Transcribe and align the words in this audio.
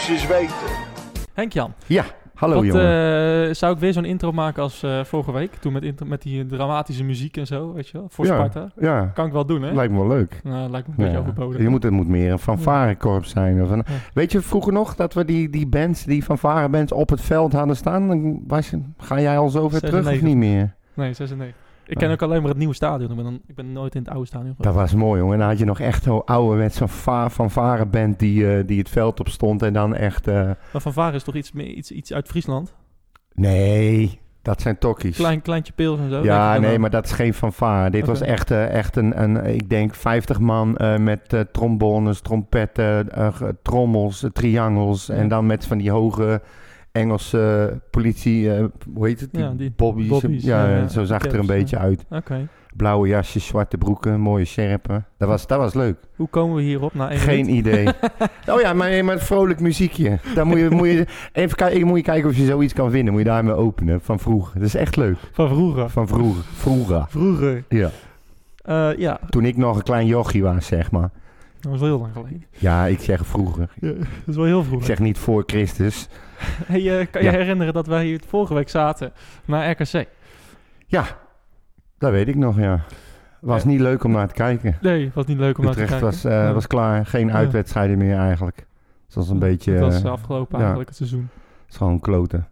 moest 0.00 0.06
je 0.06 0.12
eens 0.12 0.26
weten. 0.40 0.76
Henk-Jan, 1.32 1.72
Ja, 1.86 2.04
hallo 2.34 2.54
wat, 2.54 2.64
jongen. 2.64 3.48
eh, 3.48 3.54
zou 3.54 3.72
ik 3.74 3.78
weer 3.78 3.92
zo'n 3.92 4.04
intro 4.04 4.32
maken 4.32 4.62
als 4.62 4.82
eh, 4.82 5.04
vorige 5.04 5.32
week? 5.32 5.54
Toen 5.54 5.72
met, 5.72 5.82
intro- 5.82 6.06
met 6.06 6.22
die 6.22 6.46
dramatische 6.46 7.04
muziek 7.04 7.36
en 7.36 7.46
zo, 7.46 7.72
weet 7.72 7.88
je 7.88 7.98
wel? 7.98 8.06
Voor 8.10 8.26
ja, 8.26 8.34
Sparta. 8.34 8.70
Ja, 8.76 9.04
Kan 9.14 9.26
ik 9.26 9.32
wel 9.32 9.46
doen, 9.46 9.62
hè? 9.62 9.72
lijkt 9.72 9.92
me 9.92 9.98
wel 9.98 10.08
leuk. 10.08 10.40
Nou, 10.44 10.70
lijkt 10.70 10.86
me 10.88 10.94
een 10.96 11.04
beetje 11.04 11.18
overbodig. 11.20 11.60
Je 11.62 11.68
moet, 11.68 11.82
het 11.82 11.92
moet 11.92 12.08
meer 12.08 12.32
een 12.32 12.38
fanfarekorps 12.38 13.30
zijn. 13.30 13.62
Of 13.62 13.70
een, 13.70 13.76
Ja. 13.86 13.92
Weet 14.14 14.32
je 14.32 14.40
vroeger 14.40 14.72
nog 14.72 14.94
dat 14.94 15.14
we 15.14 15.24
die, 15.24 15.50
die 15.50 15.66
bands, 15.66 16.04
die 16.04 16.22
fanfarebands 16.22 16.92
op 16.92 17.08
het 17.10 17.20
veld 17.20 17.52
hadden 17.52 17.76
staan? 17.76 18.08
Dan 18.08 18.40
was 18.46 18.70
je, 18.70 18.80
ga 18.98 19.20
jij 19.20 19.38
al 19.38 19.48
zo 19.48 19.68
ver 19.68 19.80
terug 19.80 19.98
of 20.00 20.04
96. 20.06 20.28
niet 20.28 20.36
meer? 20.36 20.74
Nee, 20.94 21.12
96. 21.14 21.56
Ik 21.90 21.96
ken 21.98 22.10
ook 22.10 22.22
alleen 22.22 22.40
maar 22.40 22.48
het 22.50 22.58
nieuwe 22.58 22.74
stadion. 22.74 23.10
Ik 23.10 23.16
ben, 23.16 23.24
dan, 23.24 23.40
ik 23.46 23.54
ben 23.54 23.72
nooit 23.72 23.94
in 23.94 24.00
het 24.02 24.10
oude 24.10 24.26
stadion 24.26 24.54
Dat 24.58 24.72
geweest. 24.72 24.92
was 24.92 25.00
mooi, 25.02 25.18
jongen. 25.20 25.32
En 25.34 25.38
dan 25.40 25.48
had 25.48 25.58
je 25.58 25.64
nog 25.64 25.80
echt 25.80 26.02
zo'n 26.02 26.24
ouderwets 26.24 26.76
zo'n 26.76 26.88
fa- 26.88 27.30
fanfareband 27.30 28.18
die, 28.18 28.52
eh, 28.56 28.66
die 28.66 28.78
het 28.78 28.88
veld 28.88 29.20
op 29.20 29.28
stond. 29.28 29.62
En 29.62 29.72
dan 29.72 29.94
echt... 29.94 30.28
eh, 30.28 30.34
Maar 30.72 30.80
Van 30.82 30.92
Varen 30.92 31.14
is 31.14 31.22
toch 31.22 31.34
iets, 31.34 31.52
meer, 31.52 31.66
iets, 31.66 31.90
iets 31.90 32.12
uit 32.12 32.28
Friesland? 32.28 32.74
nee, 33.34 34.18
dat 34.42 34.60
zijn 34.60 34.78
tokkies. 34.78 35.16
Klein, 35.16 35.42
kleintje 35.42 35.72
pils 35.72 35.98
en 35.98 36.10
zo. 36.10 36.22
Ja, 36.22 36.58
nee, 36.58 36.78
maar 36.78 36.90
dat 36.90 37.04
is 37.04 37.12
geen 37.12 37.34
fanfare. 37.34 37.90
Dit 37.90 38.06
was 38.06 38.20
echt, 38.20 38.50
eh, 38.50 38.68
echt 38.68 38.96
een, 38.96 39.22
een, 39.22 39.44
ik 39.54 39.68
denk, 39.68 39.94
50 39.94 40.40
man 40.40 40.76
met 40.98 41.46
trombones, 41.52 42.20
trompetten, 42.20 43.08
trommels, 43.62 44.26
triangels. 44.32 45.06
Ja. 45.06 45.14
En 45.14 45.28
dan 45.28 45.46
met 45.46 45.66
van 45.66 45.78
die 45.78 45.90
hoge 45.90 46.42
Engelse 46.92 47.80
politie, 47.90 48.54
eh, 48.54 48.64
hoe 48.94 49.06
heet 49.06 49.20
het? 49.20 49.28
Ja, 49.32 49.52
die 49.56 49.72
bobbies. 49.76 50.08
bobbies, 50.08 50.44
ja, 50.44 50.88
zo 50.88 51.04
zag 51.04 51.22
het 51.22 51.32
er 51.32 51.38
een 51.38 51.46
beetje 51.46 51.78
uit. 51.78 52.04
Oké. 52.10 52.48
Blauwe 52.76 53.08
jasjes, 53.08 53.46
zwarte 53.46 53.78
broeken, 53.78 54.20
mooie 54.20 54.44
sjerpen. 54.44 55.04
Dat 55.18 55.28
was, 55.28 55.46
dat 55.46 55.58
was 55.58 55.74
leuk. 55.74 55.96
Hoe 56.16 56.28
komen 56.28 56.56
we 56.56 56.62
hierop? 56.62 56.94
Na 56.94 57.10
één 57.10 57.18
Geen 57.18 57.46
minuut? 57.46 57.66
idee. 57.66 57.88
oh 58.54 58.60
ja, 58.60 58.72
maar 58.72 59.04
met 59.04 59.22
vrolijk 59.22 59.60
muziekje. 59.60 60.18
Daar 60.34 60.46
moet 60.46 60.58
je, 60.58 60.70
moet 60.70 60.86
je 60.88 61.06
even 61.32 61.56
kijken, 61.56 61.86
moet 61.86 61.96
je 61.96 62.02
kijken 62.04 62.30
of 62.30 62.36
je 62.36 62.44
zoiets 62.44 62.72
kan 62.72 62.90
vinden. 62.90 63.12
Moet 63.12 63.22
je 63.22 63.28
daarmee 63.28 63.54
openen 63.54 64.00
van 64.00 64.18
vroeger. 64.18 64.54
Dat 64.58 64.66
is 64.68 64.74
echt 64.74 64.96
leuk. 64.96 65.16
Van 65.32 65.48
vroeger. 65.48 65.88
Van 65.90 66.08
vroeger. 66.08 66.42
Vroeger. 66.52 67.04
Vroeger. 67.08 67.64
Ja. 67.68 67.90
Eh, 68.62 68.90
ja, 68.98 69.20
Toen 69.28 69.44
ik 69.44 69.56
nog 69.56 69.76
een 69.76 69.82
klein 69.82 70.06
jochie 70.06 70.42
was, 70.42 70.66
zeg 70.66 70.90
maar. 70.90 71.10
dat 71.60 71.70
was 71.70 71.80
wel 71.80 71.88
heel 71.88 71.98
lang 72.00 72.12
geleden. 72.12 72.44
Ja, 72.58 72.86
ik 72.86 73.00
zeg 73.00 73.26
vroeger. 73.26 73.68
Ja, 73.80 73.88
dat 73.92 74.06
is 74.26 74.36
wel 74.36 74.44
heel 74.44 74.60
Ik 74.60 74.66
vroeger. 74.66 74.86
zeg 74.86 74.98
niet 74.98 75.18
voor 75.18 75.42
Christus. 75.46 76.08
Hey, 76.66 77.00
eh, 77.00 77.06
kan 77.10 77.22
Ja. 77.22 77.30
je 77.30 77.36
herinneren 77.36 77.72
dat 77.74 77.86
wij 77.86 78.04
hier 78.04 78.20
vorige 78.26 78.54
week 78.54 78.68
zaten 78.68 79.12
naar 79.44 79.70
RKC? 79.70 80.06
Ja, 80.86 81.04
dat 81.98 82.10
weet 82.10 82.28
ik 82.28 82.36
nog, 82.36 82.58
ja. 82.58 82.80
Was 83.40 83.62
Ja. 83.62 83.68
niet 83.68 83.80
leuk 83.80 84.04
om 84.04 84.10
naar 84.12 84.28
te 84.28 84.34
kijken. 84.34 84.76
Nee, 84.80 85.10
was 85.14 85.26
niet 85.26 85.38
leuk 85.38 85.58
om 85.58 85.64
naar 85.64 85.74
te 85.74 85.78
kijken. 85.84 86.00
was, 86.00 86.24
eh, 86.24 86.44
Nee. 86.44 86.52
was 86.52 86.66
klaar. 86.66 87.06
Geen 87.06 87.32
uitwedstrijden 87.32 87.98
meer 87.98 88.16
eigenlijk. 88.18 88.56
Het 89.06 89.14
was 89.14 89.28
een 89.28 89.38
beetje... 89.38 89.72
Het 89.72 89.80
was 89.80 90.02
eh, 90.02 90.10
afgelopen 90.10 90.58
eigenlijk 90.58 90.88
het 90.88 90.96
seizoen. 90.98 91.28
het 91.62 91.70
is 91.70 91.76
gewoon 91.76 92.00
kloten. 92.00 92.48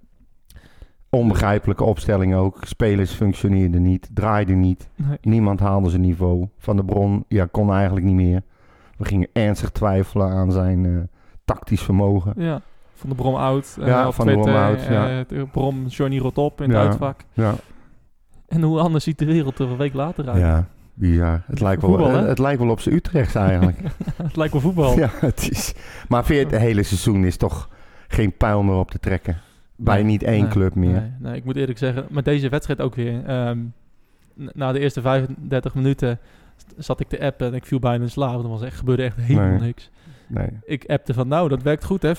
Onbegrijpelijke 1.10 1.84
opstelling 1.84 2.34
ook. 2.34 2.58
Spelers 2.60 3.12
functioneerden 3.12 3.82
niet, 3.82 4.10
draaiden 4.14 4.60
niet. 4.60 4.88
Nee. 4.94 5.18
Niemand 5.20 5.60
haalde 5.60 5.90
zijn 5.90 6.02
niveau. 6.02 6.48
Van 6.58 6.76
de 6.76 6.84
Bron 6.84 7.24
ja, 7.28 7.48
kon 7.50 7.72
eigenlijk 7.72 8.06
niet 8.06 8.14
meer. 8.14 8.42
We 8.96 9.04
gingen 9.04 9.28
ernstig 9.32 9.70
twijfelen 9.70 10.28
aan 10.30 10.52
zijn 10.52 10.86
eh, 10.86 10.92
tactisch 11.44 11.82
vermogen. 11.82 12.32
Ja, 12.36 12.60
Van 12.98 13.08
de 13.08 13.14
Brom 13.14 13.34
oud. 13.34 13.76
eh, 13.80 13.86
Ja, 13.86 14.10
Van 14.12 14.26
de 14.26 14.32
Brom 14.32 14.54
oud, 14.54 14.82
ja. 14.82 15.18
eh, 15.18 15.24
de 15.28 15.46
Brom 15.52 15.86
Johnny 15.86 16.18
rot 16.18 16.38
op 16.38 16.60
in 16.62 16.70
het 16.70 16.78
uitvak. 16.78 17.20
Ja, 17.32 17.54
En 18.48 18.62
hoe 18.62 18.78
anders 18.80 19.04
ziet 19.04 19.18
de 19.18 19.24
wereld 19.24 19.58
er 19.58 19.70
een 19.70 19.76
week 19.76 19.94
later 19.94 20.28
uit? 20.28 20.38
ja 20.40 20.68
bizar. 20.94 21.42
Het 21.46 21.60
lijkt 21.60 21.82
wel, 21.82 21.90
Voetbal, 21.90 22.24
het 22.24 22.38
lijkt 22.38 22.60
wel 22.60 22.70
op 22.70 22.80
zijn 22.80 22.94
Utrechts 22.94 23.34
eigenlijk. 23.34 23.78
het 24.22 24.36
lijkt 24.36 24.52
wel 24.52 24.62
voetbal. 24.62 24.98
Ja, 24.98 25.10
het 25.12 25.50
is. 25.50 25.74
Maar 26.08 26.32
je 26.32 26.38
het 26.38 26.50
hele 26.50 26.82
seizoen 26.82 27.24
is 27.24 27.36
toch 27.36 27.68
geen 28.08 28.36
pijl 28.36 28.62
meer 28.62 28.74
op 28.74 28.90
te 28.90 28.98
trekken? 28.98 29.40
Bij 29.76 29.94
Nee, 29.94 30.04
niet 30.04 30.22
één 30.22 30.42
nee, 30.42 30.50
club 30.50 30.74
meer. 30.74 30.90
Nee, 31.00 31.12
nee, 31.18 31.36
ik 31.36 31.44
moet 31.44 31.56
eerlijk 31.56 31.78
zeggen, 31.78 32.06
met 32.10 32.24
deze 32.24 32.48
wedstrijd 32.48 32.80
ook 32.80 32.94
weer. 32.94 33.24
ehm, 33.24 33.58
na 34.34 34.72
de 34.72 34.78
eerste 34.78 35.00
35 35.00 35.74
minuten 35.74 36.18
zat 36.76 37.00
ik 37.00 37.08
te 37.08 37.20
appen 37.20 37.46
en 37.46 37.54
ik 37.54 37.66
viel 37.66 37.78
bijna 37.78 38.04
in 38.04 38.10
slaap. 38.10 38.42
Er 38.42 38.48
was 38.48 38.62
echt, 38.62 38.76
gebeurde 38.76 39.02
echt 39.02 39.16
helemaal 39.20 39.58
niks. 39.60 39.90
Nee. 40.28 40.48
Ik 40.64 40.84
appte 40.86 41.14
van, 41.14 41.28
nou, 41.28 41.48
dat 41.48 41.62
werkt 41.62 41.84
goed 41.84 42.02
hè, 42.02 42.12
4-4-2 42.16 42.18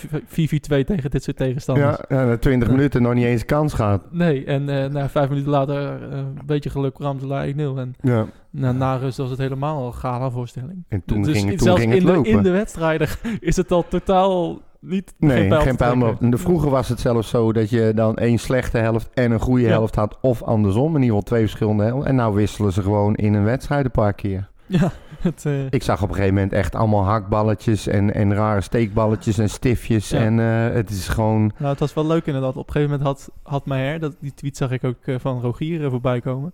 tegen 0.85 1.09
dit 1.11 1.23
soort 1.23 1.37
tegenstanders. 1.37 1.97
Ja, 2.09 2.25
na 2.25 2.37
20 2.37 2.67
Ja. 2.69 2.73
minuten 2.75 3.01
nog 3.01 3.13
niet 3.13 3.25
eens 3.25 3.45
kans 3.45 3.73
gehad. 3.73 4.05
Nee, 4.11 4.45
en 4.45 4.69
eh 4.69 4.89
na 4.89 5.09
vijf 5.09 5.29
minuten 5.29 5.51
later 5.51 5.75
eh, 6.11 6.17
een 6.17 6.39
beetje 6.45 6.69
geluk 6.69 6.97
Ramselaar 6.97 7.47
1-0. 7.47 7.51
En 7.77 7.93
Ja. 8.01 8.25
na, 8.51 8.71
na 8.71 8.95
rust 8.95 9.17
was 9.17 9.29
het 9.29 9.39
helemaal 9.39 9.85
een 9.85 9.93
gala 9.93 10.29
voorstelling. 10.29 10.83
En 10.87 11.01
toen 11.05 11.21
dus 11.21 11.33
ging, 11.37 11.49
in- 11.51 11.57
toen 11.57 11.65
zelfs 11.67 11.81
ging 11.81 11.91
het 11.93 12.01
in, 12.01 12.07
de, 12.07 12.13
lopen. 12.13 12.31
in 12.31 12.41
de 12.43 12.49
wedstrijden 12.51 13.07
is 13.39 13.55
het 13.55 13.71
al 13.71 13.85
totaal 13.87 14.59
niet 14.81 15.13
nee, 15.17 15.51
geen 15.51 15.75
pijl, 15.75 15.75
te 15.75 15.83
meer 15.83 15.91
op. 15.93 15.99
trekken. 16.01 16.25
En 16.25 16.29
de- 16.31 16.37
Vroeger 16.37 16.69
was 16.69 16.89
het 16.89 16.99
zelfs 16.99 17.29
zo 17.29 17.53
dat 17.53 17.69
je 17.69 17.91
dan 17.95 18.15
één 18.17 18.37
slechte 18.37 18.77
helft 18.77 19.09
en 19.13 19.31
een 19.31 19.39
goede 19.39 19.63
Ja. 19.63 19.69
helft 19.69 19.95
had. 19.95 20.17
Of 20.21 20.43
andersom, 20.43 20.85
in 20.87 20.93
ieder 21.01 21.05
geval 21.07 21.21
twee 21.21 21.41
verschillende 21.41 21.83
helften. 21.83 22.09
En 22.09 22.15
nou 22.15 22.35
wisselen 22.35 22.71
ze 22.73 22.81
gewoon 22.81 23.15
in 23.15 23.33
een 23.33 23.43
wedstrijd 23.43 23.85
een 23.85 23.91
paar 23.91 24.13
keer. 24.13 24.48
Ja, 24.69 24.91
het, 25.19 25.45
eh, 25.45 25.65
Ik 25.69 25.83
zag 25.83 26.01
op 26.01 26.09
een 26.09 26.15
gegeven 26.15 26.35
moment 26.35 26.53
echt 26.53 26.75
allemaal 26.75 27.03
hakballetjes 27.03 27.87
en, 27.87 28.13
en 28.13 28.33
rare 28.33 28.61
steekballetjes 28.61 29.37
en 29.37 29.49
stiftjes. 29.49 30.09
Ja. 30.09 30.19
En 30.19 30.39
eh, 30.39 30.75
het 30.75 30.89
is 30.89 31.07
gewoon... 31.07 31.51
Nou, 31.57 31.69
het 31.69 31.79
was 31.79 31.93
wel 31.93 32.07
leuk 32.07 32.25
inderdaad. 32.25 32.55
Op 32.55 32.67
een 32.67 32.73
gegeven 32.73 32.97
moment 32.97 33.07
had, 33.07 33.31
had 33.43 33.65
Maher, 33.65 33.99
dat, 33.99 34.15
die 34.19 34.33
tweet 34.33 34.57
zag 34.57 34.71
ik 34.71 34.83
ook 34.83 35.05
eh, 35.05 35.15
van 35.19 35.41
Rogier 35.41 35.89
voorbij 35.89 36.21
komen. 36.21 36.53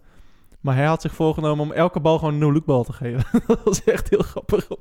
Maar 0.65 0.75
hij 0.75 0.85
had 0.85 1.01
zich 1.01 1.13
voorgenomen 1.13 1.65
om 1.65 1.71
elke 1.71 1.99
bal 1.99 2.17
gewoon 2.17 2.33
een 2.33 2.39
no-look 2.39 2.85
te 2.85 2.93
geven. 2.93 3.23
dat 3.47 3.59
was 3.63 3.83
echt 3.83 4.09
heel 4.09 4.21
grappig. 4.23 4.69
Op 4.69 4.79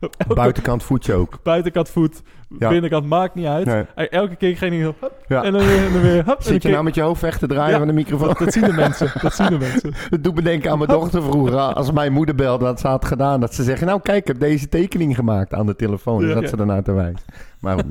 elke 0.00 0.34
Buitenkant 0.34 0.82
voetje 0.82 1.14
ook. 1.14 1.38
buitenkant 1.42 1.88
voet, 1.88 2.22
Ja. 2.58 2.68
binnenkant, 2.68 3.06
maakt 3.06 3.34
niet 3.34 3.46
uit. 3.46 3.66
Nee. 3.66 4.08
Elke 4.08 4.36
keer 4.36 4.56
ging 4.56 4.82
hij 4.82 4.94
Ja. 5.28 5.42
en 5.42 5.52
dan 5.52 5.66
weer, 5.66 5.86
en 5.86 5.92
dan 5.92 6.02
weer, 6.02 6.24
hup, 6.24 6.38
en 6.38 6.44
Zit 6.44 6.62
je 6.62 6.68
nou 6.68 6.84
met 6.84 6.94
je 6.94 7.00
hoofd 7.00 7.20
weg 7.20 7.38
te 7.38 7.46
draaien 7.46 7.70
Ja. 7.72 7.78
van 7.78 7.86
de 7.86 7.92
microfoon? 7.92 8.28
dat, 8.28 8.38
dat 8.38 8.52
zien 8.52 8.64
de 8.64 8.72
mensen, 8.72 9.12
dat 9.22 9.34
zien 9.34 9.46
de 9.46 9.58
mensen. 9.58 9.94
Het 10.10 10.24
doet 10.24 10.34
me 10.34 10.42
denken 10.42 10.70
aan 10.70 10.78
mijn 10.78 10.90
dochter 10.90 11.22
vroeger. 11.22 11.56
Als 11.56 11.90
mijn 11.92 12.12
moeder 12.12 12.34
belde 12.34 12.64
dat 12.64 12.80
ze 12.80 12.88
had 12.88 13.04
gedaan. 13.04 13.40
Dat 13.40 13.54
ze 13.54 13.62
zeggen, 13.62 13.86
nou 13.86 14.00
kijk, 14.00 14.18
ik 14.20 14.26
heb 14.26 14.38
deze 14.40 14.68
tekening 14.68 15.14
gemaakt 15.14 15.54
aan 15.54 15.66
de 15.66 15.76
telefoon. 15.76 16.26
Ja, 16.26 16.34
dat 16.34 16.48
ze 16.48 16.56
daarna 16.56 16.82
te 16.82 16.92
wijs. 16.92 17.24
Maar 17.60 17.76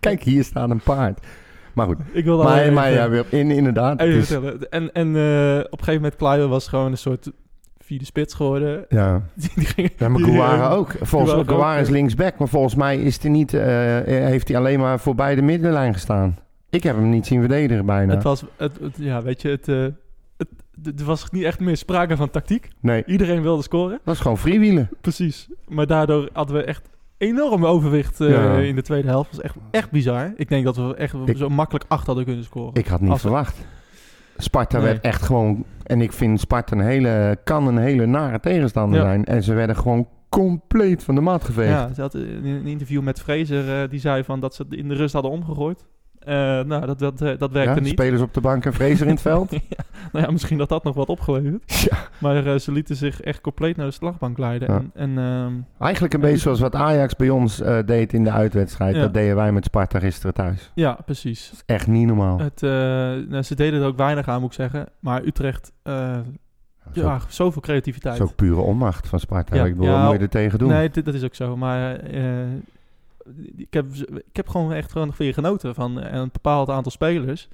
kijk, 0.00 0.22
hier 0.22 0.44
staat 0.44 0.70
een 0.70 0.80
paard. 0.80 1.20
Maar 1.74 1.86
goed. 1.86 1.96
Ik 2.12 2.24
wilde 2.24 2.42
Maar, 2.70 2.90
ja, 2.92 3.08
weer- 3.08 3.24
in, 3.28 3.50
inderdaad. 3.50 4.00
even 4.00 4.24
vertellen. 4.24 4.70
En, 4.70 4.92
en 4.92 5.06
eh, 5.16 5.58
op 5.58 5.78
een 5.78 5.84
gegeven 5.84 5.94
moment, 5.94 6.16
Kluiver 6.16 6.48
was 6.48 6.68
gewoon 6.68 6.90
een 6.90 6.98
soort 6.98 7.30
vierde 7.78 8.04
spits 8.04 8.34
geworden. 8.34 8.84
ja. 8.88 9.22
Die, 9.54 9.64
ging, 9.66 9.90
ja, 9.96 10.08
maar 10.08 10.20
Kouara 10.22 10.68
ook. 10.70 10.94
Volgens 11.00 11.44
mij 11.58 11.80
is 11.80 11.88
linksback. 11.88 12.38
Maar 12.38 12.48
volgens 12.48 12.74
mij 12.74 12.96
is 12.98 13.22
hij 13.22 13.30
niet, 13.30 13.54
eh, 13.54 13.64
heeft 14.04 14.48
hij 14.48 14.56
alleen 14.56 14.80
maar 14.80 15.00
voorbij 15.00 15.34
de 15.34 15.42
middenlijn 15.42 15.92
gestaan. 15.92 16.38
Ik 16.70 16.82
heb 16.82 16.96
hem 16.96 17.10
niet 17.10 17.26
zien 17.26 17.40
verdedigen 17.40 17.86
bijna. 17.86 18.14
Het 18.14 18.22
was, 18.22 18.44
het, 18.56 18.78
het- 18.80 18.96
ja, 18.98 19.22
weet 19.22 19.42
je, 19.42 19.48
het, 19.48 19.68
eh, 19.68 19.76
het, 20.36 20.48
het- 20.82 21.00
er 21.00 21.06
was 21.06 21.30
niet 21.30 21.42
echt 21.44 21.60
meer 21.60 21.76
sprake 21.76 22.16
van 22.16 22.30
tactiek. 22.30 22.68
Nee, 22.80 23.02
Iedereen 23.06 23.42
wilde 23.42 23.62
scoren. 23.62 23.90
dat 23.90 24.00
was 24.04 24.20
gewoon 24.20 24.38
freewheelen. 24.38 24.88
Precies. 25.00 25.48
Maar 25.68 25.86
daardoor 25.86 26.28
hadden 26.32 26.56
we 26.56 26.64
echt 26.64 26.88
enorm 27.20 27.66
overwicht 27.66 28.20
eh, 28.20 28.30
Ja. 28.30 28.56
in 28.58 28.74
de 28.74 28.82
tweede 28.82 29.08
helft. 29.08 29.30
Dat 29.30 29.36
was 29.40 29.44
echt, 29.44 29.56
echt 29.70 29.90
bizar. 29.90 30.32
Ik 30.36 30.48
denk 30.48 30.64
dat 30.64 30.76
we 30.76 30.94
echt 30.94 31.14
Ik- 31.24 31.36
zo 31.36 31.48
makkelijk 31.48 31.84
acht 31.88 32.06
hadden 32.06 32.24
kunnen 32.24 32.44
scoren. 32.44 32.74
Ik 32.74 32.86
had 32.86 33.00
niet 33.00 33.18
verwacht. 33.18 33.56
Sparta 34.36 34.76
Nee. 34.76 34.86
werd 34.86 35.00
echt 35.04 35.22
gewoon... 35.22 35.64
En 35.82 36.00
ik 36.00 36.12
vind 36.12 36.40
Sparta 36.40 36.76
een 36.76 36.82
hele, 36.82 37.38
kan 37.44 37.66
een 37.66 37.78
hele 37.78 38.06
nare 38.06 38.40
tegenstander 38.40 38.98
Ja. 39.00 39.04
zijn. 39.04 39.24
En 39.24 39.42
ze 39.42 39.54
werden 39.54 39.76
gewoon 39.76 40.08
compleet 40.28 41.02
van 41.02 41.14
de 41.14 41.20
mat 41.20 41.44
geveegd. 41.44 41.70
ja, 41.70 41.94
ze 41.94 42.00
had 42.00 42.14
in 42.14 42.44
een 42.44 42.66
interview 42.66 43.02
met 43.02 43.20
Fraser, 43.20 43.82
eh, 43.82 43.90
die 43.90 44.00
zei 44.00 44.24
van 44.24 44.40
dat 44.40 44.54
ze 44.54 44.62
het 44.62 44.72
in 44.74 44.88
de 44.88 44.94
rust 44.94 45.12
hadden 45.12 45.30
omgegooid. 45.30 45.86
Eh, 46.20 46.34
nou, 46.60 46.86
dat, 46.86 46.98
dat, 46.98 47.20
eh, 47.20 47.38
dat 47.38 47.52
werkte 47.52 47.74
Ja, 47.74 47.80
niet. 47.80 47.92
Spelers 47.92 48.22
op 48.22 48.34
de 48.34 48.40
bank 48.40 48.64
en 48.64 48.74
Fraser 48.74 49.06
in 49.06 49.12
het 49.12 49.20
veld. 49.20 49.50
ja, 49.76 49.84
nou 50.12 50.24
ja, 50.24 50.30
misschien 50.30 50.58
dat 50.58 50.68
dat 50.68 50.84
nog 50.84 50.94
wat 50.94 51.08
opgeleverd. 51.08 51.62
Ja. 51.90 51.96
Maar 52.18 52.46
eh, 52.46 52.58
ze 52.58 52.72
lieten 52.72 52.96
zich 52.96 53.20
echt 53.20 53.40
compleet 53.40 53.76
naar 53.76 53.86
de 53.86 53.92
slagbank 53.92 54.38
leiden. 54.38 54.72
Ja. 54.72 54.76
En, 54.76 54.90
en 54.94 55.18
ehm, 55.18 55.52
Eigenlijk 55.78 56.14
een 56.14 56.20
beetje 56.20 56.36
zoals 56.36 56.60
wat 56.60 56.74
Ajax 56.74 57.16
bij 57.16 57.28
ons 57.30 57.62
deed 57.86 58.12
in 58.12 58.24
de 58.24 58.30
uitwedstrijd. 58.30 58.94
Dat 58.94 59.14
deden 59.14 59.36
wij 59.36 59.52
met 59.52 59.64
Sparta 59.64 59.98
gisteren 59.98 60.34
thuis. 60.34 60.70
ja, 60.74 60.98
precies. 61.04 61.52
Echt 61.66 61.86
niet 61.86 62.06
normaal. 62.06 62.38
Het, 62.38 62.60
nou, 63.28 63.42
ze 63.42 63.54
deden 63.54 63.80
er 63.80 63.86
ook 63.86 63.96
weinig 63.96 64.28
aan, 64.28 64.40
moet 64.40 64.50
ik 64.50 64.56
zeggen. 64.56 64.86
Maar 64.98 65.22
Utrecht, 65.24 65.72
is 66.92 67.02
ja, 67.02 67.20
zoveel 67.28 67.62
creativiteit. 67.62 68.14
is 68.14 68.20
ook 68.20 68.34
pure 68.36 68.60
onmacht 68.60 69.08
van 69.08 69.20
Sparta. 69.20 69.56
Ja. 69.56 69.64
Ik 69.64 69.76
bedoel, 69.76 69.92
Ja, 69.92 70.00
wat 70.00 70.10
moet 70.10 70.16
je 70.16 70.22
er 70.22 70.28
tegen 70.28 70.58
doen? 70.58 70.68
Nee, 70.68 70.90
dat 70.90 71.14
is 71.14 71.24
ook 71.24 71.34
zo. 71.34 71.56
Maar 71.56 72.00
ik, 73.56 73.72
heb, 73.72 73.86
ik 74.30 74.36
heb 74.36 74.48
gewoon 74.48 74.72
echt 74.72 74.92
gewoon 74.92 75.12
weer 75.16 75.34
genoten 75.34 75.74
van 75.74 75.96
een 76.02 76.28
bepaald 76.32 76.68
aantal 76.68 76.92
spelers. 76.92 77.48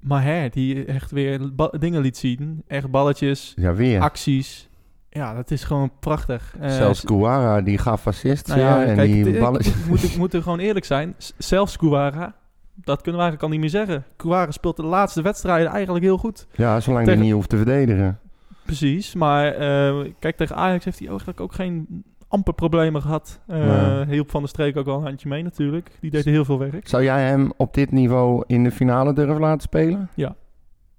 Maar 0.00 0.22
hè, 0.24 0.48
die 0.48 0.84
echt 0.84 1.10
weer 1.10 1.40
dingen 1.78 2.00
liet 2.00 2.16
zien. 2.16 2.62
Echt 2.66 2.90
balletjes, 2.90 3.52
Ja, 3.56 3.74
weer. 3.74 4.00
acties. 4.00 4.68
Ja, 5.10 5.34
dat 5.34 5.50
is 5.50 5.64
gewoon 5.64 5.90
prachtig. 6.00 6.54
Eh, 6.60 6.70
Zelfs 6.70 7.04
Kouara, 7.04 7.60
die 7.62 7.78
gaf 7.78 8.06
assist 8.06 8.46
nou 8.46 8.60
ja, 8.60 8.78
weer. 8.78 8.86
En 8.86 8.94
kijk, 8.96 9.12
die 9.12 9.38
ballen... 9.38 9.60
ik, 9.60 9.74
moet, 9.88 10.02
ik 10.02 10.16
moet 10.16 10.34
er 10.34 10.42
gewoon 10.42 10.58
eerlijk 10.58 10.84
zijn. 10.84 11.14
Zelfs 11.38 11.76
Kouara, 11.76 12.34
dat 12.74 13.02
kunnen 13.02 13.20
we 13.20 13.26
eigenlijk 13.26 13.42
al 13.42 13.48
niet 13.48 13.60
meer 13.60 13.86
zeggen. 13.86 14.04
Kouara 14.16 14.50
speelt 14.50 14.76
de 14.76 14.82
laatste 14.84 15.22
wedstrijden 15.22 15.70
eigenlijk 15.72 16.04
heel 16.04 16.18
goed. 16.18 16.46
Ja, 16.56 16.80
zolang 16.80 17.04
tegen- 17.04 17.18
hij 17.18 17.26
niet 17.28 17.36
hoeft 17.36 17.48
te 17.48 17.56
verdedigen. 17.56 18.18
Precies, 18.64 19.14
maar 19.14 19.52
eh, 19.52 20.12
kijk, 20.18 20.36
tegen 20.36 20.56
Ajax 20.56 20.84
heeft 20.84 20.98
hij 20.98 21.08
eigenlijk 21.08 21.40
ook 21.40 21.52
geen 21.54 22.04
amper 22.28 22.54
problemen 22.54 23.02
gehad. 23.02 23.40
Eh 23.46 23.66
Ja. 23.66 24.06
Hielp 24.06 24.30
Van 24.30 24.40
der 24.40 24.48
Streek 24.48 24.76
ook 24.76 24.84
wel 24.84 24.96
een 24.98 25.02
handje 25.04 25.28
mee 25.28 25.42
natuurlijk. 25.42 25.90
Die 26.00 26.10
deed 26.10 26.24
heel 26.24 26.44
veel 26.44 26.58
werk. 26.58 26.88
Zou 26.88 27.02
jij 27.02 27.26
hem 27.28 27.52
op 27.56 27.74
dit 27.74 27.90
niveau 27.92 28.44
in 28.46 28.64
de 28.64 28.70
finale 28.70 29.12
durven 29.12 29.40
laten 29.40 29.60
spelen? 29.60 30.08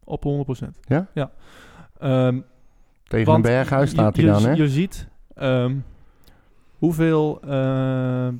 Op 0.03 0.23
100%. 0.23 0.79
Ja? 0.81 1.07
Ja. 1.13 1.31
Ehm, 1.99 2.39
Tegen 3.03 3.33
een 3.33 3.41
berghuis 3.41 3.89
je- 3.89 3.95
staat 3.95 4.15
hij 4.15 4.25
dan, 4.25 4.43
hè? 4.43 4.51
Je 4.51 4.69
ziet 4.69 5.07
ehm, 5.35 5.75
hoeveel, 6.77 7.41
ehm, 7.41 8.33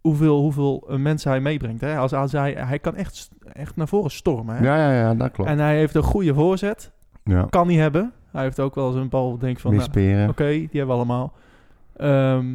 hoeveel, 0.00 0.40
hoeveel 0.40 0.84
eh, 0.88 0.96
mensen 0.96 1.30
hij 1.30 1.40
meebrengt. 1.40 1.80
Hè? 1.80 1.96
Als, 1.96 2.12
als 2.12 2.32
hij, 2.32 2.52
hij 2.52 2.78
kan 2.78 2.96
echt, 2.96 3.30
echt 3.52 3.76
naar 3.76 3.88
voren 3.88 4.10
stormen. 4.10 4.56
Hè? 4.56 4.64
Ja, 4.64 4.76
ja, 4.76 4.92
ja, 4.92 5.14
dat 5.14 5.30
klopt. 5.30 5.50
En 5.50 5.58
hij 5.58 5.76
heeft 5.76 5.94
een 5.94 6.02
goede 6.02 6.34
voorzet. 6.34 6.92
ja. 7.24 7.46
Kan 7.50 7.66
hij 7.68 7.76
hebben. 7.76 8.12
Hij 8.32 8.42
heeft 8.42 8.60
ook 8.60 8.74
wel 8.74 8.86
eens 8.86 8.96
een 8.96 9.08
bal, 9.08 9.38
denk 9.38 9.52
ik 9.56 9.60
van, 9.60 9.74
nou, 9.74 10.28
oké, 10.28 10.48
die 10.48 10.68
hebben 10.72 10.86
we 10.86 10.92
allemaal. 10.92 11.32
Ehm, 12.00 12.46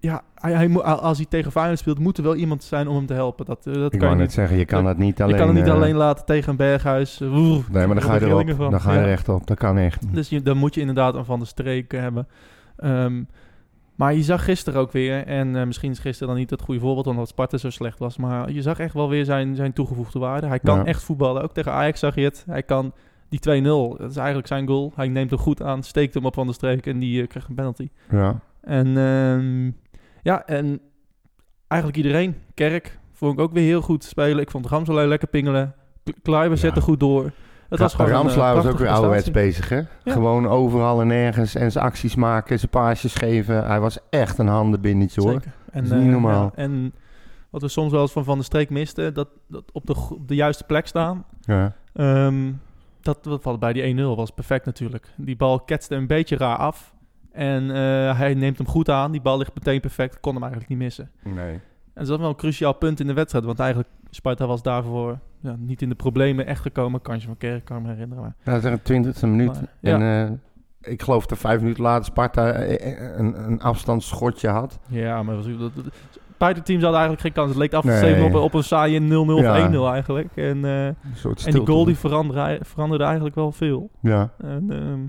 ja, 0.00 0.22
hij, 0.34 0.70
als 0.82 1.16
hij 1.16 1.26
tegen 1.26 1.50
Feyenoord 1.52 1.78
speelt, 1.78 1.98
moet 1.98 2.16
er 2.18 2.22
wel 2.24 2.34
iemand 2.36 2.64
zijn 2.64 2.88
om 2.88 2.96
hem 2.96 3.06
te 3.06 3.14
helpen. 3.14 3.44
Dat, 3.46 3.66
eh, 3.66 3.74
dat 3.74 3.84
Ik 3.84 3.90
kan 3.90 3.98
wou 3.98 4.10
je 4.10 4.16
net 4.16 4.26
niet. 4.26 4.32
zeggen, 4.32 4.56
je 4.56 4.64
kan 4.64 4.84
dat 4.84 4.96
niet 4.96 5.20
alleen... 5.22 5.34
je 5.34 5.38
kan 5.40 5.48
het 5.48 5.56
niet 5.56 5.66
eh, 5.66 5.72
alleen 5.74 5.94
laten 5.96 6.24
tegen 6.26 6.50
een 6.50 6.56
berghuis. 6.56 7.20
Eh, 7.20 7.32
oeh, 7.36 7.68
Nee, 7.70 7.86
maar 7.86 7.94
dan 7.94 8.04
ga 8.04 8.14
je 8.14 8.20
er 8.20 8.26
erop. 8.28 8.50
van. 8.56 8.70
Dan 8.70 8.80
ga 8.80 8.92
je 8.92 8.98
Ja. 8.98 9.04
er 9.04 9.10
echt 9.12 9.28
op. 9.28 9.46
Dat 9.46 9.58
kan 9.58 9.76
echt. 9.78 10.14
Dus 10.14 10.28
je, 10.28 10.42
dan 10.42 10.56
moet 10.56 10.74
je 10.74 10.80
inderdaad 10.80 11.14
een 11.14 11.24
van 11.24 11.38
de 11.38 11.44
streek 11.44 11.92
hebben. 11.92 12.28
Ehm, 12.76 13.22
maar 13.94 14.14
je 14.14 14.22
zag 14.22 14.44
gisteren 14.44 14.80
ook 14.80 14.92
weer, 14.92 15.26
en 15.26 15.56
eh, 15.56 15.66
misschien 15.66 15.90
is 15.90 15.98
gisteren 15.98 16.28
dan 16.28 16.36
niet 16.38 16.50
het 16.50 16.62
goede 16.62 16.80
voorbeeld 16.80 17.06
omdat 17.06 17.28
Sparta 17.28 17.56
zo 17.56 17.70
slecht 17.70 17.98
was, 17.98 18.16
maar 18.16 18.50
je 18.52 18.62
zag 18.62 18.78
echt 18.78 18.94
wel 18.94 19.08
weer 19.08 19.24
zijn, 19.24 19.54
zijn 19.56 19.72
toegevoegde 19.72 20.18
waarde. 20.18 20.46
Hij 20.46 20.58
kan 20.60 20.78
Ja. 20.78 20.84
echt 20.84 21.02
voetballen. 21.02 21.42
Ook 21.42 21.52
tegen 21.52 21.72
Ajax 21.72 21.98
zag 22.00 22.14
je 22.14 22.22
het. 22.24 22.44
Hij 22.48 22.62
kan 22.62 22.92
die 23.40 23.62
2-0, 23.62 23.64
dat 23.98 24.10
is 24.10 24.16
eigenlijk 24.16 24.46
zijn 24.46 24.66
goal. 24.66 24.92
Hij 24.94 25.08
neemt 25.08 25.30
hem 25.30 25.38
goed 25.38 25.62
aan, 25.62 25.82
steekt 25.82 26.14
hem 26.14 26.24
op 26.26 26.34
van 26.34 26.46
de 26.46 26.52
streek 26.52 26.86
en 26.86 26.98
die 26.98 27.22
eh, 27.22 27.28
krijgt 27.28 27.48
een 27.48 27.54
penalty. 27.54 27.88
Ja. 28.10 28.40
En 28.60 28.86
ehm, 28.86 29.70
ja, 30.22 30.46
en 30.46 30.80
eigenlijk 31.68 32.02
iedereen. 32.02 32.36
Kerk 32.54 32.98
vond 33.12 33.32
ik 33.32 33.40
ook 33.40 33.52
weer 33.52 33.64
heel 33.64 33.80
goed 33.80 34.04
spelen. 34.04 34.38
Ik 34.38 34.50
vond 34.50 34.66
Ramselaar 34.66 35.06
lekker 35.06 35.28
pingelen. 35.28 35.74
K- 36.04 36.12
Kluivert 36.22 36.60
Ja. 36.60 36.66
zette 36.66 36.80
goed 36.80 37.00
door. 37.00 37.30
Het 37.68 37.78
was 37.78 37.94
gewoon 37.94 38.10
een, 38.10 38.16
eh, 38.16 38.22
Ramslaar 38.22 38.54
was 38.54 38.66
ook 38.66 38.78
weer 38.78 38.88
ouderwets 38.88 39.30
bezig, 39.30 39.68
hè? 39.68 39.76
Ja. 39.76 40.12
Gewoon 40.12 40.46
overal 40.48 41.00
en 41.00 41.06
nergens. 41.06 41.54
En 41.54 41.72
zijn 41.72 41.84
acties 41.84 42.14
maken, 42.14 42.58
zijn 42.58 42.70
paasjes 42.70 43.14
geven. 43.14 43.66
Hij 43.66 43.80
was 43.80 43.98
echt 44.10 44.38
een 44.38 44.46
handenbindetje, 44.46 45.20
hoor. 45.20 45.32
Zeker. 45.32 45.52
En, 45.70 45.82
Dat 45.82 45.92
is 45.92 45.98
niet 45.98 46.06
eh, 46.06 46.12
normaal. 46.12 46.42
ja, 46.56 46.62
en 46.62 46.92
wat 47.50 47.62
we 47.62 47.68
soms 47.68 47.92
wel 47.92 48.00
eens 48.00 48.12
van 48.12 48.24
Van 48.24 48.38
de 48.38 48.44
Streek 48.44 48.70
misten, 48.70 49.14
dat, 49.14 49.28
dat 49.48 49.64
op, 49.72 49.86
de, 49.86 49.94
op 50.10 50.28
de 50.28 50.34
juiste 50.34 50.64
plek 50.64 50.86
staan. 50.86 51.24
Ja. 51.40 51.72
Ehm, 51.92 52.52
dat 53.04 53.24
dat 53.24 53.42
valt 53.42 53.60
bij 53.60 53.72
die 53.72 53.96
1-0 53.96 54.00
was 54.00 54.30
perfect 54.30 54.64
natuurlijk. 54.64 55.06
Die 55.16 55.36
bal 55.36 55.60
ketste 55.60 55.94
een 55.94 56.06
beetje 56.06 56.36
raar 56.36 56.56
af. 56.56 56.94
En 57.32 57.70
eh, 57.70 58.18
hij 58.18 58.34
neemt 58.34 58.58
hem 58.58 58.66
goed 58.66 58.88
aan. 58.88 59.12
Die 59.12 59.20
bal 59.20 59.38
ligt 59.38 59.54
meteen 59.54 59.80
perfect. 59.80 60.20
Kon 60.20 60.32
hem 60.32 60.42
eigenlijk 60.42 60.72
niet 60.72 60.82
missen. 60.82 61.10
Nee. 61.22 61.52
En 61.94 62.04
dat 62.04 62.10
is 62.10 62.16
wel 62.16 62.28
een 62.28 62.36
cruciaal 62.36 62.72
punt 62.72 63.00
in 63.00 63.06
de 63.06 63.12
wedstrijd. 63.12 63.44
Want 63.44 63.58
eigenlijk, 63.58 63.90
Sparta 64.10 64.46
was 64.46 64.62
daarvoor 64.62 65.18
ja, 65.40 65.56
niet 65.58 65.82
in 65.82 65.88
de 65.88 65.94
problemen 65.94 66.46
echt 66.46 66.60
gekomen. 66.62 67.02
Kansje 67.02 67.26
van 67.26 67.36
Kerk, 67.36 67.64
kan 67.64 67.82
me 67.82 67.88
herinneren. 67.88 68.22
Maar, 68.22 68.34
Ja, 68.44 68.52
dat 68.52 68.64
is 68.64 68.70
een 68.70 68.82
twintigste 68.82 69.26
minuut. 69.26 69.52
Maar, 69.52 69.68
ja. 69.80 69.94
En 69.94 70.40
eh, 70.82 70.92
ik 70.92 71.02
geloof 71.02 71.26
dat 71.26 71.38
vijf 71.38 71.60
minuten 71.60 71.82
later 71.82 72.04
Sparta 72.04 72.52
eh, 72.52 73.18
een, 73.18 73.44
een 73.44 73.60
afstandsschotje 73.60 74.48
had. 74.48 74.78
ja, 74.88 75.22
maar 75.22 75.34
was, 75.36 75.46
dat, 75.46 75.74
dat, 75.74 75.84
beide 76.38 76.62
teams 76.62 76.82
hadden 76.82 77.00
eigenlijk 77.00 77.20
geen 77.20 77.32
kans. 77.32 77.48
Het 77.48 77.58
leek 77.58 77.72
af 77.72 77.82
te 77.82 77.88
Nee. 77.88 78.24
op, 78.24 78.34
op 78.34 78.54
een 78.54 78.64
saaie 78.64 79.00
0-0 79.00 79.34
of 79.34 79.40
Ja. 79.40 79.56
1-0 79.70 79.88
eigenlijk. 79.92 80.28
En, 80.34 80.64
eh, 80.64 80.84
Een 80.86 80.94
en 81.44 81.52
die 81.52 81.66
goal 81.66 81.84
die 81.84 81.96
veranderde, 81.96 82.58
veranderde 82.64 83.04
eigenlijk 83.04 83.34
wel 83.34 83.52
veel. 83.52 83.90
Ja. 84.00 84.30
En, 84.38 84.66
ehm, 84.70 85.00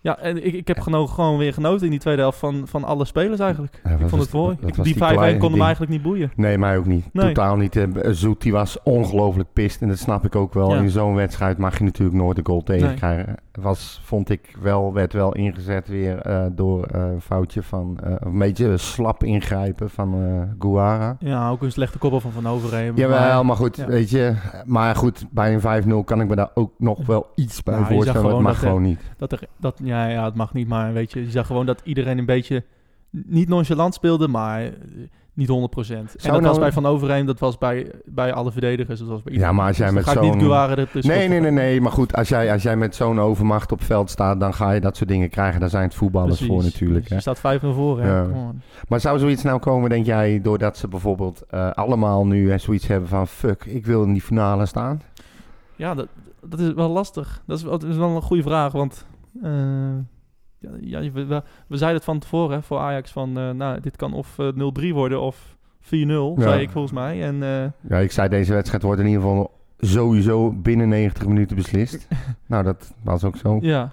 ja, 0.00 0.18
en 0.18 0.46
ik, 0.46 0.52
ik 0.52 0.68
heb 0.68 0.80
geno- 0.80 1.06
gewoon 1.06 1.38
weer 1.38 1.52
genoten 1.52 1.84
in 1.84 1.90
die 1.90 2.00
tweede 2.00 2.20
helft 2.22 2.38
van, 2.38 2.62
van 2.66 2.84
alle 2.84 3.04
spelers 3.04 3.40
eigenlijk. 3.40 3.80
Ja, 3.84 3.90
ik 3.90 4.08
vond 4.08 4.22
het 4.22 4.32
mooi. 4.32 4.56
Ik- 4.60 4.74
die 4.74 4.82
die 4.84 4.94
5-1 4.96 4.96
kleine 5.16 5.32
kon 5.38 5.40
hem 5.42 5.52
ding? 5.52 5.62
eigenlijk 5.62 5.92
niet 5.92 6.02
boeien. 6.02 6.32
Nee, 6.36 6.58
mij 6.58 6.76
ook 6.78 6.86
niet. 6.86 7.08
Nee. 7.12 7.26
Totaal 7.26 7.56
niet. 7.56 7.76
eh, 7.76 7.84
Zoet, 8.10 8.42
die 8.42 8.52
was 8.52 8.82
ongelooflijk 8.82 9.48
pist. 9.52 9.82
En 9.82 9.88
dat 9.88 9.98
snap 9.98 10.24
ik 10.24 10.36
ook 10.36 10.54
wel. 10.54 10.74
Ja. 10.74 10.80
In 10.80 10.90
zo'n 10.90 11.14
wedstrijd 11.14 11.58
mag 11.58 11.78
je 11.78 11.84
natuurlijk 11.84 12.18
nooit 12.18 12.36
de 12.36 12.42
goal 12.44 12.62
tegenkrijgen. 12.62 13.26
Nee. 13.26 13.36
Was, 13.60 14.00
vond 14.04 14.30
ik 14.30 14.56
wel, 14.60 14.92
werd 14.92 15.12
wel 15.12 15.34
ingezet 15.34 15.88
weer 15.88 16.18
eh, 16.20 16.46
door 16.52 16.84
eh, 16.84 17.00
een 17.02 17.20
foutje 17.20 17.62
van... 17.62 17.98
eh, 18.04 18.12
een 18.18 18.38
beetje 18.38 18.76
slap 18.76 19.24
ingrijpen 19.24 19.90
van 19.90 20.14
eh 20.14 20.42
Guara. 20.58 21.16
Ja, 21.18 21.50
ook 21.50 21.62
een 21.62 21.72
slechte 21.72 21.98
koppel 21.98 22.20
van 22.20 22.32
Van 22.32 22.48
Overheem. 22.48 22.96
Jawel, 22.96 23.44
maar 23.44 23.56
goed, 23.56 23.76
ja. 23.76 23.86
weet 23.86 24.10
je. 24.10 24.34
Maar 24.64 24.96
goed, 24.96 25.26
bij 25.30 25.54
een 25.54 25.84
5-0 26.02 26.04
kan 26.04 26.20
ik 26.20 26.28
me 26.28 26.34
daar 26.36 26.50
ook 26.54 26.72
nog 26.78 27.06
wel 27.06 27.26
iets 27.34 27.62
bij 27.62 27.74
Nou, 27.74 27.86
voorstellen. 27.86 28.22
maar 28.22 28.32
het 28.32 28.42
mag 28.42 28.52
dat, 28.60 28.62
gewoon 28.68 28.82
niet. 28.82 29.00
Dat 29.16 29.32
er, 29.32 29.40
dat, 29.56 29.80
ja, 29.82 30.06
ja, 30.06 30.24
het 30.24 30.34
mag 30.34 30.52
niet, 30.52 30.68
maar 30.68 30.92
weet 30.92 31.12
je, 31.12 31.20
je 31.20 31.30
zag 31.30 31.46
gewoon 31.46 31.66
dat 31.66 31.80
iedereen 31.84 32.18
een 32.18 32.26
beetje 32.26 32.64
niet 33.10 33.48
nonchalant 33.48 33.94
speelde, 33.94 34.28
maar 34.28 34.70
niet 35.38 35.48
100%. 35.48 36.16
En 36.16 36.32
dat 36.32 36.40
nou- 36.40 36.42
was 36.42 36.58
bij 36.58 36.72
Van 36.72 36.86
Overheem, 36.86 37.26
dat 37.26 37.38
was 37.38 37.58
bij, 37.58 37.90
bij 38.04 38.32
alle 38.32 38.52
verdedigers. 38.52 38.98
Dat 38.98 39.08
was 39.08 39.22
bij 39.22 39.34
Ja, 39.34 39.52
maar 39.52 39.66
als 39.66 39.76
jij 39.76 39.86
Dus 39.86 39.94
met 39.94 40.04
zo'n- 40.04 40.36
Nee, 41.02 41.28
nee, 41.28 41.40
nee, 41.40 41.50
nee. 41.50 41.80
Maar 41.80 41.92
goed, 41.92 42.14
als 42.14 42.28
jij, 42.28 42.52
als 42.52 42.62
jij 42.62 42.76
met 42.76 42.94
zo'n 42.94 43.20
overmacht 43.20 43.72
op 43.72 43.82
veld 43.82 44.10
staat, 44.10 44.40
dan 44.40 44.54
ga 44.54 44.70
je 44.70 44.80
dat 44.80 44.96
soort 44.96 45.08
dingen 45.08 45.28
krijgen. 45.30 45.60
Daar 45.60 45.68
zijn 45.70 45.82
het 45.82 45.94
voetballers 45.94 46.36
Precies. 46.36 46.54
voor 46.54 46.62
natuurlijk. 46.64 47.08
Hè. 47.08 47.14
je 47.14 47.20
staat 47.20 47.38
5-0 47.38 47.74
voor, 47.74 48.00
hè. 48.00 48.08
Ja. 48.18 48.22
Come 48.22 48.34
on. 48.38 48.62
Maar 48.88 49.00
zou 49.00 49.18
zoiets 49.18 49.42
nou 49.42 49.58
komen, 49.58 49.90
denk 49.90 50.06
jij, 50.06 50.40
doordat 50.42 50.76
ze 50.76 50.88
bijvoorbeeld 50.88 51.42
eh, 51.50 51.70
allemaal 51.70 52.26
nu 52.26 52.58
zoiets 52.58 52.86
hebben 52.86 53.08
van... 53.08 53.26
Fuck, 53.26 53.64
ik 53.64 53.86
wil 53.86 54.02
in 54.02 54.12
die 54.12 54.22
finale 54.22 54.66
staan? 54.66 55.02
Ja, 55.76 55.94
dat, 55.94 56.06
dat 56.42 56.60
is 56.60 56.72
wel 56.72 56.88
lastig. 56.90 57.42
Dat 57.46 57.56
is, 57.58 57.62
wel- 57.64 57.78
dat 57.78 57.88
is 57.90 57.96
wel 57.96 58.16
een 58.16 58.22
goede 58.22 58.42
vraag, 58.42 58.72
want... 58.72 59.06
eh, 59.42 59.50
ja, 60.58 60.70
ja, 60.80 61.10
we, 61.12 61.24
we, 61.24 61.42
we 61.66 61.76
zeiden 61.76 61.96
het 61.96 62.04
van 62.04 62.18
tevoren 62.18 62.56
hè, 62.56 62.62
voor 62.62 62.78
Ajax 62.78 63.10
van... 63.10 63.38
eh, 63.38 63.50
nou, 63.50 63.80
dit 63.80 63.96
kan 63.96 64.12
of 64.12 64.38
eh, 64.38 64.48
0-3 64.90 64.92
worden 64.92 65.20
of 65.20 65.56
4-0, 65.84 65.88
zei 65.88 66.60
ik 66.60 66.70
volgens 66.70 66.92
mij. 66.92 67.22
En 67.22 67.42
eh, 67.42 67.90
Ja, 67.90 67.98
ik 67.98 68.12
zei 68.12 68.28
deze 68.28 68.52
wedstrijd 68.52 68.82
wordt 68.82 69.00
in 69.00 69.06
ieder 69.06 69.22
geval 69.22 69.50
sowieso 69.78 70.52
binnen 70.52 70.88
90 70.88 71.26
minuten 71.26 71.56
beslist. 71.56 72.08
nou, 72.46 72.64
dat 72.64 72.94
was 73.02 73.24
ook 73.24 73.36
zo. 73.36 73.58
ja, 73.60 73.92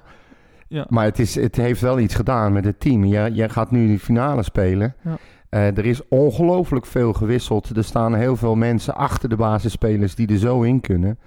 ja. 0.67 0.85
Maar 0.89 1.05
het, 1.05 1.19
is, 1.19 1.35
het 1.35 1.55
heeft 1.55 1.81
wel 1.81 1.99
iets 1.99 2.15
gedaan 2.15 2.53
met 2.53 2.65
het 2.65 2.79
team. 2.79 3.05
Jij, 3.05 3.31
jij 3.31 3.49
gaat 3.49 3.71
nu 3.71 3.87
die 3.87 3.99
finale 3.99 4.43
spelen. 4.43 4.95
Ja. 5.03 5.17
Eh, 5.49 5.77
er 5.77 5.85
is 5.85 6.07
ongelooflijk 6.07 6.85
veel 6.85 7.13
gewisseld. 7.13 7.77
Er 7.77 7.83
staan 7.83 8.13
heel 8.15 8.35
veel 8.35 8.55
mensen 8.55 8.95
achter 8.95 9.29
de 9.29 9.35
basisspelers 9.35 10.15
die 10.15 10.27
er 10.27 10.37
zo 10.37 10.61
in 10.61 10.81
kunnen. 10.81 11.17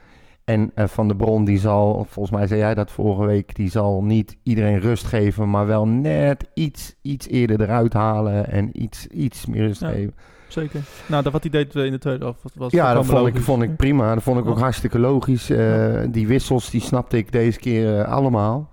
En 0.49 0.71
eh, 0.75 0.87
Van 0.87 1.09
de 1.09 1.17
Bron, 1.17 1.45
die 1.45 1.59
zal, 1.59 2.07
volgens 2.09 2.37
mij 2.37 2.47
zei 2.47 2.61
jij 2.61 2.75
dat 2.75 2.91
vorige 2.91 3.27
week, 3.27 3.55
die 3.55 3.71
zal 3.71 4.03
niet 4.05 4.37
iedereen 4.43 4.81
rust 4.81 5.05
geven, 5.05 5.51
maar 5.51 5.67
wel 5.67 5.87
net 5.89 6.45
iets, 6.55 6.95
iets 7.03 7.29
eerder 7.29 7.61
eruit 7.61 7.93
halen 7.93 8.51
en 8.51 8.83
iets, 8.83 9.07
iets 9.07 9.47
meer 9.47 9.67
rust 9.67 9.81
Ja. 9.81 9.89
geven. 9.89 10.15
Zeker. 10.49 10.81
Nou, 11.07 11.23
dat 11.23 11.33
wat 11.33 11.43
hij 11.43 11.51
deed 11.51 11.75
in 11.75 11.91
de 11.91 11.99
tweede 11.99 12.25
helft 12.25 12.41
was, 12.55 12.73
Ja, 12.73 12.95
dat 12.95 13.07
vond 13.07 13.27
ik, 13.27 13.37
vond 13.39 13.63
ik 13.63 13.77
prima. 13.77 14.15
Dat 14.15 14.23
vond 14.23 14.39
ik 14.39 14.47
ook 14.47 14.59
hartstikke 14.59 14.99
logisch. 14.99 15.51
Eh, 15.51 16.01
Die 16.11 16.27
wissels, 16.27 16.71
die 16.71 16.81
snapte 16.81 17.17
ik 17.17 17.33
deze 17.33 17.59
keer 17.59 17.99
eh, 18.01 18.13
allemaal. 18.13 18.71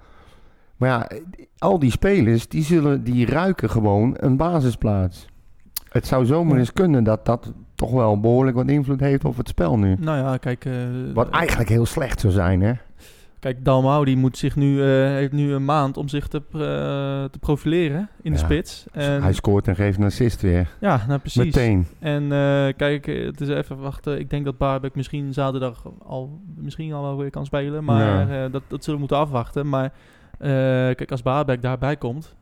Maar 0.77 0.89
ja, 0.89 1.09
al 1.57 1.79
die 1.79 1.91
spelers, 1.91 2.47
die, 2.47 2.63
zullen, 2.63 3.03
die 3.03 3.25
ruiken 3.25 3.69
gewoon 3.69 4.13
een 4.19 4.37
basisplaats. 4.37 5.25
Het 5.89 6.07
zou 6.07 6.25
zomaar 6.25 6.57
eens 6.57 6.73
kunnen 6.73 7.03
dat 7.03 7.25
dat 7.25 7.53
toch 7.75 7.91
wel 7.91 8.19
behoorlijk 8.19 8.57
wat 8.57 8.67
invloed 8.67 8.99
heeft 8.99 9.25
op 9.25 9.37
het 9.37 9.47
spel 9.47 9.77
nu. 9.77 9.95
Nou 9.99 10.17
ja, 10.17 10.37
kijk... 10.37 10.65
eh, 10.65 10.73
Wat 11.13 11.29
eigenlijk 11.29 11.69
heel 11.69 11.85
slecht 11.85 12.19
zou 12.19 12.33
zijn, 12.33 12.61
hè? 12.61 12.73
Kijk, 13.39 13.65
Dalmau 13.65 14.05
die 14.05 14.17
moet 14.17 14.37
zich 14.37 14.55
nu, 14.55 14.81
eh, 14.81 14.87
heeft 15.07 15.31
nu 15.31 15.53
een 15.53 15.65
maand 15.65 15.97
om 15.97 16.07
zich 16.07 16.27
te, 16.27 16.37
eh, 16.51 16.59
te 17.31 17.39
profileren 17.39 18.09
in 18.21 18.31
de 18.31 18.37
spits. 18.37 18.85
En, 18.91 19.21
Hij 19.21 19.33
scoort 19.33 19.67
en 19.67 19.75
geeft 19.75 19.97
een 19.97 20.03
assist 20.03 20.41
weer. 20.41 20.69
ja, 20.79 21.03
nou 21.07 21.19
precies. 21.19 21.43
Meteen. 21.43 21.87
En 21.99 22.27
kijk, 22.75 23.05
het 23.05 23.41
is 23.41 23.47
even 23.47 23.77
wachten. 23.77 24.19
Ik 24.19 24.29
denk 24.29 24.45
dat 24.45 24.57
Barbek 24.57 24.95
misschien 24.95 25.33
zaterdag 25.33 25.83
al, 26.05 26.41
misschien 26.55 26.93
al 26.93 27.01
wel 27.01 27.17
weer 27.17 27.29
kan 27.29 27.45
spelen. 27.45 27.83
Maar 27.83 28.31
Ja. 28.33 28.47
dat, 28.49 28.63
dat 28.67 28.83
zullen 28.83 28.93
we 28.99 29.05
moeten 29.07 29.17
afwachten. 29.17 29.69
Maar 29.69 29.91
kijk, 30.95 31.11
als 31.11 31.21
Barbek 31.21 31.61
daarbij 31.61 31.95
komt... 31.97 32.35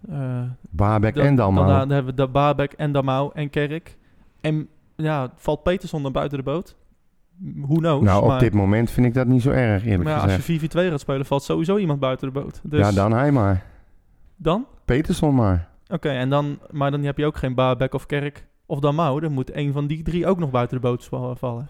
Baarbek 0.69 1.15
en 1.15 1.35
Dalmau. 1.35 1.67
dan 1.67 1.89
hebben 1.89 2.15
we 2.15 2.21
de 2.21 2.27
Barbek 2.27 2.71
en 2.73 2.91
Damau 2.91 3.31
en 3.33 3.49
Kerk. 3.49 3.97
En 4.41 4.67
ja, 4.95 5.31
valt 5.35 5.63
Peterson 5.63 6.03
dan 6.03 6.11
buiten 6.11 6.37
de 6.37 6.43
boot? 6.43 6.75
Who 7.55 7.75
knows? 7.75 8.03
Nou, 8.03 8.21
op 8.21 8.27
maar, 8.27 8.39
dit 8.39 8.53
moment 8.53 8.91
vind 8.91 9.05
ik 9.05 9.13
dat 9.13 9.27
niet 9.27 9.41
zo 9.41 9.49
erg, 9.49 9.83
eerlijk 9.85 10.03
maar 10.03 10.13
ja, 10.27 10.35
als 10.35 10.45
je 10.45 10.59
4-4-2 10.59 10.63
gaat 10.89 10.99
spelen, 10.99 11.25
valt 11.25 11.43
sowieso 11.43 11.77
iemand 11.77 11.99
buiten 11.99 12.33
de 12.33 12.39
boot. 12.39 12.59
Dus 12.63 12.79
Ja, 12.79 12.91
dan 12.91 13.11
hij 13.13 13.31
maar. 13.31 13.63
Dan? 14.35 14.65
Peterson 14.85 15.35
maar. 15.35 15.67
Oké, 15.87 16.09
en 16.09 16.29
dan, 16.29 16.59
maar 16.71 16.91
dan 16.91 17.03
heb 17.03 17.17
je 17.17 17.25
ook 17.25 17.37
geen 17.37 17.53
Barbek 17.53 17.93
of 17.93 18.05
Kerk 18.05 18.45
of 18.65 18.79
Damau. 18.79 19.19
Dan 19.19 19.31
moet 19.31 19.55
een 19.55 19.71
van 19.71 19.87
die 19.87 20.03
drie 20.03 20.27
ook 20.27 20.39
nog 20.39 20.51
buiten 20.51 20.81
de 20.81 20.87
boot 20.87 21.05
val- 21.05 21.35
vallen. 21.35 21.67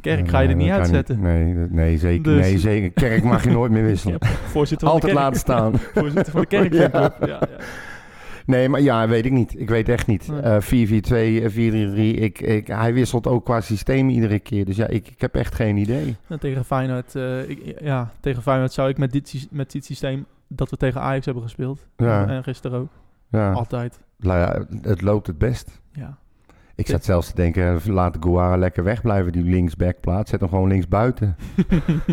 Kerk 0.00 0.28
ga 0.28 0.40
je 0.40 0.48
er 0.48 0.54
niet 0.54 0.70
uitzetten. 0.70 1.20
Nee, 1.20 1.44
nee, 1.54 1.98
zeker. 1.98 2.22
Dus- 2.22 2.40
Nee, 2.40 2.58
zeker. 2.58 2.90
Kerk 2.90 3.24
mag 3.24 3.44
je 3.44 3.50
nooit 3.50 3.72
meer 3.72 3.84
wisselen. 3.92 4.16
Ja, 4.20 4.28
voorzitter 4.28 4.86
van 4.86 4.96
Altijd 4.96 5.12
de 5.12 5.18
kerk. 5.18 5.28
laten 5.28 5.40
staan. 5.40 5.72
voorzitter 6.02 6.32
van 6.32 6.40
de 6.40 6.46
kerk. 6.46 6.72
Ja. 6.92 7.12
Ja. 7.26 7.38
Nee, 8.46 8.68
maar 8.68 8.80
ja, 8.80 9.08
weet 9.08 9.24
ik 9.24 9.32
niet. 9.32 9.60
Ik 9.60 9.68
weet 9.68 9.88
echt 9.88 10.06
niet. 10.06 10.28
Eh 10.42 10.60
4-4-2, 10.60 11.42
eh, 11.42 11.50
4-3-3. 11.50 12.20
Ik, 12.20 12.40
ik, 12.40 12.66
hij 12.66 12.94
wisselt 12.94 13.26
ook 13.26 13.44
qua 13.44 13.60
systeem 13.60 14.08
iedere 14.08 14.38
keer. 14.38 14.64
Dus 14.64 14.76
ja, 14.76 14.86
ik, 14.86 15.08
ik 15.08 15.20
heb 15.20 15.34
echt 15.34 15.54
geen 15.54 15.76
idee. 15.76 16.16
En 16.28 16.38
tegen 16.38 16.64
Feyenoord, 16.64 17.14
eh, 17.14 17.48
ik, 17.48 17.80
ja, 17.80 18.12
tegen 18.20 18.42
Feyenoord 18.42 18.72
zou 18.72 18.88
ik 18.88 18.98
met 18.98 19.12
dit, 19.12 19.48
met 19.50 19.72
dit 19.72 19.84
systeem 19.84 20.26
dat 20.48 20.70
we 20.70 20.76
tegen 20.76 21.00
Ajax 21.00 21.24
hebben 21.24 21.42
gespeeld. 21.42 21.86
Ja. 21.96 22.28
En 22.28 22.42
gisteren 22.42 22.78
ook. 22.78 22.90
Ja. 23.28 23.52
Altijd. 23.52 24.00
Nou 24.16 24.38
ja, 24.38 24.66
het 24.88 25.02
loopt 25.02 25.26
het 25.26 25.38
best. 25.38 25.80
Ja. 25.92 26.18
Ik 26.76 26.86
zat 26.86 27.04
zelfs 27.04 27.28
te 27.28 27.34
denken, 27.34 27.80
laat 27.86 28.16
Guara 28.20 28.56
lekker 28.56 28.84
wegblijven, 28.84 29.32
die 29.32 29.42
linksbackplaats. 29.44 30.30
Zet 30.30 30.40
hem 30.40 30.48
gewoon 30.48 30.68
links 30.68 30.88
buiten. 30.88 31.36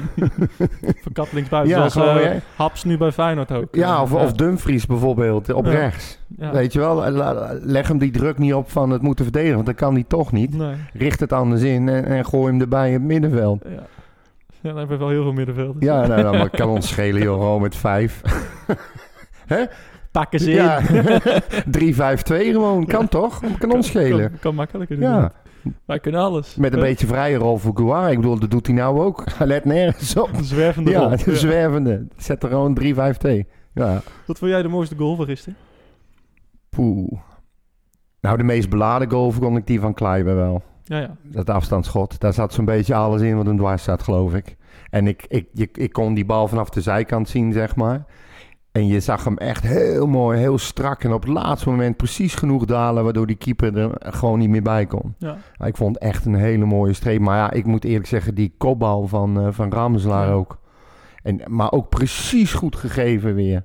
Verkapt 1.02 1.32
linksbuiten. 1.34 1.72
Ja, 1.78 1.90
zoals 1.90 1.94
gewoon, 2.10 2.32
eh. 2.32 2.38
Haps 2.56 2.84
nu 2.84 2.98
bij 2.98 3.12
Feyenoord 3.12 3.52
ook. 3.52 3.76
Ja, 3.76 4.02
of, 4.02 4.14
Eh, 4.14 4.22
of 4.22 4.34
Dumfries 4.34 4.86
bijvoorbeeld, 4.86 5.54
op 5.54 5.66
Ja. 5.66 5.72
rechts. 5.72 6.20
Weet 6.52 6.74
je 6.74 6.80
wel, 6.80 7.10
la- 7.12 7.58
leg 7.62 7.88
hem 7.88 7.98
die 7.98 8.12
druk 8.12 8.38
niet 8.38 8.54
op 8.54 8.72
van 8.72 8.90
het 8.90 9.02
moeten 9.02 9.24
verdedigen, 9.26 9.56
want 9.56 9.66
dat 9.68 9.76
kan 9.76 9.94
hij 9.94 10.04
toch 10.08 10.32
niet. 10.32 10.58
Nee. 10.58 10.76
Richt 10.94 11.20
het 11.20 11.34
anders 11.34 11.62
in 11.62 11.90
en, 11.90 12.06
en 12.06 12.26
gooi 12.26 12.52
hem 12.52 12.62
erbij 12.62 12.88
in 12.88 12.94
het 12.94 13.04
middenveld. 13.04 13.64
Ja. 13.64 13.84
Ja, 14.62 14.70
dan 14.70 14.78
hebben 14.78 14.98
we 14.98 15.04
wel 15.04 15.14
heel 15.14 15.24
veel 15.24 15.34
middenvelders. 15.34 15.86
Ja, 15.86 16.08
nou, 16.08 16.22
nou, 16.24 16.38
maar 16.38 16.50
kan 16.50 16.70
ons 16.70 16.88
schelen, 16.88 17.22
joh, 17.22 17.38
gewoon 17.40 17.62
met 17.62 17.76
vijf. 17.76 18.22
Pakken 20.12 20.40
ze 20.40 20.52
Ja, 20.52 20.78
in. 20.80 21.94
3-5-2 21.94 21.98
gewoon, 22.52 22.86
kan 22.86 23.08
toch? 23.08 23.42
Kan 23.58 23.72
ons 23.74 23.88
schelen. 23.88 24.30
Kan, 24.30 24.40
kan 24.40 24.56
makkelijker. 24.56 25.00
Ja, 25.00 25.18
Ja. 25.18 25.32
Wij 25.86 26.00
kunnen 26.00 26.22
alles. 26.22 26.56
met 26.56 26.74
een 26.74 26.80
beetje 26.80 27.08
vrije 27.08 27.38
rol 27.38 27.58
voor 27.58 27.76
Guara. 27.76 28.10
Ik 28.10 28.16
bedoel, 28.16 28.40
dat 28.40 28.52
doet 28.52 28.68
hij 28.68 28.76
nou 28.76 29.00
ook. 29.00 29.24
Hij 29.34 29.48
let 29.48 29.66
nergens 29.66 30.16
op. 30.18 30.30
Een 30.34 30.44
zwervende 30.44 30.92
Ja, 30.92 31.00
rol. 31.00 31.18
de 31.24 31.36
zwervende. 31.36 32.08
Zet 32.18 32.44
er 32.44 32.50
gewoon 32.50 32.74
3-5-2. 32.74 33.46
Ja, 33.74 34.02
Wat 34.26 34.38
vond 34.38 34.52
jij 34.52 34.62
de 34.62 34.68
mooiste 34.68 34.96
goal 34.96 35.16
van 35.16 35.26
gisteren? 35.26 35.58
poeh. 36.70 37.12
Nou, 38.22 38.38
de 38.38 38.44
meest 38.44 38.70
beladen 38.70 39.10
goal 39.10 39.32
vond 39.32 39.58
ik 39.58 39.68
die 39.68 39.80
van 39.80 39.94
Kleiber 39.94 40.36
wel. 40.36 40.64
Ja, 40.84 40.98
ja. 41.00 41.16
Dat 41.24 41.50
afstandsschot. 41.50 42.20
Daar 42.20 42.34
zat 42.34 42.54
zo'n 42.54 42.66
beetje 42.66 42.96
alles 42.96 43.22
in 43.22 43.36
wat 43.36 43.48
een 43.48 43.58
dwars 43.58 43.84
zat, 43.84 44.04
geloof 44.04 44.34
ik. 44.34 44.56
En 44.90 45.08
ik, 45.08 45.26
ik, 45.28 45.48
je, 45.54 45.70
ik 45.74 45.92
kon 45.94 46.14
die 46.14 46.26
bal 46.26 46.48
vanaf 46.48 46.70
de 46.70 46.82
zijkant 46.82 47.30
zien, 47.30 47.54
zeg 47.54 47.76
maar. 47.76 48.06
En 48.80 48.88
je 48.88 49.00
zag 49.00 49.24
hem 49.24 49.38
echt 49.38 49.64
heel 49.64 50.08
mooi, 50.08 50.40
heel 50.40 50.58
strak. 50.58 51.04
En 51.04 51.14
op 51.14 51.22
het 51.22 51.32
laatste 51.32 51.70
moment 51.70 51.98
precies 51.98 52.36
genoeg 52.36 52.66
dalen... 52.66 53.04
waardoor 53.04 53.28
die 53.28 53.36
keeper 53.36 53.78
er 53.78 53.92
gewoon 54.00 54.40
niet 54.40 54.50
meer 54.50 54.62
bij 54.62 54.86
kon. 54.86 55.16
ja. 55.18 55.38
Ik 55.66 55.78
vond 55.78 55.96
het 55.96 56.04
echt 56.04 56.26
een 56.26 56.36
hele 56.36 56.66
mooie 56.66 56.94
streep. 56.94 57.20
Maar 57.20 57.38
ja, 57.38 57.52
ik 57.52 57.66
moet 57.66 57.84
eerlijk 57.84 58.08
zeggen, 58.08 58.36
die 58.36 58.54
kopbal 58.58 59.08
van, 59.08 59.40
eh 59.40 59.48
van 59.52 59.72
Ramselaar 59.72 60.28
Ja. 60.28 60.34
ook. 60.34 60.58
En, 61.24 61.42
maar 61.48 61.72
ook 61.72 61.90
precies 61.90 62.54
goed 62.54 62.76
gegeven 62.76 63.36
weer. 63.36 63.64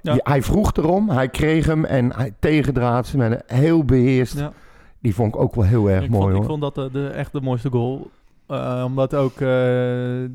Ja. 0.00 0.16
Hij 0.22 0.42
vroeg 0.42 0.72
erom, 0.76 1.08
hij 1.10 1.28
kreeg 1.28 1.66
hem 1.66 1.84
en 1.84 2.12
hij 2.16 2.34
tegendraad 2.38 3.06
ze 3.06 3.16
met 3.16 3.32
een 3.32 3.56
heel 3.56 3.84
beheerst. 3.84 4.38
ja. 4.38 4.52
Die 5.00 5.14
vond 5.14 5.34
ik 5.34 5.40
ook 5.40 5.54
wel 5.54 5.64
heel 5.64 5.90
erg 5.90 6.04
ik, 6.04 6.10
mooi 6.10 6.22
vond, 6.22 6.32
ik 6.32 6.38
hoor. 6.38 6.46
vond 6.58 6.60
dat 6.60 6.74
de, 6.74 6.98
de, 7.00 7.06
echt 7.08 7.32
de 7.32 7.40
mooiste 7.40 7.70
goal. 7.70 8.10
Eh, 8.46 8.82
omdat 8.86 9.14
ook, 9.14 9.40
eh, 9.40 9.48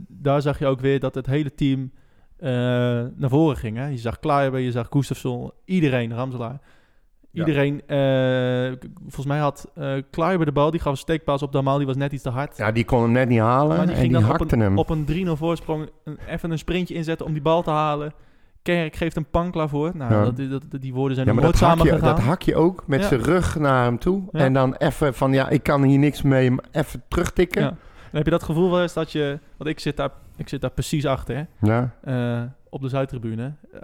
daar 0.08 0.42
zag 0.42 0.60
je 0.60 0.66
ook 0.66 0.80
weer 0.80 1.00
dat 1.00 1.16
het 1.16 1.26
hele 1.26 1.56
team 1.56 1.92
naar 2.42 3.30
voren 3.30 3.58
ging. 3.58 3.78
Hè? 3.78 3.88
Je 3.88 3.98
zag 3.98 4.20
Kleiber, 4.20 4.60
je 4.60 4.72
zag 4.72 4.88
Gustafsson, 4.90 5.52
iedereen, 5.66 6.14
Ramselaar. 6.14 6.60
Iedereen, 7.34 7.82
eh, 7.88 8.88
volgens 9.02 9.26
mij 9.26 9.40
had 9.40 9.72
eh 9.76 9.92
Kleiber 10.10 10.46
de 10.46 10.52
bal, 10.52 10.72
die 10.72 10.80
gaf 10.80 10.92
een 10.92 10.98
steekpaas 10.98 11.42
op 11.42 11.52
Damal, 11.52 11.78
die 11.78 11.88
was 11.88 11.96
net 11.96 12.12
iets 12.12 12.24
te 12.24 12.30
hard. 12.30 12.58
Ja, 12.58 12.72
die 12.72 12.86
kon 12.86 13.02
hem 13.02 13.12
net 13.12 13.30
niet 13.30 13.40
halen 13.40 13.78
maar 13.78 13.86
die 13.86 13.96
en 13.96 14.02
ging 14.02 14.12
die 14.14 14.22
dan 14.22 14.32
op 14.32 14.38
hakte 14.40 14.56
een, 14.56 14.62
hem. 14.62 14.78
op 14.78 14.90
een 14.90 15.06
3-0 15.06 15.30
voorsprong 15.38 15.90
een, 16.04 16.18
even 16.28 16.52
een 16.52 16.58
sprintje 16.58 16.94
inzetten 16.94 17.26
om 17.26 17.34
die 17.34 17.42
bal 17.42 17.62
te 17.64 17.70
halen. 17.70 18.14
Kerk 18.62 18.96
geeft 18.96 19.16
een 19.16 19.30
pankla 19.30 19.68
voor. 19.68 19.92
Nou, 19.96 20.14
Ja. 20.14 20.50
dat, 20.50 20.82
die 20.82 20.94
woorden 20.94 21.16
zijn 21.16 21.28
ja, 21.28 21.34
maar 21.34 21.44
nooit 21.44 21.58
samen 21.58 21.86
je, 21.86 22.00
dat 22.00 22.20
hak 22.20 22.42
je 22.42 22.56
ook 22.56 22.84
met 22.88 23.02
Ja. 23.02 23.08
zijn 23.08 23.22
rug 23.22 23.60
naar 23.60 23.84
hem 23.84 24.00
toe. 24.00 24.24
En 24.32 24.54
dan 24.54 24.76
even 24.76 25.14
van, 25.14 25.34
ja, 25.34 25.50
ik 25.50 25.64
kan 25.64 25.84
hier 25.84 26.00
niks 26.00 26.22
mee, 26.22 26.56
even 26.72 27.04
terugtikken. 27.08 27.78
Dan 28.12 28.18
heb 28.18 28.26
je 28.26 28.32
dat 28.32 28.44
gevoel 28.44 28.72
wel 28.72 28.82
eens 28.82 28.94
dat 28.94 29.12
je... 29.12 29.40
Want 29.58 29.70
ik 29.70 29.80
zit 29.80 29.98
daar, 29.98 30.10
ik 30.36 30.50
zit 30.50 30.62
daar 30.62 30.72
precies 30.72 31.06
achter, 31.06 31.36
hè. 31.36 31.44
Ja, 31.68 31.94
eh, 32.02 32.42
op 32.70 32.82
de 32.82 32.90
Zuidtribune. 32.90 33.54
Eh, 33.74 33.82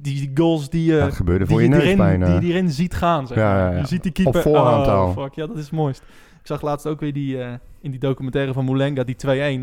die, 0.00 0.14
die 0.14 0.30
goals 0.34 0.70
die 0.70 1.12
gebeurde 1.12 1.44
die, 1.44 1.60
je 1.60 1.68
neus 1.68 1.82
erin, 1.82 1.96
bijna. 1.96 2.30
die, 2.30 2.40
die 2.40 2.52
erin 2.52 2.70
ziet 2.70 2.94
gaan. 2.94 3.26
Zeg 3.26 3.36
Ja, 3.36 3.58
ja, 3.58 3.70
ja. 3.70 3.78
Je 3.78 3.86
ziet 3.86 4.02
die 4.02 4.12
keeper. 4.12 4.36
Op 4.36 4.42
voorhand 4.42 4.86
oh, 4.86 4.92
al. 4.92 5.12
Fuck, 5.12 5.34
ja, 5.34 5.46
dat 5.46 5.56
is 5.56 5.62
het 5.62 5.72
mooist. 5.72 6.02
Ik 6.40 6.46
zag 6.46 6.62
laatst 6.62 6.86
ook 6.86 7.00
weer 7.00 7.12
die, 7.12 7.42
eh, 7.42 7.52
in 7.80 7.90
die 7.90 8.00
documentaire 8.00 8.52
van 8.52 8.64
Moulenga, 8.64 9.04
die 9.04 9.16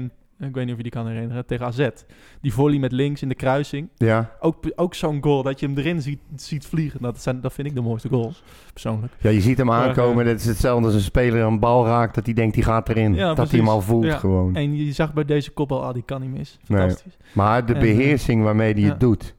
2-1. 0.10 0.12
Ik 0.40 0.54
weet 0.56 0.64
niet 0.64 0.72
of 0.72 0.78
je 0.78 0.84
die 0.84 0.92
kan 0.92 1.08
herinneren. 1.08 1.46
Tegen 1.46 1.66
AZ. 1.66 1.88
Die 2.42 2.54
volley 2.54 2.80
met 2.80 2.92
links 2.92 3.22
in 3.22 3.30
de 3.30 3.36
kruising. 3.36 3.90
Ja. 3.98 4.32
Ook, 4.40 4.56
ook 4.76 4.94
zo'n 4.96 5.24
goal 5.24 5.44
dat 5.44 5.60
je 5.60 5.66
hem 5.66 5.78
erin 5.78 6.02
ziet, 6.02 6.20
ziet 6.36 6.66
vliegen. 6.66 7.02
Dat, 7.02 7.22
zijn, 7.22 7.42
dat 7.42 7.54
vind 7.54 7.68
ik 7.68 7.76
de 7.76 7.82
mooiste 7.82 8.10
goals, 8.10 8.44
persoonlijk. 8.74 9.14
ja, 9.20 9.30
je 9.30 9.42
ziet 9.42 9.58
hem 9.58 9.72
aankomen. 9.72 10.26
Dat 10.26 10.40
is 10.40 10.46
hetzelfde 10.46 10.86
als 10.86 10.96
een 10.96 11.02
speler 11.02 11.42
een 11.42 11.60
bal 11.60 11.86
raakt, 11.86 12.16
dat 12.16 12.26
hij 12.26 12.34
denkt, 12.34 12.54
die 12.56 12.64
gaat 12.64 12.90
erin. 12.90 13.14
Ja, 13.16 13.34
dat 13.34 13.50
hij 13.50 13.60
hem 13.60 13.70
al 13.70 13.82
voelt 13.82 14.06
Ja. 14.06 14.18
gewoon. 14.18 14.56
En 14.56 14.76
je 14.76 14.92
zag 14.92 15.14
bij 15.14 15.26
deze 15.26 15.52
kopbal, 15.52 15.84
ah, 15.84 15.94
die 15.94 16.04
kan 16.04 16.22
niet 16.22 16.32
mis. 16.32 16.60
Nee. 16.68 16.80
Fantastisch. 16.80 17.18
Maar 17.34 17.66
de 17.66 17.74
En, 17.74 17.80
eh, 17.80 17.86
beheersing 17.86 18.44
waarmee 18.44 18.74
hij 18.74 18.82
ja. 18.82 18.90
het 18.90 19.00
doet, 19.00 19.36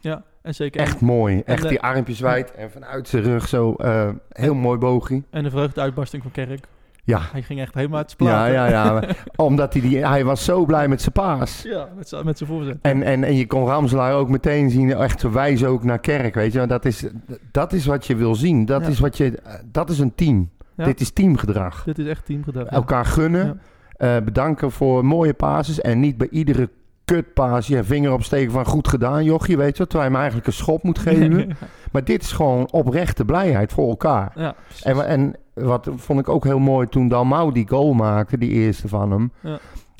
Ja, 0.00 0.22
en 0.42 0.54
zeker. 0.54 0.80
echt 0.80 1.00
mooi. 1.00 1.42
Echt 1.44 1.62
de- 1.62 1.68
die 1.68 1.80
armpjes 1.80 2.20
wijd 2.20 2.52
en 2.54 2.70
vanuit 2.70 3.08
zijn 3.08 3.22
rug 3.22 3.48
zo, 3.48 3.74
eh, 3.74 4.08
heel 4.28 4.54
mooi 4.54 4.78
boogje. 4.78 5.22
En 5.30 5.42
de 5.42 5.50
vreugdeuitbarsting 5.50 6.22
van 6.22 6.32
Kerk. 6.32 6.66
Ja, 7.04 7.20
Hij 7.32 7.42
ging 7.42 7.60
echt 7.60 7.74
helemaal 7.74 7.98
uit 7.98 8.14
zijn 8.18 8.30
ja, 8.30 8.46
ja, 8.46 8.66
ja. 8.68 9.02
Omdat 9.36 9.72
hij 9.72 9.82
die, 9.82 10.06
hij 10.06 10.24
was 10.24 10.44
zo 10.44 10.64
blij 10.64 10.88
met 10.88 11.00
zijn 11.00 11.12
paas. 11.12 11.62
Ja, 11.62 11.88
met 11.96 12.08
z'n- 12.08 12.24
met 12.24 12.38
zijn 12.38 12.50
voorzet. 12.50 12.76
En, 12.82 13.02
en, 13.02 13.24
en 13.24 13.34
je 13.36 13.46
kon 13.46 13.66
Ramselaar 13.66 14.14
ook 14.14 14.28
meteen 14.28 14.70
zien, 14.70 14.92
echt 14.94 15.22
wijzen 15.22 15.68
ook 15.68 15.84
naar 15.84 15.98
Kerk, 15.98 16.34
weet 16.34 16.52
je. 16.52 16.66
Dat 16.66 16.84
is, 16.84 17.06
dat 17.50 17.72
is 17.72 17.86
wat 17.86 18.06
je 18.06 18.16
wil 18.16 18.34
zien. 18.34 18.64
Dat 18.64 18.82
Ja. 18.82 18.88
is 18.88 18.98
wat 18.98 19.16
je, 19.16 19.38
dat 19.72 19.90
is 19.90 19.98
een 19.98 20.14
team. 20.14 20.50
Ja. 20.76 20.84
Dit 20.84 21.00
is 21.00 21.10
teamgedrag. 21.10 21.84
Dit 21.84 21.98
is 21.98 22.06
echt 22.06 22.26
teamgedrag. 22.26 22.66
Elkaar 22.66 23.04
gunnen, 23.04 23.60
eh, 23.96 24.16
bedanken 24.24 24.70
voor 24.70 25.04
mooie 25.04 25.34
passes 25.34 25.80
en 25.80 26.00
niet 26.00 26.16
bij 26.16 26.28
iedere 26.30 26.68
kutpaas 27.04 27.66
je 27.66 27.84
vinger 27.84 28.12
opsteken 28.12 28.52
van 28.52 28.64
goed 28.66 28.88
gedaan, 28.88 29.24
jochie, 29.24 29.56
weet 29.56 29.76
je. 29.76 29.86
Terwijl 29.86 30.02
je 30.04 30.10
hem 30.10 30.16
eigenlijk 30.16 30.46
een 30.46 30.52
schop 30.52 30.82
moet 30.82 30.98
geven. 31.08 31.56
maar 31.92 32.04
dit 32.04 32.22
is 32.22 32.32
gewoon 32.32 32.72
oprechte 32.72 33.24
blijheid 33.24 33.72
voor 33.72 33.88
elkaar. 33.88 34.54
En, 34.82 35.06
en 35.06 35.34
wat 35.54 35.90
vond 35.96 36.20
ik 36.20 36.28
ook 36.28 36.44
heel 36.44 36.58
mooi 36.58 36.88
toen 36.88 37.08
Dalmau 37.08 37.52
die 37.52 37.68
goal 37.68 37.92
maakte, 37.92 38.38
die 38.38 38.50
eerste 38.50 38.88
van 38.88 39.10
hem. 39.10 39.32
Ja. 39.40 39.58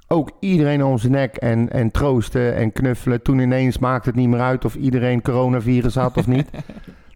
Ook 0.08 0.30
iedereen 0.40 0.84
om 0.84 0.98
zijn 0.98 1.12
nek 1.12 1.36
en, 1.36 1.70
en 1.70 1.90
troosten 1.90 2.54
en 2.54 2.72
knuffelen. 2.72 3.22
Toen 3.22 3.38
ineens 3.38 3.78
maakte 3.78 4.08
het 4.08 4.18
niet 4.18 4.28
meer 4.28 4.40
uit 4.40 4.64
of 4.64 4.74
iedereen 4.74 5.22
coronavirus 5.22 5.94
had 5.94 6.16
of 6.16 6.26
niet. 6.26 6.50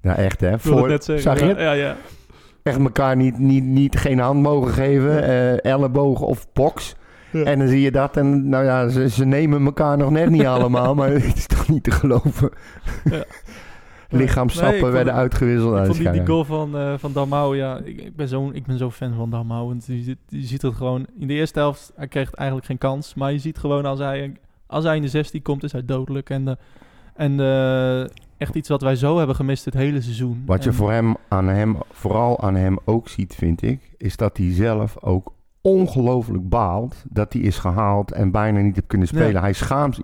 Ja, 0.01 0.17
echt 0.17 0.41
hè. 0.41 0.59
Voor, 0.59 0.89
net 0.89 1.05
zeggen. 1.05 1.25
zag 1.25 1.39
je 1.39 1.45
ja, 1.45 1.51
het? 1.51 1.61
Ja, 1.61 1.73
ja. 1.73 1.97
echt 2.63 2.79
elkaar 2.79 3.17
niet, 3.17 3.39
niet, 3.39 3.65
niet 3.65 3.97
geen 3.97 4.19
hand 4.19 4.43
mogen 4.43 4.73
geven. 4.73 5.23
eh 5.23 5.73
elleboog 5.73 6.21
of 6.21 6.53
box. 6.53 6.97
Ja. 7.31 7.45
En 7.45 7.59
dan 7.59 7.69
zie 7.69 7.81
je 7.81 7.91
dat 7.91 8.17
en 8.17 8.49
nou 8.49 8.65
ja, 8.65 8.89
ze, 8.89 9.09
ze 9.09 9.25
nemen 9.25 9.65
elkaar 9.65 9.97
nog 9.97 10.11
net 10.11 10.31
niet 10.31 10.47
allemaal. 10.57 10.95
Maar 10.95 11.11
het 11.11 11.37
is 11.37 11.47
toch 11.47 11.69
niet 11.69 11.83
te 11.83 11.91
geloven. 11.91 12.51
Ja. 13.05 13.25
Nee, 14.71 14.81
vond 14.81 14.93
werden 14.93 15.13
uitgewisseld. 15.15 15.73
Ik 15.73 15.85
vond 15.87 15.99
die, 16.13 16.27
goal 16.27 16.45
van, 16.45 16.77
eh 16.77 16.95
van 16.99 17.13
Dalmau, 17.13 17.57
ja, 17.57 17.79
ik, 17.85 18.01
ik 18.01 18.17
ben 18.17 18.29
zo, 18.29 18.51
ik 18.53 18.67
ben 18.67 18.79
zo 18.79 18.91
fan 18.91 19.15
van 19.15 19.31
Dalmau. 19.31 19.67
Want 19.69 19.87
je, 19.87 20.03
ziet- 20.03 20.19
je 20.29 20.43
ziet 20.43 20.63
het 20.63 20.75
gewoon, 20.75 21.07
in 21.19 21.27
de 21.27 21.35
eerste 21.35 21.59
helft, 21.59 21.93
hij 21.97 22.09
kreeg 22.09 22.33
eigenlijk 22.33 22.67
geen 22.69 22.79
kans. 22.79 23.15
Maar 23.15 23.33
je 23.33 23.39
ziet 23.39 23.59
gewoon, 23.59 23.85
als 23.85 23.99
hij, 23.99 24.33
als 24.67 24.85
hij 24.85 24.97
in 24.97 25.03
de 25.03 25.09
16 25.09 25.43
komt, 25.43 25.63
is 25.65 25.73
hij 25.73 25.85
dodelijk. 25.85 26.31
En, 26.31 26.45
de, 26.45 26.57
en 27.15 27.37
de, 27.37 28.11
echt 28.37 28.55
iets 28.55 28.69
wat 28.69 28.83
wij 28.83 28.97
zo 28.97 29.19
hebben 29.19 29.37
gemist 29.37 29.65
het 29.65 29.75
hele 29.75 30.01
seizoen. 30.01 30.43
Wat 30.47 30.65
je 30.65 30.73
voor 30.73 30.91
hem, 30.93 31.17
aan 31.29 31.49
hem, 31.49 31.77
vooral 31.91 32.41
aan 32.41 32.55
hem 32.55 32.79
ook 32.85 33.09
ziet, 33.09 33.35
vind 33.35 33.63
ik, 33.63 33.81
is 33.99 34.17
dat 34.17 34.37
hij 34.37 34.53
zelf 34.53 35.03
ook 35.03 35.33
ongelooflijk 35.67 36.49
baalt 36.49 37.05
dat 37.09 37.33
hij 37.33 37.43
is 37.43 37.59
gehaald 37.59 38.13
en 38.13 38.31
bijna 38.31 38.61
niet 38.61 38.75
heeft 38.75 38.87
kunnen 38.87 39.09
spelen. 39.09 39.33
Ja. 39.33 39.41
Hij 39.41 39.53
schaamt, 39.53 39.99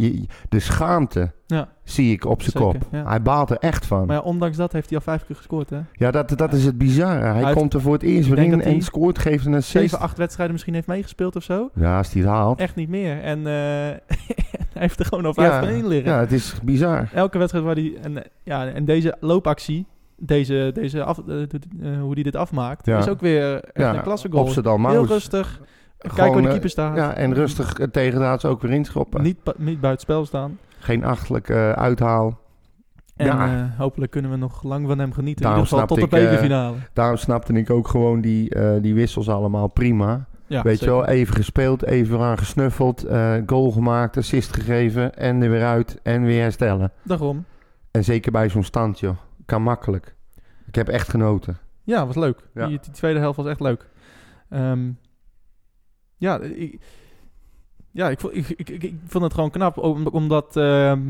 de 0.49 0.61
schaamte 0.61 1.33
Ja, 1.47 1.69
zie 1.85 2.13
ik 2.13 2.25
op 2.25 2.43
zijn 2.43 2.65
kop. 2.65 2.77
ja. 2.91 3.07
Hij 3.07 3.23
baalt 3.23 3.51
er 3.51 3.57
echt 3.57 3.87
van. 3.87 4.07
maar 4.07 4.23
ondanks 4.23 4.57
dat 4.57 4.73
heeft 4.73 4.89
hij 4.89 4.99
al 4.99 5.05
vijf 5.05 5.27
keer 5.27 5.37
gescoord, 5.37 5.71
hè? 5.71 5.81
ja, 5.93 6.11
dat, 6.11 6.39
dat 6.39 6.53
is 6.53 6.65
het 6.65 6.79
bizarre. 6.79 7.25
Hij, 7.25 7.53
komt 7.53 7.75
er 7.75 7.81
voor 7.81 7.93
het 7.93 8.03
eerst 8.03 8.29
weer 8.29 8.39
in 8.39 8.63
en 8.63 8.83
scoort, 8.83 9.19
geeft 9.19 9.47
een 9.47 9.55
assist. 9.55 9.71
Zeven, 9.71 9.99
acht 9.99 10.19
wedstrijden 10.19 10.53
misschien 10.53 10.75
heeft 10.75 10.87
meegespeeld 10.87 11.37
of 11.37 11.43
zo. 11.43 11.71
Ja, 11.75 11.97
als 11.97 12.13
hij 12.13 12.23
het 12.23 12.31
haalt. 12.31 12.59
Echt 12.59 12.75
niet 12.75 12.89
meer. 12.89 13.21
En 13.21 13.39
eh, 13.39 13.53
hij 14.73 14.83
heeft 14.83 14.99
er 14.99 15.07
gewoon 15.07 15.27
al 15.27 15.35
vijf 15.35 15.59
van 15.59 15.69
in 15.69 15.87
liggen. 15.87 16.13
ja, 16.13 16.19
het 16.19 16.33
is 16.33 16.55
bizar. 16.63 17.11
Elke 17.15 17.39
wedstrijd 17.39 17.65
waar 17.65 17.75
hij... 17.75 17.95
En, 18.03 18.17
eh, 18.17 18.31
ja, 18.43 18.67
en 18.67 18.85
deze 18.85 19.17
loopactie, 19.21 19.87
deze, 20.27 20.71
deze 20.75 21.05
af, 21.05 21.19
eh, 21.19 21.25
de- 21.25 21.47
de- 21.49 21.59
eh, 21.83 22.01
hoe 22.01 22.13
hij 22.15 22.23
dit 22.23 22.37
afmaakt, 22.37 22.87
Ja. 22.87 22.99
is 22.99 23.09
ook 23.09 23.21
weer 23.21 23.55
echt 23.55 23.71
Ja, 23.75 23.95
een 23.95 24.03
klasse 24.03 24.29
goal. 24.31 24.89
Heel 24.91 25.07
rustig. 25.07 25.61
Kijk 25.99 26.17
waar 26.17 26.33
de 26.33 26.39
eh, 26.43 26.51
keeper 26.51 26.71
staat. 26.71 26.97
Ja, 26.97 27.15
en 27.15 27.35
rustig 27.35 27.73
tegendraads 27.93 28.45
ook 28.45 28.61
weer 28.63 28.71
inschoppen. 28.73 29.23
Niet, 29.23 29.37
niet 29.57 29.81
buiten 29.81 30.03
spel 30.03 30.25
staan. 30.27 30.59
Geen 30.79 31.05
achtelijk 31.05 31.51
uithaal. 31.75 32.41
En 33.17 33.27
Ja. 33.27 33.75
hopelijk 33.79 34.11
kunnen 34.11 34.31
we 34.31 34.37
nog 34.37 34.63
lang 34.63 34.87
van 34.87 34.99
hem 34.99 35.13
genieten. 35.13 35.43
Daarom 35.45 35.61
in 35.63 35.69
ieder 35.71 35.81
geval 35.81 35.97
tot 35.97 36.11
de 36.11 36.17
bekerfinale. 36.17 36.77
Daarom 36.93 37.17
snapte 37.17 37.53
ik 37.53 37.71
ook 37.71 37.89
gewoon 37.89 38.21
die, 38.21 38.55
die 38.81 38.95
wissels 38.95 39.29
allemaal 39.29 39.69
prima. 39.69 40.25
ja, 40.47 40.63
Weet 40.63 40.79
zeker. 40.79 40.95
je 40.95 41.01
wel, 41.01 41.09
even 41.09 41.35
gespeeld, 41.35 41.85
even 41.85 42.21
aan 42.21 42.39
gesnuffeld, 42.39 43.07
goal 43.47 43.71
gemaakt, 43.71 44.17
assist 44.17 44.55
gegeven 44.55 45.15
en 45.17 45.43
er 45.43 45.51
weer 45.51 45.65
uit 45.65 45.99
en 46.03 46.23
weer 46.23 46.41
herstellen. 46.43 46.93
Daarom. 47.03 47.45
En 47.91 48.05
zeker 48.05 48.33
bij 48.33 48.49
zo'n 48.49 48.65
stand, 48.65 49.01
joh. 49.01 49.17
Kan 49.45 49.63
makkelijk. 49.63 50.15
Ik 50.67 50.75
heb 50.75 50.89
echt 50.89 51.09
genoten. 51.09 51.59
Ja, 51.85 52.07
was 52.07 52.17
leuk. 52.17 52.49
Ja. 52.55 52.67
Die, 52.67 52.79
die 52.81 52.93
tweede 52.93 53.19
helft 53.21 53.37
was 53.37 53.47
echt 53.47 53.61
leuk. 53.61 53.89
Ehm, 54.49 54.91
ja, 56.17 56.39
ik, 56.41 56.81
ja 57.91 58.11
ik, 58.11 58.21
vond- 58.21 58.35
ik, 58.37 58.49
ik, 58.71 58.95
vond 59.07 59.25
het 59.25 59.35
gewoon 59.35 59.51
knap. 59.51 59.77
om- 59.79 60.07
Omdat... 60.07 60.57
ehm, 60.57 61.01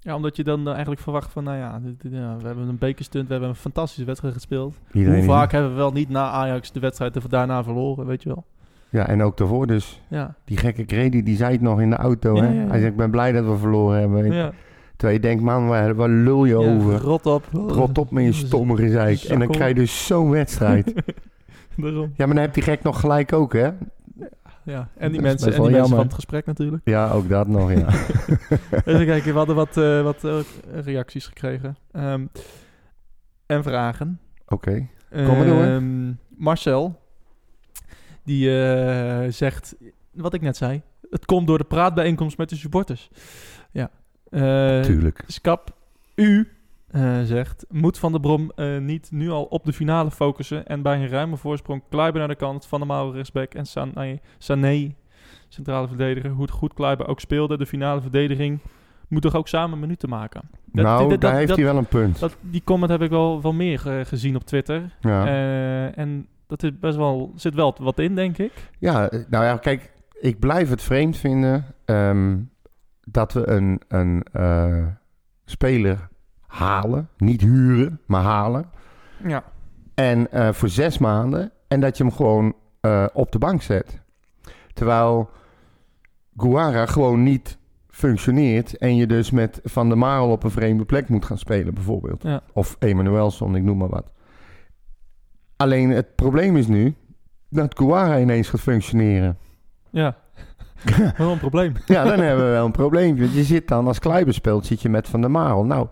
Ja, 0.00 0.14
omdat 0.14 0.36
je 0.36 0.44
dan 0.44 0.68
eigenlijk 0.68 1.00
verwacht 1.00 1.32
van, 1.32 1.44
nou 1.44 1.56
ja, 1.56 1.78
dit- 1.78 2.00
dit- 2.02 2.12
ja, 2.12 2.36
we 2.36 2.46
hebben 2.46 2.68
een 2.68 2.78
bekerstunt, 2.78 3.26
we 3.26 3.30
hebben 3.32 3.48
een 3.50 3.56
fantastische 3.56 4.04
wedstrijd 4.04 4.34
gespeeld. 4.34 4.78
Iedereen 4.92 5.18
Hoe 5.18 5.28
vaak 5.28 5.52
hebben 5.52 5.70
we 5.70 5.76
wel 5.76 5.92
niet 5.92 6.08
na 6.08 6.30
Ajax 6.30 6.72
de 6.72 6.80
wedstrijd 6.80 7.30
daarna 7.30 7.64
verloren, 7.64 8.06
weet 8.06 8.22
je 8.22 8.28
wel? 8.28 8.44
Ja, 8.88 9.06
en 9.08 9.22
ook 9.22 9.36
daarvoor 9.36 9.66
dus. 9.66 10.02
Ja, 10.08 10.34
Die 10.44 10.56
gekke 10.56 10.84
Grady, 10.86 11.22
die 11.22 11.36
zei 11.36 11.52
het 11.52 11.60
nog 11.60 11.80
in 11.80 11.90
de 11.90 11.96
auto. 11.96 12.34
Ja, 12.36 12.42
hè? 12.44 12.66
Hij 12.66 12.80
ik 12.82 12.96
ben 12.96 13.10
blij 13.10 13.32
dat 13.32 13.44
we 13.44 13.56
verloren 13.56 13.98
hebben. 14.00 14.32
ja. 14.32 14.52
Terwijl 14.96 15.20
je 15.20 15.26
denkt, 15.26 15.42
man, 15.42 15.66
waar, 15.66 15.94
waar 15.94 16.08
lul 16.08 16.44
je 16.44 16.58
Ja, 16.58 16.74
over? 16.74 16.98
Rot 16.98 17.26
op. 17.26 17.44
Rot 17.52 17.98
op 17.98 18.10
met 18.10 18.24
je 18.24 18.32
stomme 18.32 18.76
gezeik. 18.76 19.22
En 19.22 19.38
dan 19.38 19.48
krijg 19.48 19.68
je 19.68 19.74
dus 19.74 20.06
zo'n 20.06 20.30
wedstrijd. 20.30 20.94
Daarom. 21.76 22.12
ja, 22.16 22.26
maar 22.26 22.34
dan 22.34 22.44
heeft 22.44 22.54
die 22.54 22.62
gek 22.62 22.82
nog 22.82 23.00
gelijk 23.00 23.32
ook, 23.32 23.52
hè? 23.52 23.70
Ja, 24.62 24.88
en 24.96 25.12
die 25.12 25.20
mensen, 25.20 25.46
en 25.46 25.52
die 25.52 25.60
mensen 25.60 25.80
jammer. 25.80 25.96
van 25.96 26.06
het 26.06 26.14
gesprek 26.14 26.46
natuurlijk. 26.46 26.82
Ja, 26.84 27.10
ook 27.10 27.28
dat 27.28 27.48
nog, 27.48 27.72
ja. 27.72 27.88
Even 28.84 29.06
kijken, 29.06 29.32
we 29.32 29.38
hadden 29.38 29.56
wat, 29.56 29.76
eh, 29.76 30.02
wat 30.02 30.24
eh, 30.24 30.38
reacties 30.84 31.26
gekregen. 31.26 31.76
Ehm, 31.92 32.26
en 33.46 33.62
vragen. 33.62 34.20
Oké. 34.48 34.88
Kom 35.10 35.36
maar 35.36 35.46
door. 35.46 35.62
Ehm, 35.62 36.12
Marcel, 36.28 37.00
die 38.24 38.60
eh, 38.60 39.32
zegt, 39.32 39.76
wat 40.12 40.34
ik 40.34 40.40
net 40.40 40.56
zei, 40.56 40.82
het 41.10 41.24
komt 41.24 41.46
door 41.46 41.58
de 41.58 41.64
praatbijeenkomst 41.64 42.38
met 42.38 42.48
de 42.48 42.56
supporters. 42.56 43.10
Ja. 43.70 43.90
Eh, 44.30 44.80
Tuurlijk. 44.80 45.24
Skap, 45.26 45.76
u 46.14 46.48
eh, 46.90 47.20
zegt, 47.22 47.66
moet 47.70 47.98
Van 47.98 48.12
der 48.12 48.20
Brom 48.20 48.52
eh, 48.54 48.78
niet 48.78 49.10
nu 49.12 49.30
al 49.30 49.44
op 49.44 49.64
de 49.64 49.72
finale 49.72 50.10
focussen 50.10 50.66
en 50.66 50.82
bij 50.82 50.96
een 51.00 51.08
ruime 51.08 51.36
voorsprong 51.36 51.82
Kluiber 51.90 52.18
naar 52.18 52.28
de 52.28 52.34
kant, 52.34 52.66
Van 52.66 52.78
der 52.78 52.88
Mouwen 52.88 53.14
rechtsback 53.14 53.54
en 53.54 53.66
Sané, 53.66 54.18
Sané 54.38 54.94
centrale 55.48 55.88
verdediger. 55.88 56.30
Hoe 56.30 56.42
het 56.42 56.50
goed 56.50 56.74
Kluiber 56.74 57.06
ook 57.08 57.20
speelde, 57.20 57.56
de 57.58 57.66
finale 57.66 58.00
verdediging 58.00 58.58
moet 59.08 59.22
toch 59.22 59.34
ook 59.34 59.48
samen 59.48 59.78
minuten 59.78 60.08
maken. 60.08 60.40
Dat- 60.64 60.84
nou, 60.84 61.08
dat- 61.08 61.20
daar 61.20 61.34
heeft 61.36 61.56
hij 61.56 61.64
wel 61.64 61.76
een 61.76 61.86
punt. 61.86 62.18
Dat, 62.20 62.36
die 62.40 62.62
comment 62.64 62.90
heb 62.90 63.02
ik 63.02 63.10
wel, 63.10 63.42
wel 63.42 63.52
meer 63.52 63.78
gezien 64.06 64.36
op 64.36 64.44
Twitter. 64.44 64.96
ja. 65.00 65.26
En 65.94 66.26
dat 66.46 66.62
is 66.62 66.70
best 66.78 66.96
wel, 66.96 67.32
zit 67.36 67.54
wel 67.54 67.76
wat 67.80 67.98
in, 67.98 68.14
denk 68.14 68.38
ik. 68.38 68.52
ja, 68.78 69.10
nou 69.28 69.44
ja, 69.44 69.56
kijk, 69.56 69.92
ik 70.20 70.38
blijf 70.38 70.70
het 70.70 70.82
vreemd 70.82 71.16
vinden 71.16 71.64
ehm, 71.84 72.36
dat 73.08 73.32
we 73.32 73.48
een, 73.48 73.80
een 73.88 74.22
eh, 74.32 74.86
speler 75.44 76.08
halen. 76.46 77.08
Niet 77.16 77.40
huren, 77.40 78.00
maar 78.06 78.22
halen. 78.22 78.70
Ja. 79.26 79.44
En 79.94 80.32
eh, 80.32 80.52
voor 80.52 80.68
zes 80.68 80.98
maanden. 80.98 81.52
En 81.68 81.80
dat 81.80 81.96
je 81.96 82.04
hem 82.04 82.12
gewoon 82.12 82.54
eh, 82.80 83.06
op 83.12 83.32
de 83.32 83.38
bank 83.38 83.62
zet. 83.62 84.02
Terwijl 84.72 85.30
Guara 86.36 86.86
gewoon 86.86 87.22
niet 87.22 87.58
functioneert. 87.88 88.78
En 88.78 88.96
je 88.96 89.06
dus 89.06 89.30
met 89.30 89.60
Van 89.64 89.88
der 89.88 89.98
Marel 89.98 90.30
op 90.30 90.44
een 90.44 90.50
vreemde 90.50 90.84
plek 90.84 91.08
moet 91.08 91.24
gaan 91.24 91.38
spelen, 91.38 91.74
bijvoorbeeld. 91.74 92.22
Ja. 92.22 92.40
Of 92.52 92.76
Emanuelson, 92.78 93.56
ik 93.56 93.62
noem 93.62 93.78
maar 93.78 93.88
wat. 93.88 94.10
Alleen 95.56 95.90
het 95.90 96.14
probleem 96.14 96.56
is 96.56 96.66
nu 96.66 96.94
dat 97.48 97.78
Guara 97.78 98.18
ineens 98.18 98.48
gaat 98.48 98.60
functioneren. 98.60 99.38
Ja. 99.90 100.16
wel 101.18 101.32
een 101.32 101.38
probleem. 101.38 101.72
Ja, 101.86 102.04
dan 102.04 102.20
hebben 102.20 102.44
we 102.44 102.50
wel 102.50 102.64
een 102.64 102.70
probleempje. 102.70 103.32
Je 103.32 103.44
zit 103.44 103.68
dan, 103.68 103.86
als 103.86 103.98
Kleiber 103.98 104.34
speelt, 104.34 104.66
zit 104.66 104.82
je 104.82 104.88
met 104.88 105.08
Van 105.08 105.20
der 105.20 105.30
Marel. 105.30 105.64
Nou, 105.64 105.88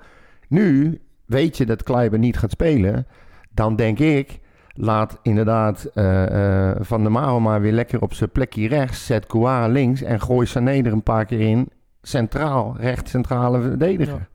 nu 0.48 1.00
weet 1.26 1.56
je 1.56 1.66
dat 1.66 1.82
Kleiber 1.82 2.18
niet 2.18 2.38
gaat 2.38 2.50
spelen. 2.50 3.06
Dan 3.50 3.76
denk 3.76 3.98
ik, 3.98 4.40
laat 4.74 5.18
inderdaad 5.22 5.84
eh, 5.84 6.70
eh, 6.70 6.76
Van 6.80 7.02
der 7.02 7.12
Marel 7.12 7.40
maar 7.40 7.60
weer 7.60 7.72
lekker 7.72 8.00
op 8.00 8.14
zijn 8.14 8.30
plekje 8.30 8.68
rechts. 8.68 9.06
Zet 9.06 9.26
Kouara 9.26 9.66
links 9.66 10.02
en 10.02 10.20
gooi 10.20 10.46
Sané 10.46 10.82
er 10.82 10.92
een 10.92 11.02
paar 11.02 11.24
keer 11.24 11.40
in. 11.40 11.68
Centraal, 12.02 12.76
recht 12.78 13.08
centrale 13.08 13.60
verdediger. 13.60 14.14
Ja. 14.14 14.28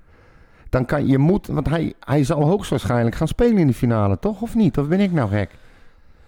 Dan 0.69 0.85
kan 0.85 1.07
je 1.07 1.17
moet, 1.17 1.47
want 1.47 1.69
hij, 1.69 1.93
hij 1.99 2.23
zal 2.23 2.43
hoogstwaarschijnlijk 2.43 3.15
gaan 3.15 3.27
spelen 3.27 3.57
in 3.57 3.67
de 3.67 3.73
finale, 3.73 4.19
toch? 4.19 4.41
Of 4.41 4.55
niet? 4.55 4.77
Of 4.77 4.87
ben 4.87 4.99
ik 4.99 5.11
nou 5.11 5.29
gek? 5.29 5.49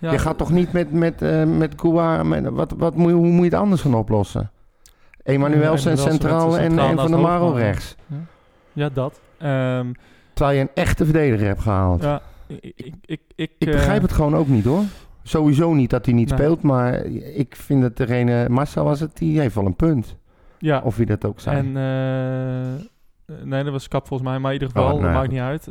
Ja, 0.01 0.11
je 0.11 0.17
gaat 0.17 0.37
toch 0.37 0.51
niet 0.51 0.71
met, 0.71 0.91
met, 0.91 1.21
eh 1.21 1.43
met 1.43 1.73
wat, 2.51 2.73
wat 2.77 2.95
moet 2.95 3.09
je, 3.09 3.15
hoe 3.15 3.27
moet 3.27 3.37
je 3.45 3.51
het 3.51 3.53
anders 3.59 3.81
gaan 3.81 3.93
oplossen? 3.95 4.51
Emanuelsen 5.23 5.91
Emanuelsen 5.91 5.97
centraal 5.97 6.57
en, 6.57 6.79
en 6.79 6.95
Van 6.97 7.11
der 7.11 7.19
Marel 7.19 7.45
Hoogma. 7.45 7.59
rechts. 7.59 7.95
Ja, 8.73 8.89
dat. 8.89 9.21
Ehm, 9.37 9.91
Terwijl 10.33 10.57
je 10.57 10.63
een 10.63 10.69
echte 10.73 11.05
verdediger 11.05 11.47
hebt 11.47 11.61
gehaald. 11.61 12.01
ja, 12.03 12.21
ik, 12.47 12.61
ik, 12.75 12.95
ik, 13.05 13.21
ik, 13.35 13.51
Ik 13.57 13.67
eh, 13.67 13.73
begrijp 13.73 14.01
het 14.01 14.11
gewoon 14.11 14.35
ook 14.35 14.47
niet 14.47 14.65
hoor. 14.65 14.83
Sowieso 15.23 15.73
niet 15.73 15.89
dat 15.89 16.05
hij 16.05 16.13
niet 16.15 16.29
Nee. 16.29 16.37
speelt, 16.37 16.61
maar 16.61 16.93
ik 17.35 17.55
vind 17.55 17.81
dat 17.81 17.97
degene, 17.97 18.49
Marcel 18.49 18.83
was 18.83 18.99
het, 18.99 19.17
die 19.17 19.39
heeft 19.39 19.55
wel 19.55 19.65
een 19.65 19.75
punt. 19.75 20.15
Ja, 20.57 20.81
Of 20.83 20.95
wie 20.95 21.05
dat 21.05 21.25
ook 21.25 21.39
zei. 21.39 21.57
en... 21.57 21.67
eh, 23.27 23.43
nee, 23.43 23.63
dat 23.63 23.71
was 23.73 23.87
Kap 23.87 24.07
volgens 24.07 24.29
mij, 24.29 24.39
maar 24.39 24.53
in 24.53 24.61
ieder 24.61 24.77
Oh, 24.77 24.83
geval, 24.83 24.99
nou 24.99 25.13
dat 25.13 25.21
maakt 25.21 25.31
niet 25.31 25.39
uit. 25.41 25.67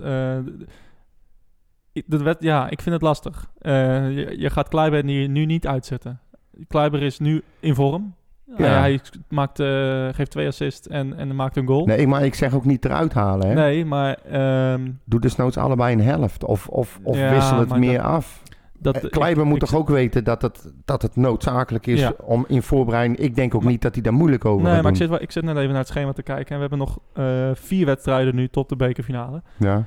Dat 2.06 2.22
werd, 2.22 2.42
ja, 2.42 2.70
ik 2.70 2.80
vind 2.80 2.94
het 2.94 3.02
lastig. 3.04 3.50
Eh, 3.58 3.72
je, 4.16 4.34
je 4.38 4.50
gaat 4.50 4.68
Kleiber 4.68 5.04
nu, 5.04 5.26
nu 5.26 5.44
niet 5.44 5.66
uitzetten. 5.66 6.20
Kleiber 6.68 7.02
is 7.02 7.18
nu 7.18 7.42
in 7.60 7.74
vorm. 7.74 8.14
Ja. 8.56 8.64
Hij, 8.64 8.78
hij 8.80 9.00
maakt, 9.28 9.60
eh, 9.60 10.08
geeft 10.12 10.30
twee 10.30 10.46
assists 10.46 10.88
en, 10.88 11.16
en 11.18 11.36
maakt 11.36 11.56
een 11.56 11.66
goal. 11.66 11.86
Nee, 11.86 12.06
maar 12.06 12.24
ik 12.24 12.34
zeg 12.34 12.54
ook 12.54 12.64
niet 12.64 12.84
eruit 12.84 13.12
halen. 13.12 13.48
Hè? 13.48 13.54
Nee, 13.54 13.84
maar 13.84 14.14
ehm, 14.14 14.90
Doe 15.04 15.20
desnoods 15.20 15.56
allebei 15.56 15.92
een 15.94 16.00
helft. 16.02 16.44
Of, 16.44 16.68
of, 16.68 16.98
of 17.02 17.16
Ja, 17.16 17.30
wissel 17.30 17.58
het 17.58 17.76
meer 17.76 17.96
dat- 17.96 18.06
af. 18.06 18.42
dat... 18.78 18.96
Eh, 18.96 19.10
Kleiber 19.10 19.42
ik- 19.42 19.48
moet 19.48 19.62
ik- 19.62 19.68
toch 19.68 19.78
ook 19.78 19.88
weten 19.88 20.24
dat 20.24 20.42
het, 20.42 20.72
dat 20.84 21.02
het 21.02 21.16
noodzakelijk 21.16 21.86
is 21.86 22.00
Ja. 22.00 22.12
om 22.24 22.44
in 22.48 22.62
voorbereiding... 22.62 23.18
Ik 23.18 23.34
denk 23.34 23.54
ook 23.54 23.62
Maar- 23.62 23.70
niet 23.70 23.82
dat 23.82 23.94
hij 23.94 24.02
daar 24.02 24.12
moeilijk 24.14 24.44
over 24.44 24.62
Nee, 24.64 24.72
gaat 24.74 24.82
maar 24.82 24.90
ik 24.92 24.96
zit, 24.98 25.08
wel- 25.08 25.22
ik 25.22 25.30
zit 25.30 25.44
net 25.44 25.56
even 25.56 25.68
naar 25.68 25.78
het 25.78 25.88
schema 25.88 26.12
te 26.12 26.22
kijken. 26.22 26.46
En 26.46 26.54
we 26.54 26.60
hebben 26.60 26.78
nog 26.78 26.98
eh, 27.12 27.50
vier 27.54 27.86
wedstrijden 27.86 28.34
nu 28.34 28.48
tot 28.48 28.68
de 28.68 28.76
bekerfinale. 28.76 29.42
Ja. 29.56 29.84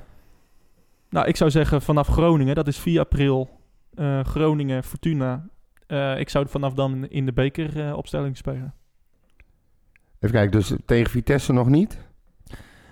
Nou, 1.13 1.27
ik 1.27 1.35
zou 1.35 1.51
zeggen 1.51 1.81
vanaf 1.81 2.07
Groningen, 2.07 2.55
dat 2.55 2.67
is 2.67 2.77
4 2.77 2.99
april. 2.99 3.49
eh, 3.93 4.19
Groningen, 4.23 4.83
Fortuna. 4.83 5.47
Eh, 5.87 6.19
ik 6.19 6.29
zou 6.29 6.47
vanaf 6.47 6.73
dan 6.73 7.07
in 7.07 7.25
de 7.25 7.33
bekeropstelling 7.33 8.37
spelen. 8.37 8.73
Even 10.19 10.35
kijken, 10.35 10.51
dus 10.51 10.73
tegen 10.85 11.11
Vitesse 11.11 11.53
nog 11.53 11.67
niet? 11.69 11.97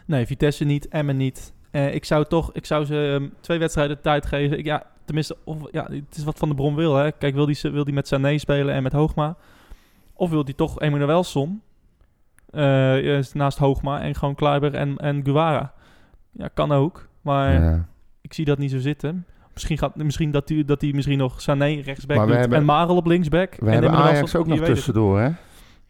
Nee, 0.06 0.26
Vitesse 0.26 0.64
niet, 0.64 0.88
Emmen 0.88 1.18
niet. 1.18 1.54
Eh, 1.72 1.94
ik 1.94 2.06
zou 2.06 2.26
toch, 2.26 2.54
ik 2.54 2.66
zou 2.66 2.86
ze 2.86 3.18
ehm, 3.20 3.30
twee 3.40 3.60
wedstrijden 3.60 4.02
tijd 4.02 4.26
geven. 4.26 4.58
Ik, 4.58 4.66
ja, 4.66 4.84
tenminste, 5.06 5.38
of, 5.44 5.58
ja, 5.72 5.88
het 5.90 6.16
is 6.16 6.24
wat 6.24 6.38
Van 6.38 6.50
de 6.50 6.56
Bron 6.56 6.76
wil. 6.76 6.96
Hè. 6.96 7.12
Kijk, 7.12 7.34
wil 7.34 7.46
die, 7.46 7.60
wil 7.62 7.84
die 7.84 7.94
met 7.94 8.08
Sané 8.08 8.38
spelen 8.38 8.74
en 8.76 8.84
met 8.84 8.94
Hoogma? 8.94 9.36
Of 10.14 10.30
wil 10.30 10.46
die 10.46 10.56
toch 10.56 10.80
Emanuelson 10.80 11.62
eh, 12.50 13.18
is 13.18 13.34
naast 13.34 13.58
Hoogma 13.58 14.02
en 14.02 14.16
gewoon 14.16 14.36
Kluiber 14.36 14.74
en, 14.74 14.98
en 14.98 15.24
Guevara? 15.24 15.74
Ja, 16.32 16.48
kan 16.48 16.72
ook. 16.72 17.08
Maar 17.22 17.54
Ja. 17.54 17.90
Ik 18.22 18.34
zie 18.34 18.46
dat 18.46 18.58
niet 18.58 18.72
zo 18.72 18.80
zitten. 18.80 19.26
Misschien, 19.54 19.78
gaat, 19.78 19.96
misschien 19.96 20.32
dat 20.32 20.50
hij 20.50 20.66
dat 20.66 20.80
die 20.80 20.94
misschien 20.96 21.18
nog 21.18 21.42
Sané 21.42 21.66
rechtsback 21.82 22.18
Maar 22.18 22.26
we 22.26 22.32
doet 22.32 22.42
hebben- 22.42 22.58
en 22.58 22.66
Marel 22.66 22.96
op 22.96 23.06
linksback. 23.06 23.56
We 23.60 23.66
en 23.66 23.72
hebben 23.72 23.92
Ajax 23.92 24.36
ook 24.36 24.48
nog 24.48 24.60
tussendoor, 24.60 25.20
hè? 25.20 25.30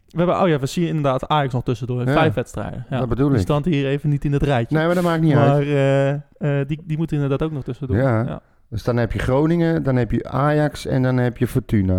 We 0.08 0.18
hebben, 0.18 0.40
oh 0.42 0.48
ja, 0.48 0.58
we 0.58 0.66
zien 0.66 0.86
inderdaad 0.86 1.28
Ajax 1.28 1.52
nog 1.52 1.62
tussendoor. 1.64 2.06
Ja. 2.06 2.12
Vijf 2.12 2.34
wedstrijden. 2.34 2.86
Ja. 2.90 2.98
Dat 2.98 3.08
bedoel 3.08 3.28
Die 3.28 3.36
ik. 3.36 3.42
stand 3.42 3.64
hier 3.64 3.86
even 3.86 4.08
niet 4.10 4.24
in 4.24 4.32
het 4.32 4.42
rijtje. 4.42 4.76
Nee, 4.76 4.86
maar 4.86 4.94
dat 4.94 5.04
maakt 5.04 5.22
niet 5.22 5.34
maar 5.34 5.48
uit. 5.48 5.66
eh, 5.66 6.10
eh, 6.10 6.20
die, 6.68 6.80
die 6.84 6.96
moeten 6.96 7.16
inderdaad 7.16 7.42
ook 7.42 7.52
nog 7.54 7.64
tussendoor. 7.64 7.96
Ja. 7.96 8.22
ja. 8.24 8.40
Dus 8.68 8.82
dan 8.82 8.96
heb 8.96 9.12
je 9.12 9.18
Groningen, 9.18 9.82
dan 9.82 9.96
heb 9.96 10.10
je 10.10 10.28
Ajax 10.28 10.86
en 10.86 11.02
dan 11.02 11.16
heb 11.16 11.36
je 11.36 11.46
Fortuna. 11.46 11.98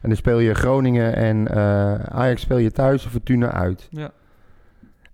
En 0.00 0.08
dan 0.08 0.16
speel 0.16 0.38
je 0.38 0.54
Groningen 0.54 1.14
en 1.16 1.48
eh, 1.48 1.94
Ajax 1.94 2.40
speel 2.40 2.58
je 2.58 2.70
thuis 2.72 3.04
en 3.04 3.10
Fortuna 3.10 3.50
uit. 3.52 3.88
Ja. 3.90 4.10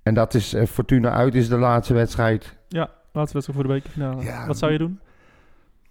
En 0.03 0.14
dat 0.14 0.35
is, 0.35 0.55
Fortuna 0.69 1.11
uit 1.11 1.35
is 1.35 1.49
de 1.49 1.57
laatste 1.59 1.95
wedstrijd. 1.95 2.57
Laatste 3.18 3.37
wedstrijd 3.38 3.61
voor 3.61 3.68
de 3.68 3.81
bekerfinale. 3.81 4.22
Ja. 4.24 4.46
Wat 4.46 4.59
zou 4.59 4.72
je 4.72 4.78
doen? 4.78 4.98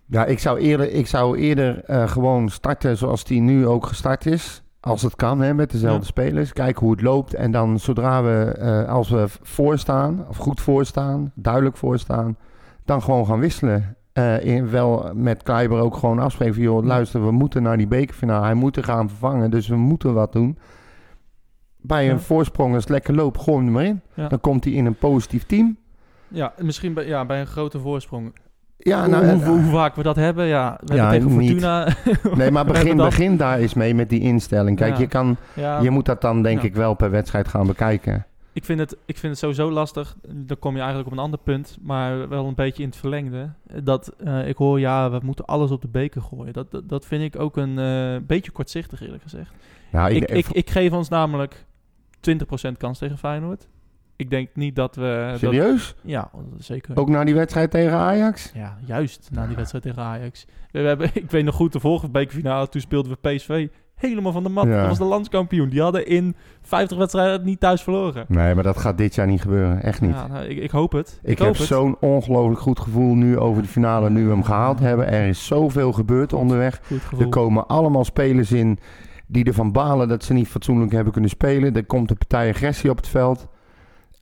Ja, 0.05 0.25
ik 0.25 0.39
zou 0.39 0.59
eerder, 0.59 0.91
ik 0.91 1.07
zou 1.07 1.37
eerder 1.37 1.83
eh, 1.83 2.07
gewoon 2.07 2.49
starten 2.49 2.97
zoals 2.97 3.23
die 3.23 3.41
nu 3.41 3.67
ook 3.67 3.85
gestart 3.85 4.25
is. 4.25 4.61
Als 4.79 5.01
het 5.01 5.15
kan, 5.15 5.39
hè, 5.41 5.53
met 5.53 5.71
dezelfde 5.71 5.99
Ja. 6.01 6.05
spelers. 6.07 6.53
Kijken 6.53 6.81
hoe 6.81 6.91
het 6.91 7.01
loopt. 7.01 7.33
En 7.33 7.51
dan 7.51 7.79
zodra 7.79 8.23
we, 8.23 8.43
eh, 8.59 8.89
als 8.89 9.09
we 9.09 9.25
voorstaan, 9.41 10.25
of 10.29 10.37
goed 10.37 10.61
voorstaan, 10.61 11.31
duidelijk 11.35 11.77
voorstaan, 11.77 12.37
dan 12.85 13.01
gewoon 13.01 13.25
gaan 13.25 13.39
wisselen. 13.39 13.95
Eh, 14.13 14.45
in, 14.45 14.69
wel 14.69 15.11
met 15.13 15.43
Kleiber 15.43 15.79
ook 15.79 15.95
gewoon 15.95 16.19
afspreken 16.19 16.53
van, 16.53 16.63
joh, 16.63 16.83
luister, 16.85 17.25
we 17.25 17.31
moeten 17.31 17.63
naar 17.63 17.77
die 17.77 17.87
bekerfinale. 17.87 18.45
Hij 18.45 18.53
moet 18.53 18.77
er 18.77 18.83
gaan 18.83 19.09
vervangen, 19.09 19.51
dus 19.51 19.67
we 19.67 19.75
moeten 19.75 20.13
wat 20.13 20.31
doen. 20.33 20.57
Bij 21.81 22.05
een 22.09 22.15
Ja. 22.15 22.19
voorsprong, 22.19 22.73
als 22.73 22.83
het 22.83 22.91
lekker 22.91 23.15
loopt, 23.15 23.41
gooi 23.41 23.57
hem 23.57 23.65
er 23.67 23.71
maar 23.73 23.83
in. 23.85 24.01
Ja. 24.13 24.27
Dan 24.27 24.39
komt 24.41 24.63
hij 24.63 24.73
in 24.73 24.85
een 24.85 24.97
positief 24.97 25.45
team. 25.45 25.77
Ja, 26.27 26.53
misschien 26.61 26.93
bij, 26.93 27.07
ja, 27.07 27.25
bij 27.25 27.39
een 27.39 27.47
grote 27.47 27.79
voorsprong. 27.79 28.35
Ja, 28.77 28.99
hoe, 28.99 29.09
nou, 29.09 29.25
hoe, 29.25 29.41
eh, 29.41 29.47
hoe 29.47 29.61
vaak 29.63 29.95
we 29.95 30.03
dat 30.03 30.15
hebben, 30.15 30.45
ja. 30.45 30.79
We 30.85 30.95
Ja, 30.95 31.09
hebben 31.09 31.27
tegen 31.27 31.37
niet. 31.39 31.49
Fortuna... 31.49 31.87
Nee, 32.37 32.51
maar 32.51 32.65
begin, 32.65 32.97
begin 32.97 33.37
daar 33.37 33.57
eens 33.59 33.73
mee 33.73 33.93
met 33.95 34.09
die 34.09 34.19
instelling. 34.21 34.77
Kijk, 34.77 34.93
Ja. 34.93 34.99
je, 34.99 35.07
kan, 35.07 35.37
Ja, 35.53 35.79
je 35.79 35.89
moet 35.89 36.05
dat 36.05 36.21
dan 36.21 36.41
denk 36.41 36.61
ik 36.61 36.75
wel 36.75 36.93
per 36.93 37.11
wedstrijd 37.11 37.47
gaan 37.47 37.67
bekijken. 37.67 38.25
ik, 38.53 38.65
vind 38.65 38.79
het, 38.79 38.97
ik 39.05 39.17
vind 39.17 39.31
het 39.31 39.41
sowieso 39.41 39.71
lastig. 39.71 40.15
Dan 40.29 40.59
kom 40.59 40.71
je 40.73 40.77
eigenlijk 40.79 41.07
op 41.09 41.17
een 41.17 41.23
ander 41.23 41.39
punt. 41.39 41.77
Maar 41.81 42.29
wel 42.29 42.45
een 42.47 42.55
beetje 42.55 42.83
in 42.83 42.89
het 42.89 42.97
verlengde. 42.97 43.49
Dat 43.83 44.13
ik 44.45 44.57
hoor, 44.57 44.79
ja, 44.79 45.11
we 45.11 45.19
moeten 45.23 45.45
alles 45.45 45.71
op 45.71 45.81
de 45.81 45.87
beker 45.87 46.21
gooien. 46.21 46.53
Dat, 46.53 46.71
dat, 46.71 46.89
dat 46.89 47.05
vind 47.05 47.23
ik 47.23 47.41
ook 47.41 47.57
een 47.57 47.79
eh, 47.79 48.21
beetje 48.27 48.51
kortzichtig, 48.51 49.01
eerlijk 49.01 49.23
gezegd. 49.23 49.51
Nou, 49.91 50.11
Ik, 50.13 50.23
ik, 50.31 50.47
ik 50.47 50.69
geef 50.69 50.91
ons 50.91 51.09
namelijk 51.09 51.65
20% 52.29 52.71
kans 52.77 52.97
tegen 52.99 53.17
Feyenoord. 53.17 53.67
Ik 54.17 54.29
denk 54.29 54.49
niet 54.53 54.75
dat 54.75 54.95
we... 54.95 55.27
Dat, 55.29 55.39
Serieus? 55.39 55.95
ja, 56.03 56.29
zeker. 56.57 56.97
Ook 56.97 57.09
na 57.09 57.23
die 57.23 57.35
wedstrijd 57.35 57.71
tegen 57.71 57.97
Ajax? 57.97 58.51
Ja, 58.53 58.77
juist 58.85 59.29
na 59.31 59.47
die 59.47 59.55
wedstrijd 59.55 59.83
tegen 59.83 60.01
Ajax. 60.01 60.45
We, 60.71 60.81
we 60.81 60.87
hebben, 60.87 61.09
ik 61.23 61.31
weet 61.31 61.43
nog 61.43 61.55
goed, 61.55 61.73
de 61.73 61.79
vorige 61.79 62.09
bekerfinale, 62.09 62.69
toen 62.69 62.81
speelden 62.81 63.17
we 63.21 63.29
PSV 63.29 63.67
helemaal 63.97 64.31
van 64.31 64.43
de 64.43 64.49
mat. 64.49 64.65
Ja. 64.65 64.79
Dat 64.79 64.87
was 64.87 64.97
de 64.97 65.03
landskampioen. 65.03 65.69
Die 65.69 65.81
hadden 65.81 66.07
in 66.07 66.35
50 66.61 66.97
wedstrijden 66.97 67.45
niet 67.45 67.59
thuis 67.59 67.81
verloren. 67.81 68.25
Nee, 68.27 68.55
maar 68.55 68.63
dat 68.63 68.77
gaat 68.77 68.97
dit 68.97 69.15
jaar 69.15 69.27
niet 69.27 69.41
gebeuren. 69.41 69.83
Echt 69.83 70.01
niet. 70.01 70.11
Ja, 70.11 70.27
nou, 70.27 70.45
ik, 70.45 70.57
ik 70.57 70.71
hoop 70.71 70.91
het. 70.91 71.19
Ik, 71.23 71.39
hoop 71.39 71.47
heb 71.47 71.65
zo'n 71.65 71.97
ongelooflijk 71.99 72.59
goed 72.59 72.79
gevoel 72.79 73.15
nu 73.15 73.37
over 73.37 73.61
de 73.61 73.67
finale, 73.67 74.09
nu 74.09 74.23
we 74.23 74.29
hem 74.29 74.43
gehaald 74.43 74.79
hebben. 74.79 75.07
Er 75.07 75.27
is 75.27 75.45
zoveel 75.45 75.91
gebeurd 75.91 76.33
onderweg. 76.33 76.81
Goed 77.07 77.19
Er 77.19 77.29
komen 77.29 77.67
allemaal 77.67 78.05
spelers 78.05 78.51
in 78.51 78.79
die 79.27 79.43
ervan 79.43 79.71
balen 79.71 80.07
dat 80.07 80.23
ze 80.23 80.33
niet 80.33 80.47
fatsoenlijk 80.47 80.91
hebben 80.91 81.13
kunnen 81.13 81.29
spelen. 81.29 81.75
Er 81.75 81.85
komt 81.85 82.09
een 82.09 82.17
partij 82.17 82.49
agressie 82.49 82.89
op 82.89 82.97
het 82.97 83.07
veld. 83.07 83.47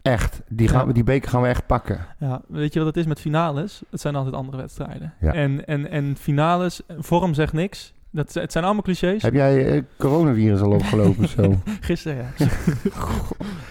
Echt, 0.05 0.41
die, 0.49 0.67
gaan, 0.67 0.79
Ja. 0.79 0.87
we 0.87 0.93
die 0.93 1.03
beker 1.03 1.29
gaan 1.29 1.41
we 1.41 1.47
echt 1.47 1.65
pakken. 1.65 2.05
Ja, 2.19 2.41
weet 2.47 2.73
je 2.73 2.79
wat 2.79 2.87
het 2.87 2.97
is 2.97 3.05
met 3.05 3.19
finales? 3.19 3.81
Het 3.89 4.01
zijn 4.01 4.15
altijd 4.15 4.35
andere 4.35 4.57
wedstrijden. 4.57 5.13
Ja. 5.19 5.33
En, 5.33 5.65
en, 5.65 5.89
en 5.89 6.15
finales, 6.19 6.81
vorm 6.97 7.33
zegt 7.33 7.53
niks. 7.53 7.93
Dat, 8.11 8.33
het 8.33 8.51
zijn 8.51 8.63
allemaal 8.63 8.83
clichés. 8.83 9.21
Heb 9.21 9.33
jij 9.33 9.67
eh, 9.75 9.81
coronavirus 9.97 10.59
al 10.61 10.71
opgelopen 10.71 11.23
of 11.23 11.29
zo? 11.29 11.53
Gisteren, 11.81 12.17
ja. 12.37 12.47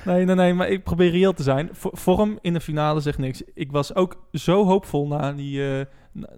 nee, 0.13 0.25
nee, 0.25 0.35
nee, 0.35 0.55
maar 0.55 0.69
ik 0.69 0.83
probeer 0.83 1.11
reëel 1.11 1.33
te 1.33 1.43
zijn. 1.43 1.69
Vo- 1.73 1.91
Vorm 1.93 2.39
in 2.41 2.53
de 2.53 2.61
finale 2.61 3.01
zegt 3.01 3.19
niks. 3.19 3.43
Ik 3.55 3.73
was 3.73 3.95
ook 3.95 4.17
zo 4.33 4.65
hoopvol 4.67 5.07
na 5.07 5.33
die, 5.33 5.79
eh, 5.79 5.85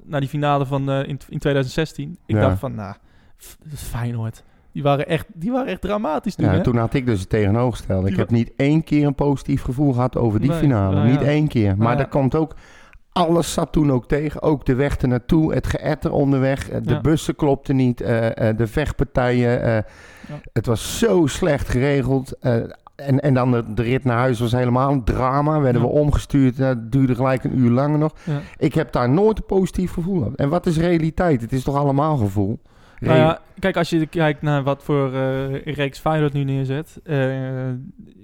na, 0.05 0.21
die 0.21 0.29
finale 0.29 0.67
van 0.67 0.91
eh, 0.91 0.99
in, 0.99 1.19
in 1.29 1.39
2016. 1.39 2.19
Ik 2.27 2.35
Ja. 2.37 2.41
dacht 2.41 2.59
van, 2.59 2.75
nou, 2.75 2.95
f- 3.43 3.57
dat 3.63 3.73
is 3.73 3.83
Feyenoord. 3.83 4.43
Die 4.77 4.85
waren 4.85 5.07
echt, 5.07 5.27
die 5.35 5.51
waren 5.53 5.67
echt 5.67 5.81
dramatisch 5.81 6.35
toen, 6.35 6.47
Ja, 6.47 6.53
hè? 6.53 6.63
toen 6.63 6.77
had 6.77 6.95
ik 6.95 7.07
dus 7.07 7.21
het 7.21 7.29
tegenovergestelde. 7.29 8.11
Ik 8.11 8.17
heb 8.17 8.31
niet 8.31 8.53
één 8.57 8.85
keer 8.85 9.07
een 9.07 9.15
positief 9.15 9.63
gevoel 9.63 9.93
gehad 9.93 10.17
over 10.17 10.41
die 10.41 10.51
Nee, 10.51 10.59
finale. 10.59 10.95
nou 10.95 11.07
ja. 11.09 11.13
Niet 11.13 11.23
één 11.29 11.49
keer. 11.49 11.77
Maar 11.77 11.93
ja. 11.95 11.99
er 12.01 12.09
komt 12.09 12.35
ook... 12.35 12.55
Alles 13.13 13.53
zat 13.53 13.73
toen 13.73 13.93
ook 13.93 14.09
tegen. 14.09 14.43
Ook 14.43 14.67
de 14.67 14.75
weg 14.75 14.97
ernaartoe, 14.97 15.55
het 15.55 15.67
geëtter 15.67 16.13
onderweg. 16.13 16.69
eh, 16.71 16.79
De 16.83 16.93
Ja. 16.93 17.01
bussen 17.01 17.37
klopten 17.37 17.77
niet. 17.77 18.01
eh, 18.01 18.49
eh, 18.49 18.57
de 18.57 18.67
vechtpartijen. 18.67 19.85
Het 20.53 20.67
was 20.67 20.99
zo 20.99 21.27
slecht 21.27 21.69
geregeld. 21.69 22.39
en, 22.97 23.21
en 23.21 23.35
dan 23.35 23.51
de, 23.51 23.65
de 23.75 23.83
rit 23.83 24.05
naar 24.05 24.17
huis 24.19 24.41
was 24.41 24.53
helemaal 24.53 24.93
een 24.93 25.05
drama. 25.05 25.61
Werden 25.61 25.83
we 25.83 25.89
omgestuurd. 25.89 26.57
Het 26.59 26.93
duurde 26.93 27.15
gelijk 27.15 27.45
een 27.45 27.59
uur 27.59 27.71
langer 27.71 27.99
nog. 27.99 28.13
Ik 28.57 28.75
heb 28.75 28.93
daar 28.93 29.11
nooit 29.11 29.39
een 29.39 29.47
positief 29.47 29.93
gevoel 29.93 30.25
aan. 30.25 30.35
En 30.35 30.49
wat 30.49 30.67
is 30.67 30.77
realiteit? 30.79 31.41
Het 31.41 31.53
is 31.53 31.63
toch 31.65 31.77
allemaal 31.77 32.17
gevoel? 32.17 32.59
Nou 33.01 33.19
ja, 33.19 33.41
kijk, 33.59 33.77
als 33.77 33.91
je 33.91 34.07
kijkt 34.07 34.43
naar 34.43 34.63
wat 34.63 34.83
voor 34.83 35.15
eh 35.15 35.65
reeks 35.75 35.99
Feyenoord 35.99 36.33
nu 36.33 36.45
neerzet. 36.45 37.01
eh, 37.05 37.69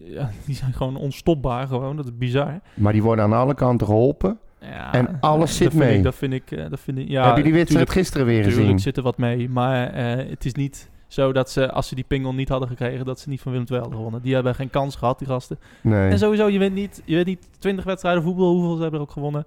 ja, 0.04 0.30
die 0.46 0.54
zijn 0.54 0.72
gewoon 0.72 0.96
onstopbaar 0.96 1.66
gewoon. 1.66 1.96
Dat 1.96 2.04
is 2.04 2.16
bizar. 2.16 2.60
Maar 2.74 2.92
die 2.92 3.02
worden 3.02 3.24
aan 3.24 3.32
alle 3.32 3.54
kanten 3.54 3.86
geholpen. 3.86 4.38
Ja, 4.60 4.92
En 4.92 5.16
alles 5.20 5.56
zit 5.56 5.72
mee. 5.74 5.96
Ik, 5.96 6.02
dat 6.02 6.14
vind 6.14 6.32
ik... 6.32 6.50
eh, 6.50 6.70
dat 6.70 6.80
vind 6.80 6.98
ik 6.98 7.08
ja, 7.08 7.26
heb 7.26 7.36
je 7.36 7.42
die 7.42 7.52
wedstrijd 7.52 7.86
tuurlijk- 7.86 7.90
gisteren 8.06 8.26
weer 8.26 8.42
Tuurlijk 8.42 8.60
gezien? 8.62 8.78
zit 8.78 8.96
er 8.96 9.02
wat 9.02 9.18
mee. 9.18 9.48
Maar 9.48 9.86
eh, 9.92 10.28
het 10.30 10.44
is 10.44 10.54
niet 10.54 10.90
zo 11.06 11.32
dat 11.32 11.50
ze, 11.50 11.70
als 11.72 11.88
ze 11.88 11.94
die 11.94 12.04
pingel 12.04 12.34
niet 12.34 12.48
hadden 12.48 12.68
gekregen, 12.68 13.04
dat 13.04 13.20
ze 13.20 13.28
niet 13.28 13.40
van 13.40 13.52
Willem 13.52 13.66
II 13.70 13.78
hadden 13.78 13.96
gewonnen. 13.98 14.22
Die 14.22 14.34
hebben 14.34 14.54
geen 14.54 14.70
kans 14.70 14.96
gehad, 14.96 15.18
die 15.18 15.28
gasten. 15.28 15.58
Nee. 15.80 16.10
En 16.10 16.18
sowieso, 16.18 16.48
je 16.48 16.58
weet 16.58 16.74
niet, 16.74 17.02
je 17.04 17.14
weet 17.14 17.26
niet 17.26 17.48
20 17.58 17.84
wedstrijden 17.84 18.22
voetbal, 18.22 18.52
hoeveel 18.52 18.74
ze 18.76 18.82
hebben 18.82 19.00
er 19.00 19.06
ook 19.06 19.12
gewonnen. 19.12 19.46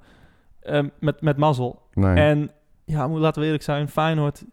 Ehm, 0.62 0.88
met, 1.00 1.22
met 1.22 1.38
mazzel. 1.38 1.82
nee. 1.94 2.16
En 2.16 2.52
ja, 2.86 3.08
laten 3.10 3.40
we 3.40 3.46
eerlijk 3.46 3.64
zijn, 3.64 3.88
Feyenoord, 3.88 4.44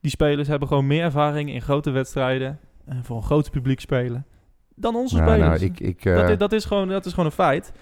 die 0.00 0.10
spelers 0.10 0.48
hebben 0.48 0.68
gewoon 0.68 0.86
meer 0.86 1.02
ervaring 1.02 1.50
in 1.52 1.62
grote 1.62 1.90
wedstrijden. 1.90 2.58
En 2.84 3.04
voor 3.04 3.16
een 3.16 3.22
groot 3.22 3.50
publiek 3.50 3.80
spelen. 3.80 4.26
Dan 4.74 4.94
onze 4.94 5.16
Ja, 5.16 5.22
spelers. 5.22 5.60
nou, 5.60 5.70
ik, 5.72 5.80
ik, 5.80 6.04
eh, 6.04 6.14
dat, 6.16 6.30
is, 6.30 6.38
dat, 6.38 6.52
is 6.52 6.64
gewoon, 6.64 6.88
dat 6.88 7.04
is 7.06 7.10
gewoon 7.10 7.26
een 7.26 7.32
feit. 7.32 7.72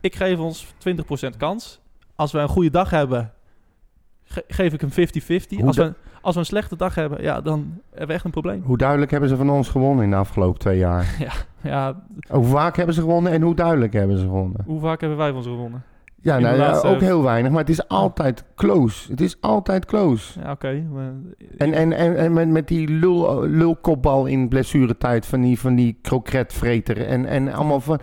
Ik 0.00 0.14
geef 0.14 0.38
ons 0.38 0.74
20% 0.78 1.36
kans. 1.36 1.80
Als 2.14 2.32
we 2.32 2.38
een 2.38 2.48
goede 2.48 2.70
dag 2.70 2.90
hebben, 2.90 3.32
ge- 4.24 4.44
geef 4.48 4.72
ik 4.72 4.80
hem 4.80 4.90
50-50. 4.90 5.56
Hoe 5.56 5.66
Als 5.66 5.76
we, 5.76 5.92
als 6.20 6.34
we 6.34 6.40
een 6.40 6.46
slechte 6.46 6.76
dag 6.76 6.94
hebben, 6.94 7.22
ja, 7.22 7.40
dan 7.40 7.80
hebben 7.90 8.06
we 8.08 8.12
echt 8.14 8.24
een 8.24 8.30
probleem. 8.30 8.62
Hoe 8.62 8.76
duidelijk 8.76 9.10
hebben 9.10 9.28
ze 9.28 9.36
van 9.36 9.50
ons 9.50 9.68
gewonnen 9.68 10.04
in 10.04 10.10
de 10.10 10.16
afgelopen 10.16 10.58
twee 10.60 10.78
jaar? 10.78 11.06
Ja, 11.62 12.02
Hoe 12.28 12.44
vaak 12.44 12.76
hebben 12.76 12.94
ze 12.94 13.00
gewonnen 13.00 13.32
en 13.32 13.42
hoe 13.42 13.54
duidelijk 13.54 13.92
hebben 13.92 14.18
ze 14.18 14.24
gewonnen? 14.24 14.60
hoe 14.66 14.80
vaak 14.80 15.00
hebben 15.00 15.18
wij 15.18 15.32
van 15.32 15.42
ze 15.42 15.48
gewonnen? 15.48 15.82
Ja, 16.24 16.38
nou, 16.38 16.56
ja, 16.56 16.80
ook 16.80 17.00
heel 17.00 17.22
weinig, 17.22 17.50
maar 17.50 17.60
het 17.60 17.68
is 17.68 17.88
altijd 17.88 18.44
close. 18.54 19.10
Het 19.10 19.20
is 19.20 19.36
altijd 19.40 19.84
close. 19.84 20.40
Ja, 20.40 20.50
oké. 20.50 20.84
maar- 20.92 21.12
En, 21.56 21.72
en, 21.72 21.92
en, 21.92 22.16
en 22.16 22.32
met, 22.32 22.48
met 22.48 22.68
die 22.68 22.88
lul, 22.88 23.42
lulkopbal 23.46 24.26
in 24.26 24.48
blessuretijd 24.48 25.26
van 25.26 25.40
die, 25.40 25.60
van 25.60 25.74
die 25.74 25.98
kroketvreter. 26.02 27.06
En, 27.06 27.26
en 27.26 27.52
allemaal 27.52 27.80
van... 27.80 28.00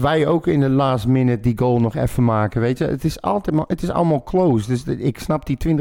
Wij 0.00 0.26
ook 0.26 0.46
in 0.46 0.60
de 0.60 0.68
last 0.68 1.06
minute 1.06 1.40
die 1.40 1.58
goal 1.58 1.80
nog 1.80 1.94
even 1.94 2.24
maken, 2.24 2.60
weet 2.60 2.78
je. 2.78 2.84
Het 2.84 3.04
is, 3.04 3.20
altijd, 3.20 3.56
maar 3.56 3.64
het 3.68 3.82
is 3.82 3.90
allemaal 3.90 4.22
close. 4.22 4.68
Dus 4.68 4.84
ik 4.84 5.18
snap 5.18 5.46
die 5.46 5.56
20-80% 5.68 5.80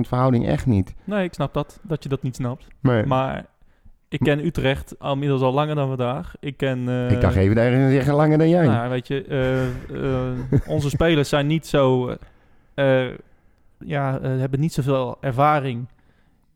verhouding 0.00 0.46
echt 0.46 0.66
niet. 0.66 0.94
nee, 1.04 1.24
ik 1.24 1.34
snap 1.34 1.54
dat, 1.54 1.78
dat 1.82 2.02
je 2.02 2.08
dat 2.08 2.22
niet 2.22 2.34
snapt. 2.36 2.66
Nee. 2.80 3.06
Maar 3.06 3.46
ik 4.12 4.20
ken 4.20 4.44
Utrecht 4.44 4.94
al 4.98 5.12
inmiddels 5.12 5.42
al 5.42 5.52
langer 5.52 5.74
dan 5.74 5.88
vandaag. 5.88 6.34
Ik 6.40 6.56
ken... 6.56 6.88
eh, 6.88 7.10
ik 7.10 7.20
dacht 7.20 7.36
even 7.36 7.54
daar 7.56 7.90
zeggen 7.90 8.14
langer 8.14 8.38
dan 8.38 8.48
jij. 8.48 8.66
Nou, 8.66 8.82
ja, 8.82 8.88
weet 8.88 9.06
je, 9.06 9.24
eh, 9.24 9.66
eh, 9.66 10.38
onze 10.66 10.90
spelers 10.90 11.28
zijn 11.28 11.46
niet 11.46 11.66
zo... 11.66 12.08
eh, 12.74 13.04
eh, 13.06 13.12
ja, 13.78 14.18
eh, 14.18 14.38
hebben 14.38 14.60
niet 14.60 14.72
zoveel 14.72 15.16
ervaring 15.20 15.86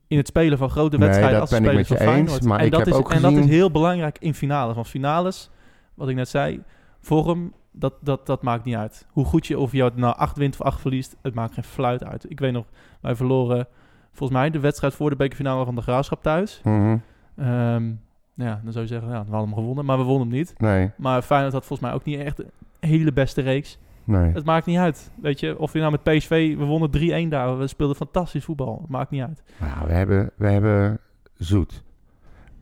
in 0.09 0.17
het 0.17 0.27
spelen 0.27 0.59
van 0.59 0.71
grote 0.71 0.99
wedstrijden 0.99 1.41
als 1.41 1.51
de 1.51 1.57
spelers 1.57 1.77
met 1.77 1.89
je 1.89 1.97
van 1.97 2.07
eens, 2.07 2.13
Feyenoord. 2.15 2.45
maar 2.45 2.59
en 2.59 2.65
ik 2.65 2.71
dat 2.71 2.81
heb 2.81 2.89
is, 2.89 2.95
ook 2.95 3.13
En 3.13 3.23
dat 3.23 3.33
is 3.33 3.47
heel 3.47 3.71
belangrijk 3.71 4.17
in 4.21 4.35
finales. 4.35 4.75
Want 4.75 4.89
finales, 4.89 5.51
wat 5.95 6.09
ik 6.09 6.15
net 6.17 6.29
zei, 6.29 6.63
vorm, 7.01 7.53
dat, 7.73 7.95
dat, 8.01 8.27
dat 8.27 8.43
maakt 8.43 8.65
niet 8.65 8.75
uit. 8.77 9.07
Hoe 9.11 9.25
goed 9.25 9.47
je, 9.47 9.59
of 9.59 9.73
je 9.73 9.85
het 9.85 9.97
nou 9.97 10.17
acht 10.17 10.37
wint 10.37 10.55
of 10.61 10.67
acht 10.67 10.81
verliest, 10.81 11.17
het 11.23 11.35
maakt 11.35 11.55
geen 11.55 11.65
fluit 11.65 12.05
uit. 12.05 12.31
Ik 12.31 12.41
weet 12.41 12.53
nog, 12.53 12.65
wij 13.01 13.15
verloren 13.15 13.67
volgens 14.13 14.39
mij 14.39 14.51
de 14.51 14.61
wedstrijd 14.61 14.95
voor 14.95 15.11
de 15.11 15.17
bekerfinale 15.17 15.65
van 15.65 15.75
de 15.75 15.83
Graafschap 15.83 16.23
thuis. 16.23 16.61
Mhm. 16.65 16.97
Ehm, 17.37 17.93
ja, 18.35 18.61
dan 18.65 18.73
zou 18.73 18.85
je 18.85 18.91
zeggen, 18.91 19.09
ja, 19.11 19.25
we 19.25 19.31
hadden 19.31 19.49
hem 19.49 19.55
gewonnen, 19.59 19.85
maar 19.85 19.99
we 19.99 20.03
wonnen 20.05 20.29
hem 20.29 20.37
niet. 20.37 20.55
Nee, 20.59 20.91
Maar 20.97 21.23
Feyenoord 21.23 21.53
had 21.53 21.67
volgens 21.67 21.89
mij 21.89 21.99
ook 21.99 22.05
niet 22.05 22.19
echt 22.21 22.39
een 22.39 22.51
hele 22.81 23.13
beste 23.13 23.41
reeks. 23.41 23.79
nee. 24.05 24.33
Het 24.33 24.45
maakt 24.45 24.67
niet 24.67 24.79
uit. 24.79 25.11
Weet 25.23 25.41
je, 25.41 25.59
of 25.59 25.73
je 25.73 25.79
nou 25.79 25.91
met 25.91 26.03
PSV, 26.03 26.57
we 26.57 26.65
wonnen 26.65 26.91
3-1 27.27 27.29
daar. 27.31 27.59
We 27.59 27.67
speelden 27.67 27.97
fantastisch 27.97 28.45
voetbal. 28.45 28.79
Het 28.81 28.91
maakt 28.91 29.11
niet 29.11 29.23
uit. 29.23 29.43
Nou, 29.61 29.87
we, 29.87 29.93
hebben, 29.93 30.31
we 30.37 30.47
hebben 30.49 30.99
Zoet. 31.35 31.83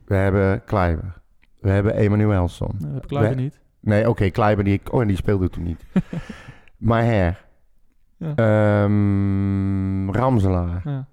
We 0.05 0.15
hebben 0.15 0.63
Kleiber. 0.63 1.21
We 1.59 1.69
hebben 1.69 1.95
Emanuelson. 1.95 2.71
Dat 2.79 2.93
heb 2.93 3.01
ik 3.03 3.07
Kluivert 3.07 3.35
We- 3.35 3.41
niet. 3.41 3.59
Nee, 3.79 4.09
oké, 4.09 4.29
Kleiber 4.29 4.63
die, 4.63 4.81
oh, 4.91 5.07
die 5.07 5.15
speelde 5.15 5.49
toen 5.49 5.63
niet. 5.63 5.85
maar 6.77 7.03
her. 7.03 7.45
Ja. 8.17 8.35
Ehm, 8.35 10.09
Ramselaar. 10.09 10.81
Ja. 10.83 11.07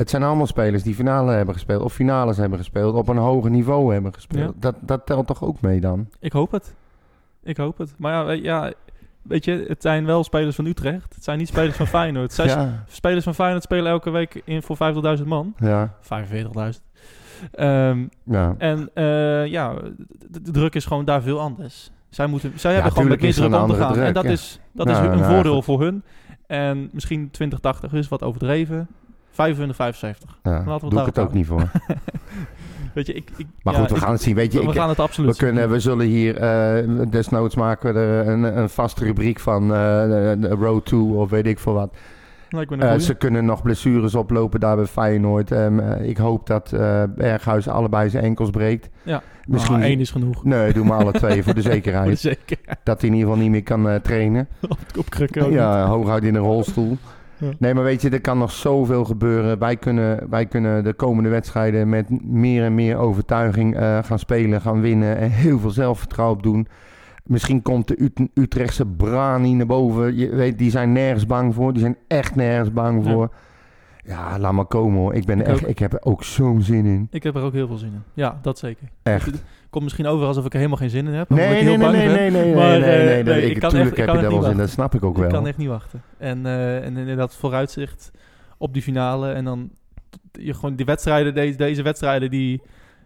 Het 0.00 0.10
zijn 0.10 0.22
allemaal 0.22 0.46
spelers 0.46 0.82
die 0.82 0.94
finale 0.94 1.32
hebben 1.32 1.54
gespeeld. 1.54 1.82
Of 1.82 1.92
finales 1.92 2.36
hebben 2.36 2.58
gespeeld. 2.58 2.94
Op 2.94 3.08
een 3.08 3.16
hoger 3.16 3.50
niveau 3.50 3.92
hebben 3.92 4.14
gespeeld. 4.14 4.54
Ja. 4.54 4.60
Dat, 4.60 4.74
dat 4.80 5.06
telt 5.06 5.26
toch 5.26 5.42
ook 5.44 5.60
mee 5.60 5.80
dan? 5.80 6.08
Ik 6.20 6.32
hoop 6.32 6.50
het. 6.50 6.74
Ik 7.42 7.56
hoop 7.56 7.78
het. 7.78 7.94
Maar 7.98 8.12
ja, 8.12 8.24
weet- 8.24 8.42
ja, 8.44 8.72
weet 9.22 9.44
je, 9.44 9.64
het 9.68 9.82
zijn 9.82 10.04
wel 10.04 10.24
spelers 10.24 10.56
van 10.56 10.66
Utrecht. 10.66 11.14
Het 11.14 11.24
zijn 11.24 11.38
niet 11.38 11.48
spelers 11.48 11.76
van 11.76 11.86
Feyenoord. 11.86 12.36
Het 12.36 12.48
zijn 12.50 12.60
Ja, 12.68 12.84
Spelers 12.88 13.24
van 13.24 13.34
Feyenoord 13.34 13.62
spelen 13.62 13.90
elke 13.90 14.10
week 14.10 14.42
in 14.44 14.62
voor 14.62 14.76
50.000 15.18 15.24
man. 15.26 15.54
ja, 15.58 15.94
45.000. 16.02 16.08
Ehm, 17.52 18.06
ja. 18.24 18.54
en 18.58 18.90
eh, 18.94 19.46
ja, 19.46 19.74
de, 20.28 20.40
de 20.42 20.50
druk 20.50 20.74
is 20.74 20.84
gewoon 20.84 21.04
daar 21.04 21.22
veel 21.22 21.40
anders. 21.40 21.90
Zij, 22.08 22.26
moeten, 22.26 22.52
zij 22.56 22.72
hebben 22.74 22.92
gewoon 22.92 23.08
met 23.08 23.20
meer 23.20 23.28
er 23.30 23.34
druk 23.36 23.60
om 23.62 23.68
te 23.68 23.74
gaan. 23.74 23.98
en 23.98 24.12
dat 24.14 24.24
ja. 24.24 24.30
is, 24.30 24.60
dat 24.72 24.86
Nou, 24.86 24.98
is 25.06 25.12
een 25.12 25.18
nou, 25.20 25.34
voordeel 25.34 25.62
voor 25.62 25.80
hun. 25.80 26.02
En 26.46 26.88
misschien 26.92 27.30
2080 27.30 27.92
is 27.92 28.08
wat 28.08 28.22
overdreven. 28.22 28.88
25, 29.30 29.76
75. 29.76 30.38
ja. 30.42 30.50
Laten 30.50 30.64
we 30.66 30.72
het 30.72 30.90
Doe 30.90 31.00
ik 31.00 31.06
het 31.06 31.18
ook 31.18 31.32
niet 31.32 31.46
voor. 31.46 31.70
Weet 32.94 33.06
je, 33.06 33.12
ik... 33.12 33.30
ik 33.36 33.46
Maar 33.62 33.74
ja, 33.74 33.80
goed, 33.80 33.88
we 33.88 33.94
ik- 33.96 34.00
gaan 34.02 34.12
het 34.12 34.22
zien. 34.22 34.34
Weet 34.34 34.52
je, 34.52 34.58
we 34.60 34.64
ik, 34.68 34.72
gaan 34.74 34.88
het 34.88 35.00
absoluut 35.00 35.30
We, 35.30 35.36
kunnen, 35.36 35.70
we 35.70 35.80
zullen 35.80 36.06
hier, 36.06 36.36
eh, 36.36 36.88
desnoods 37.10 37.54
maken 37.54 37.94
we 37.94 38.00
er 38.00 38.28
een, 38.28 38.58
een 38.58 38.68
vaste 38.68 39.04
rubriek 39.04 39.40
van, 39.40 39.62
eh, 39.62 39.68
de- 40.02 40.36
de 40.40 40.48
Road 40.48 40.84
to 40.84 41.14
of 41.14 41.30
weet 41.30 41.46
ik 41.46 41.58
veel 41.58 41.72
wat. 41.72 41.94
een 42.50 42.80
Eh, 42.80 42.98
ze 42.98 43.14
kunnen 43.14 43.44
nog 43.44 43.62
blessures 43.62 44.14
oplopen 44.14 44.60
daar 44.60 44.76
bij 44.76 44.86
Feyenoord. 44.86 45.50
Eh, 45.52 45.66
ik 46.02 46.16
hoop 46.16 46.46
dat 46.46 46.72
eh, 46.72 47.02
Berghuis 47.16 47.68
allebei 47.68 48.10
zijn 48.10 48.24
enkels 48.24 48.50
breekt. 48.50 48.88
Ja. 49.02 49.22
Misschien 49.46 49.76
Nou, 49.78 49.86
één 49.90 50.00
is 50.00 50.10
genoeg. 50.10 50.44
Nee, 50.44 50.72
doe 50.72 50.84
maar 50.84 50.98
alle 50.98 51.12
twee 51.12 51.42
voor 51.42 51.54
de 51.54 51.62
Voor 51.62 51.70
de 51.70 51.74
zekerheid. 51.76 52.18
zeker. 52.18 52.56
Dat 52.82 53.00
hij 53.00 53.08
in 53.10 53.14
ieder 53.16 53.28
geval 53.28 53.42
niet 53.42 53.50
meer 53.52 53.62
kan 53.62 53.88
eh, 53.88 53.94
trainen. 53.94 54.48
op, 54.68 54.78
op 54.98 55.10
krukken 55.10 55.50
Ja, 55.52 55.86
hooguit 55.86 56.24
in 56.24 56.34
een 56.34 56.42
rolstoel. 56.42 56.96
Ja. 57.40 57.48
Nee, 57.58 57.74
maar 57.74 57.84
weet 57.84 58.02
je, 58.02 58.10
er 58.10 58.20
kan 58.20 58.38
nog 58.38 58.50
zoveel 58.52 59.04
gebeuren. 59.04 59.58
Wij 59.58 59.76
kunnen, 59.76 60.26
wij 60.30 60.46
kunnen 60.46 60.84
de 60.84 60.92
komende 60.92 61.28
wedstrijden 61.28 61.88
met 61.88 62.24
meer 62.24 62.64
en 62.64 62.74
meer 62.74 62.96
overtuiging 62.96 63.76
eh, 63.76 63.98
gaan 64.02 64.18
spelen, 64.18 64.60
gaan 64.60 64.80
winnen 64.80 65.16
en 65.16 65.30
heel 65.30 65.58
veel 65.58 65.70
zelfvertrouwen 65.70 66.42
doen. 66.42 66.66
Misschien 67.24 67.62
komt 67.62 67.88
de 67.88 67.98
Ut- 67.98 68.28
Utrechtse 68.34 68.86
Brani 68.86 69.54
naar 69.54 69.66
boven. 69.66 70.16
Je 70.16 70.28
weet, 70.28 70.58
die 70.58 70.70
zijn 70.70 70.92
nergens 70.92 71.26
bang 71.26 71.54
voor. 71.54 71.72
Die 71.72 71.82
zijn 71.82 71.96
echt 72.08 72.34
nergens 72.34 72.72
bang 72.72 73.04
voor. 73.04 73.28
Ja, 73.32 73.38
laat 74.38 74.52
maar 74.52 74.64
komen 74.64 74.98
hoor. 74.98 75.14
Ik, 75.14 75.24
ben 75.26 75.40
Ik 75.40 75.46
echt, 75.46 75.62
ook. 75.62 75.68
ik 75.68 75.78
heb 75.78 75.92
er 75.92 76.02
ook 76.02 76.24
zo'n 76.24 76.62
zin 76.62 76.84
in. 76.86 77.06
Ik 77.10 77.22
heb 77.22 77.34
er 77.36 77.42
ook 77.42 77.52
heel 77.52 77.66
veel 77.66 77.76
zin 77.76 77.92
in. 77.92 78.02
Ja, 78.14 78.38
dat 78.42 78.58
zeker. 78.58 78.88
Echt. 79.02 79.42
Komt 79.70 79.84
misschien 79.84 80.06
over 80.06 80.26
alsof 80.26 80.44
ik 80.44 80.50
er 80.52 80.56
helemaal 80.58 80.78
geen 80.78 80.90
zin 80.90 81.06
in 81.06 81.12
heb. 81.12 81.30
ik 81.30 81.36
Nee, 81.36 81.46
heel 81.46 81.54
nee, 81.54 81.64
nee, 81.64 81.78
bang 81.78 81.92
nee, 81.96 82.06
ben. 82.06 82.16
nee, 82.16 82.30
nee, 82.44 82.54
Maar, 82.54 82.70
nee, 82.70 82.80
nee, 82.80 82.90
eh, 82.98 83.04
nee, 83.06 83.22
nee, 83.22 83.42
Ik, 83.50 83.54
ik 83.54 83.60
kan 83.60 83.74
echt- 83.76 83.90
ik 83.90 83.96
heb 83.96 84.06
kan 84.06 84.14
je 84.16 84.20
echt 84.20 84.20
daar 84.20 84.30
wel 84.30 84.42
zin 84.42 84.50
in, 84.50 84.56
dat 84.56 84.70
snap 84.70 84.94
ik 84.94 85.04
ook 85.04 85.14
Ik 85.16 85.22
wel. 85.22 85.30
kan 85.30 85.46
echt 85.46 85.56
niet 85.56 85.68
wachten. 85.68 86.02
En, 86.18 86.46
eh, 86.46 86.84
en 86.84 86.96
inderdaad 86.96 87.36
vooruitzicht 87.36 88.10
op 88.58 88.72
die 88.72 88.82
finale. 88.82 89.30
En 89.32 89.44
dan 89.44 89.70
je 90.32 90.54
gewoon 90.54 90.74
die 90.76 90.86
wedstrijden, 90.86 91.34
deze, 91.34 91.56
deze 91.56 91.82
wedstrijden, 91.82 92.30
die 92.30 92.62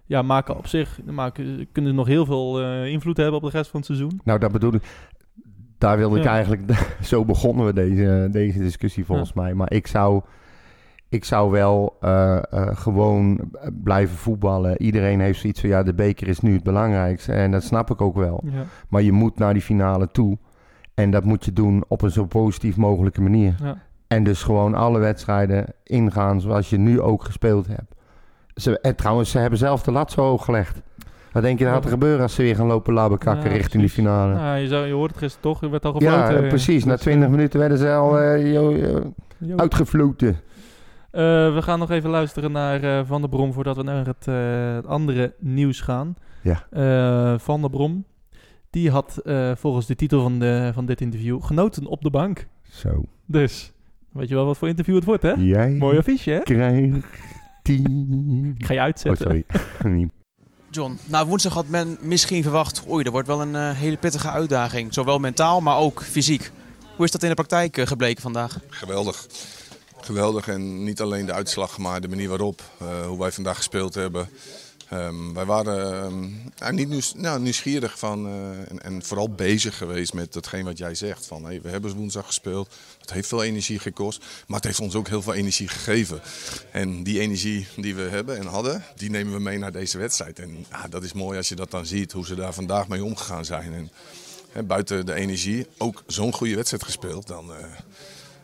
ja, 0.07 0.23
maken 0.23 0.57
op 0.57 0.67
zich, 0.67 0.99
maken, 1.11 1.67
kunnen 1.73 1.95
nog 1.95 2.07
heel 2.07 2.25
veel 2.27 2.61
eh, 2.63 2.87
invloed 2.87 3.17
hebben 3.17 3.37
op 3.37 3.51
de 3.51 3.57
rest 3.59 3.71
van 3.71 3.81
het 3.81 3.87
seizoen. 3.89 4.21
Nou, 4.25 4.39
dat 4.39 4.53
bedoel 4.53 4.75
ik. 4.75 4.83
Daar 5.79 5.97
wilde 5.97 6.17
ik 6.19 6.25
Ja. 6.25 6.31
eigenlijk... 6.31 6.63
Zo 7.03 7.25
begonnen 7.25 7.67
we 7.67 7.73
deze, 7.73 8.29
deze 8.33 8.59
discussie 8.59 9.05
volgens 9.05 9.33
mij. 9.33 9.55
Maar 9.55 9.73
ik 9.73 9.87
zou... 9.87 10.23
Ik 11.15 11.25
zou 11.25 11.51
wel 11.51 11.97
eh, 12.01 12.37
eh, 12.37 12.43
gewoon 12.77 13.41
blijven 13.83 14.17
voetballen. 14.17 14.83
Iedereen 14.83 15.21
heeft 15.21 15.41
zoiets 15.41 15.61
van... 15.61 15.69
Ja, 15.69 15.83
de 15.83 15.95
beker 15.95 16.29
is 16.29 16.41
nu 16.41 16.53
het 16.53 16.63
belangrijkste. 16.63 17.33
En 17.33 17.51
dat 17.51 17.63
snap 17.63 17.91
ik 17.91 18.01
ook 18.01 18.15
wel. 18.17 18.41
Ja, 18.45 18.65
Maar 18.89 19.03
je 19.03 19.13
moet 19.13 19.39
naar 19.39 19.53
die 19.53 19.63
finale 19.63 20.09
toe. 20.13 20.39
En 20.95 21.11
dat 21.11 21.25
moet 21.25 21.45
je 21.45 21.53
doen 21.53 21.85
op 21.89 22.03
een 22.03 22.11
zo 22.11 22.25
positief 22.25 22.77
mogelijke 22.77 23.21
manier. 23.21 23.55
ja. 23.63 23.77
En 24.09 24.25
dus 24.25 24.43
gewoon 24.43 24.75
alle 24.75 24.99
wedstrijden 24.99 25.67
ingaan 25.85 26.41
zoals 26.41 26.71
je 26.71 26.79
nu 26.79 27.01
ook 27.01 27.25
gespeeld 27.25 27.67
hebt. 27.67 27.95
Ze, 28.55 28.81
en 28.81 28.97
trouwens, 28.97 29.31
ze 29.31 29.39
hebben 29.39 29.59
zelf 29.59 29.83
de 29.83 29.93
lat 29.93 30.13
zo 30.13 30.21
hoog 30.23 30.45
gelegd. 30.45 30.81
Wat 31.33 31.43
denk 31.43 31.59
je 31.59 31.65
dat 31.65 31.75
gaat 31.75 31.85
er 31.85 31.91
gebeuren 31.91 32.23
als 32.23 32.35
ze 32.35 32.43
weer 32.43 32.57
gaan 32.57 32.67
lopen 32.67 32.93
labekakken 32.95 33.51
Ja, 33.51 33.57
richting 33.57 33.83
die 33.83 33.91
finale? 33.91 34.59
Je, 34.61 34.69
zou, 34.69 34.87
je 34.87 34.93
hoort 34.93 35.11
het 35.11 35.19
gisteren 35.19 35.43
toch, 35.51 35.63
er 35.63 35.71
werd 35.71 35.85
al 35.85 36.03
Ja, 36.03 36.11
gefloten. 36.21 36.43
eh, 36.43 36.49
precies. 36.49 36.85
Na 36.85 36.93
Dus, 36.93 37.01
20 37.01 37.29
minuten 37.29 37.59
werden 37.61 37.79
ze 37.79 37.93
al 37.93 38.23
Jo. 38.39 38.75
uitgefloten. 39.57 40.37
Eh, 41.15 41.21
we 41.55 41.63
gaan 41.63 41.79
nog 41.79 41.91
even 41.91 42.11
luisteren 42.11 42.53
naar 42.53 42.83
eh, 42.83 43.07
Van 43.07 43.21
der 43.21 43.31
Brom 43.31 43.53
voordat 43.53 43.77
we 43.77 43.83
naar 43.83 44.07
het, 44.07 44.29
eh, 44.29 44.75
het 44.75 44.87
andere 44.87 45.35
nieuws 45.39 45.81
gaan. 45.81 46.17
Ja. 46.43 46.67
Eh, 46.71 47.39
van 47.39 47.61
der 47.61 47.71
Brom, 47.71 48.05
die 48.71 48.91
had 48.91 49.17
eh, 49.25 49.51
volgens 49.57 49.87
de 49.87 49.95
titel 49.97 50.23
van, 50.23 50.39
de, 50.39 50.71
van 50.75 50.87
dit 50.87 51.01
interview 51.01 51.43
genoten 51.43 51.87
op 51.87 52.03
de 52.03 52.11
bank. 52.11 52.47
Zo. 52.71 53.05
Dus, 53.27 53.73
weet 54.13 54.29
je 54.29 54.35
wel 54.35 54.45
wat 54.45 54.59
voor 54.59 54.69
interview 54.69 54.95
het 54.95 55.05
wordt, 55.05 55.23
hè? 55.23 55.33
Jij 55.33 55.71
Mooi 55.71 55.99
affiche, 55.99 56.31
hè? 56.31 56.39
krijgt 56.41 57.07
tien... 57.63 58.55
Ik 58.59 58.67
ga 58.67 58.73
je 58.73 58.79
Oh, 58.79 58.85
uitzetten. 58.85 59.25
sorry. 59.27 59.45
Niet. 59.97 60.11
John, 60.71 60.99
nou 61.07 61.27
woensdag 61.27 61.55
had 61.55 61.69
men 61.69 61.99
misschien 62.01 62.43
verwacht, 62.43 62.85
oei, 62.91 63.05
er 63.05 63.11
wordt 63.11 63.29
wel 63.29 63.43
een 63.43 63.75
hele 63.75 63.97
pittige 63.97 64.31
uitdaging. 64.31 64.95
Zowel 64.95 65.19
mentaal, 65.19 65.61
maar 65.61 65.77
ook 65.77 66.03
fysiek. 66.03 66.51
Hoe 66.97 67.05
is 67.05 67.11
dat 67.11 67.23
in 67.23 67.29
de 67.29 67.35
praktijk 67.35 67.81
gebleken 67.89 68.23
vandaag? 68.23 68.59
Geweldig. 68.69 69.27
Geweldig 70.05 70.49
en 70.49 70.85
niet 70.85 71.01
alleen 71.01 71.27
de 71.27 71.33
uitslag, 71.33 71.79
maar 71.79 72.01
de 72.01 72.09
manier 72.09 72.29
waarop, 72.29 72.63
eh, 72.79 73.07
hoe 73.07 73.19
wij 73.19 73.33
vandaag 73.33 73.57
gespeeld 73.57 73.95
hebben. 73.95 74.29
Ehm, 74.89 75.33
wij 75.33 75.45
waren 75.45 76.03
ehm, 76.61 76.75
niet 76.75 76.89
nieuws, 76.89 77.15
nou, 77.15 77.41
nieuwsgierig 77.41 77.99
van, 77.99 78.27
eh, 78.27 78.71
en, 78.71 78.83
en 78.83 79.03
vooral 79.03 79.31
bezig 79.31 79.77
geweest 79.77 80.13
met 80.13 80.35
hetgeen 80.35 80.65
wat 80.65 80.79
jij 80.79 80.95
zegt. 80.95 81.27
Van, 81.27 81.45
hey, 81.45 81.61
we 81.63 81.69
hebben 81.69 81.95
woensdag 81.95 82.27
gespeeld, 82.27 82.75
het 83.01 83.13
heeft 83.13 83.29
veel 83.29 83.43
energie 83.43 83.79
gekost, 83.79 84.25
maar 84.47 84.57
het 84.57 84.67
heeft 84.67 84.81
ons 84.81 84.95
ook 84.95 85.09
heel 85.09 85.23
veel 85.23 85.35
energie 85.35 85.69
gegeven. 85.69 86.21
En 86.73 87.03
die 87.03 87.21
energie 87.21 87.67
die 87.77 87.95
we 87.95 88.03
hebben 88.03 88.39
en 88.39 88.47
hadden, 88.47 88.85
die 88.97 89.11
nemen 89.11 89.33
we 89.33 89.41
mee 89.41 89.59
naar 89.59 89.73
deze 89.73 89.99
wedstrijd. 89.99 90.39
En 90.39 90.67
ja, 90.71 90.89
dat 90.89 91.03
is 91.03 91.13
mooi 91.13 91.37
als 91.37 91.49
je 91.49 91.57
dat 91.57 91.71
dan 91.71 91.87
ziet, 91.87 92.13
hoe 92.13 92.27
ze 92.27 92.35
daar 92.35 92.55
vandaag 92.55 92.89
mee 92.89 93.05
omgegaan 93.05 93.45
zijn. 93.45 93.73
En, 93.73 93.91
buiten 94.67 95.07
de 95.07 95.15
energie, 95.15 95.67
ook 95.79 96.03
zo'n 96.07 96.33
goede 96.33 96.55
wedstrijd 96.55 96.85
gespeeld, 96.85 97.27
dan... 97.27 97.55
eh, 97.55 97.65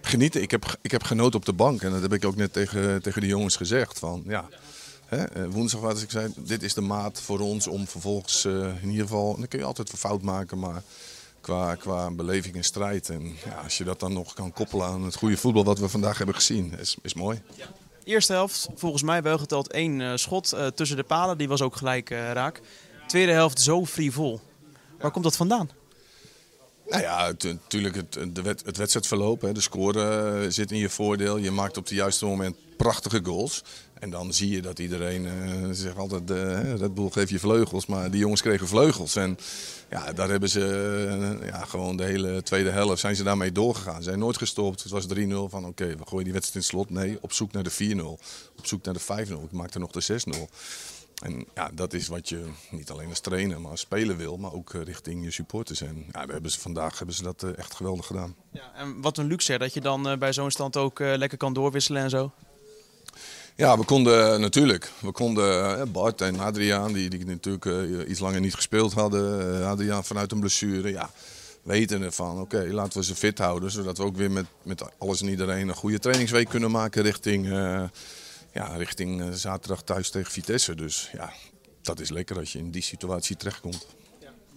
genieten. 0.07 0.43
Ik 0.43 0.51
heb, 0.51 0.79
ik 0.83 0.91
heb 0.91 1.03
genoten 1.03 1.39
op 1.39 1.45
de 1.45 1.53
bank. 1.53 1.83
En 1.83 1.91
dat 1.91 2.03
heb 2.03 2.13
ik 2.13 2.25
ook 2.25 2.37
net 2.37 2.53
tegen, 2.53 3.03
tegen 3.03 3.21
de 3.21 3.27
jongens 3.27 3.57
gezegd. 3.57 3.99
Van, 3.99 4.23
ja, 4.27 4.49
hè, 5.07 5.25
eh, 5.25 5.45
woensdag 5.49 5.81
was 5.81 6.03
ik 6.03 6.11
zei, 6.11 6.33
dit 6.37 6.63
is 6.63 6.75
de 6.75 6.81
maat 6.81 7.21
voor 7.21 7.39
ons 7.39 7.67
om 7.67 7.87
vervolgens 7.87 8.45
eh, 8.45 8.83
in 8.83 8.91
ieder 8.91 9.07
geval... 9.07 9.37
Dan 9.37 9.49
kun 9.49 9.59
je 9.59 9.65
altijd 9.65 9.93
een 9.93 9.99
fout 9.99 10.23
maken, 10.23 10.59
maar 10.59 10.83
qua, 11.41 11.75
qua 11.75 12.11
beleving 12.11 12.57
en 12.57 12.65
strijd. 12.65 13.09
En 13.09 13.37
ja, 13.45 13.61
als 13.63 13.79
je 13.79 13.85
dat 13.85 14.01
dan 14.01 14.13
nog 14.13 14.35
kan 14.35 14.53
koppelen 14.53 14.87
aan 14.87 15.03
het 15.03 15.17
goede 15.17 15.37
voetbal 15.37 15.65
wat 15.65 15.79
we 15.79 15.89
vandaag 15.89 16.17
hebben 16.17 16.35
gezien, 16.35 16.79
is, 16.79 16.97
is 17.03 17.15
mooi. 17.15 17.43
Eerste 18.05 18.33
helft, 18.33 18.69
volgens 18.75 19.03
mij 19.03 19.23
wel 19.23 19.39
geteld 19.39 19.73
één 19.73 20.01
eh, 20.01 20.13
schot 20.15 20.53
eh, 20.53 20.67
tussen 20.67 20.97
de 20.97 21.03
palen. 21.03 21.39
Die 21.39 21.49
was 21.49 21.63
ook 21.63 21.77
gelijk 21.77 22.11
eh, 22.11 22.33
raak. 22.33 22.61
Tweede 23.07 23.33
helft 23.33 23.61
zo 23.61 23.87
frivol. 23.87 24.41
Waar 24.99 25.11
komt 25.11 25.25
dat 25.25 25.37
vandaan? 25.37 25.71
Nou 26.91 27.03
ja, 27.03 27.33
natuurlijk 27.43 27.95
het, 27.95 28.19
de 28.35 28.43
wed, 28.43 28.63
het 28.65 28.77
wedstrijdverloop. 28.77 29.41
Hè, 29.41 29.53
de 29.53 29.61
score 29.61 30.03
eh, 30.03 30.51
zit 30.51 30.73
in 30.73 30.79
je 30.79 30.89
voordeel. 30.89 31.37
Je 31.37 31.51
maakt 31.51 31.77
op 31.77 31.85
het 31.85 31.93
juiste 31.93 32.25
moment 32.25 32.57
prachtige 32.77 33.21
goals. 33.23 33.65
En 33.95 34.11
dan 34.11 34.33
zie 34.33 34.51
je 34.51 34.63
dat 34.63 34.79
iedereen 34.79 35.27
eh 35.27 35.69
zegt 35.71 35.97
altijd, 35.97 36.31
eh 36.31 36.75
Red 36.75 36.95
Bull 36.95 37.11
geeft 37.11 37.31
je 37.31 37.39
vleugels. 37.39 37.87
Maar 37.87 38.11
die 38.11 38.21
jongens 38.21 38.43
kregen 38.43 38.69
vleugels. 38.69 39.17
En 39.17 39.39
ja, 39.91 40.13
daar 40.13 40.29
hebben 40.29 40.49
ze 40.49 40.65
eh, 41.41 41.49
ja, 41.49 41.65
gewoon 41.65 41.97
de 41.97 42.05
hele 42.05 42.43
tweede 42.43 42.71
helft 42.71 43.01
zijn 43.01 43.17
ze 43.17 43.23
daarmee 43.23 43.53
doorgegaan. 43.53 43.97
Ze 43.97 44.03
zijn 44.03 44.19
nooit 44.19 44.37
gestopt. 44.37 44.83
Het 44.83 44.93
was 44.93 45.07
3-0 45.07 45.09
van 45.49 45.67
oké, 45.67 45.87
we 45.87 46.07
gooien 46.07 46.25
die 46.25 46.33
wedstrijd 46.33 46.65
in 46.65 46.71
slot. 46.71 46.91
Nee, 46.91 47.19
op 47.21 47.33
zoek 47.33 47.53
naar 47.53 47.63
de 47.63 47.95
4-0. 47.95 48.03
Op 48.57 48.67
zoek 48.67 48.85
naar 48.85 48.95
de 48.95 49.27
5-0. 49.27 49.45
Ik 49.45 49.53
maakte 49.53 49.79
nog 49.79 49.91
de 49.91 50.23
6-0. 50.37 50.39
En 51.21 51.47
ja, 51.55 51.71
dat 51.75 51.93
is 51.93 52.09
wat 52.09 52.29
je 52.29 52.45
niet 52.71 52.91
alleen 52.91 53.09
als 53.09 53.21
trainer, 53.21 53.61
maar 53.61 53.71
als 53.71 53.81
speler 53.81 54.17
wil, 54.17 54.37
maar 54.37 54.53
ook 54.53 54.75
eh, 54.75 54.83
richting 54.83 55.25
je 55.25 55.31
supporters. 55.31 55.81
En 55.81 56.05
ja, 56.07 56.13
daar 56.13 56.29
hebben 56.29 56.51
ze, 56.51 56.61
vandaag 56.61 56.99
hebben 56.99 57.17
ze 57.17 57.23
dat 57.23 57.43
eh, 57.43 57.59
echt 57.59 57.75
geweldig 57.75 58.07
gedaan. 58.07 58.35
Ja, 58.53 58.73
en 58.75 59.01
wat 59.01 59.19
een 59.19 59.27
luxe 59.27 59.53
hè, 59.53 59.59
dat 59.59 59.75
je 59.75 59.81
dan 59.81 60.09
eh, 60.09 60.19
bij 60.19 60.33
zo'n 60.33 60.51
stand 60.51 60.77
ook 60.77 60.99
lekker 60.99 61.39
kan 61.39 61.53
doorwisselen 61.53 62.03
en 62.03 62.11
zo. 62.11 62.33
Ja, 63.57 63.79
we 63.79 63.85
konden 63.85 64.41
natuurlijk. 64.41 64.91
We 65.01 65.13
konden 65.13 65.93
Bart 65.93 66.21
en 66.21 66.41
Adriaan, 66.41 66.93
die, 66.93 67.11
die 67.11 67.27
natuurlijk 67.27 68.09
iets 68.09 68.21
langer 68.21 68.41
niet 68.41 68.55
gespeeld 68.55 68.93
hadden. 68.93 69.67
Adriaan 69.67 70.05
vanuit 70.05 70.33
een 70.33 70.41
blessure. 70.41 70.91
Ja, 70.91 71.11
weten 71.63 72.03
ervan, 72.03 72.41
oké, 72.41 72.67
laten 72.71 72.99
we 72.99 73.05
ze 73.05 73.15
fit 73.15 73.39
houden. 73.39 73.71
Zodat 73.71 73.99
we 73.99 74.05
ook 74.05 74.17
weer 74.17 74.31
met, 74.31 74.47
met 74.63 74.99
alles 74.99 75.21
en 75.21 75.29
iedereen 75.29 75.69
een 75.69 75.75
goede 75.75 75.99
trainingsweek 75.99 76.49
kunnen 76.49 76.71
maken 76.71 77.03
richting, 77.03 77.49
ja, 78.53 78.77
richting 78.77 79.21
eh, 79.21 79.31
zaterdag 79.31 79.83
thuis 79.83 80.11
tegen 80.11 80.33
Vitesse. 80.33 80.75
Dus 80.75 81.11
ja, 81.13 81.33
dat 81.83 82.01
is 82.01 82.11
lekker 82.11 82.39
als 82.39 82.53
je 82.53 82.59
in 82.59 82.71
die 82.71 82.83
situatie 82.83 83.37
terechtkomt. 83.37 83.87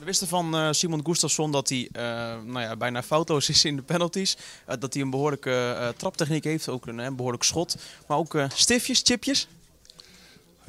We 0.03 0.09
wisten 0.09 0.27
van 0.27 0.55
eh, 0.55 0.67
Simon 0.71 1.05
Gustafsson 1.05 1.51
dat 1.51 1.69
hij 1.69 1.89
eh, 1.91 2.03
nou 2.43 2.59
ja, 2.59 2.75
bijna 2.75 3.03
foutloos 3.03 3.49
is 3.49 3.65
in 3.65 3.75
de 3.75 3.81
penalties. 3.81 4.37
Dat 4.79 4.93
hij 4.93 5.03
een 5.03 5.09
behoorlijke 5.09 5.75
eh, 5.79 5.87
traptechniek 5.87 6.43
heeft, 6.43 6.69
ook 6.69 6.87
een, 6.87 6.99
eh, 6.99 7.11
behoorlijk 7.11 7.43
schot. 7.43 7.75
Maar 8.07 8.17
ook 8.17 8.37
stiftjes, 8.53 9.01
chipjes. 9.03 9.47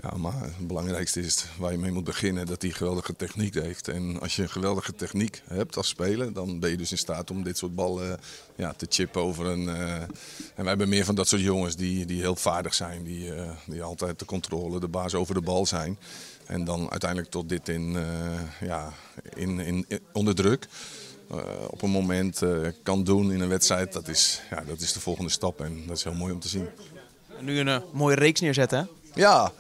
Ja, 0.03 0.17
maar 0.17 0.41
het 0.43 0.67
belangrijkste 0.67 1.21
is 1.21 1.45
waar 1.59 1.73
je 1.73 1.79
mee 1.79 1.93
moet 1.93 2.05
beginnen, 2.05 2.47
dat 2.47 2.63
hij 2.63 2.71
geweldige 2.71 3.17
techniek 3.17 3.55
heeft. 3.55 3.89
En 3.89 4.21
als 4.21 4.37
je 4.37 4.43
een 4.43 4.49
geweldige 4.51 4.95
techniek 4.95 5.43
hebt 5.47 5.77
als 5.77 5.89
speler, 5.89 6.33
dan 6.33 6.59
ben 6.59 6.71
je 6.71 6.77
dus 6.77 6.91
in 6.91 6.99
staat 6.99 7.31
om 7.31 7.43
dit 7.43 7.59
soort 7.59 7.75
ballen 7.75 8.21
ja, 8.57 8.73
te 8.73 8.87
chippen 8.89 9.23
over 9.23 9.47
een... 9.47 9.69
eh, 9.69 9.93
En 10.03 10.09
wij 10.55 10.65
hebben 10.67 10.89
meer 10.89 11.05
van 11.05 11.15
dat 11.15 11.29
soort 11.29 11.43
jongens 11.43 11.77
die, 11.77 12.07
die 12.07 12.21
heel 12.21 12.37
vaardig 12.37 12.75
zijn, 12.75 13.05
die, 13.05 13.35
eh, 13.35 13.51
die 13.67 13.83
altijd 13.83 14.19
de 14.19 14.25
controle, 14.25 14.81
de 14.81 14.89
baas 14.89 15.15
over 15.15 15.35
de 15.35 15.41
bal 15.41 15.67
zijn. 15.67 15.99
En 16.47 16.65
dan 16.65 16.91
uiteindelijk 16.91 17.31
tot 17.31 17.49
dit 17.49 17.69
in, 17.69 17.97
eh, 17.97 18.67
ja, 18.69 18.93
in, 19.35 19.61
in, 19.61 19.85
in- 19.89 20.01
onder 20.13 20.35
druk. 20.35 20.67
op 21.71 21.83
een 21.83 21.91
moment 21.91 22.41
kan 22.83 23.05
doen 23.05 23.33
in 23.33 23.41
een 23.41 23.49
wedstrijd, 23.49 23.93
dat 23.93 24.09
is, 24.09 24.43
ja, 24.51 24.61
dat 24.67 24.81
is 24.81 24.93
de 24.93 25.01
volgende 25.01 25.31
stap. 25.31 25.61
En 25.61 25.87
dat 25.87 25.97
is 25.97 26.05
heel 26.05 26.15
mooi 26.15 26.33
om 26.33 26.41
te 26.41 26.49
zien. 26.49 26.69
En 27.39 27.45
nu 27.45 27.59
een 27.59 27.83
mooie 27.93 28.15
reeks 28.17 28.41
neerzetten. 28.41 28.79
Hè? 28.79 28.85
Ja, 29.21 29.53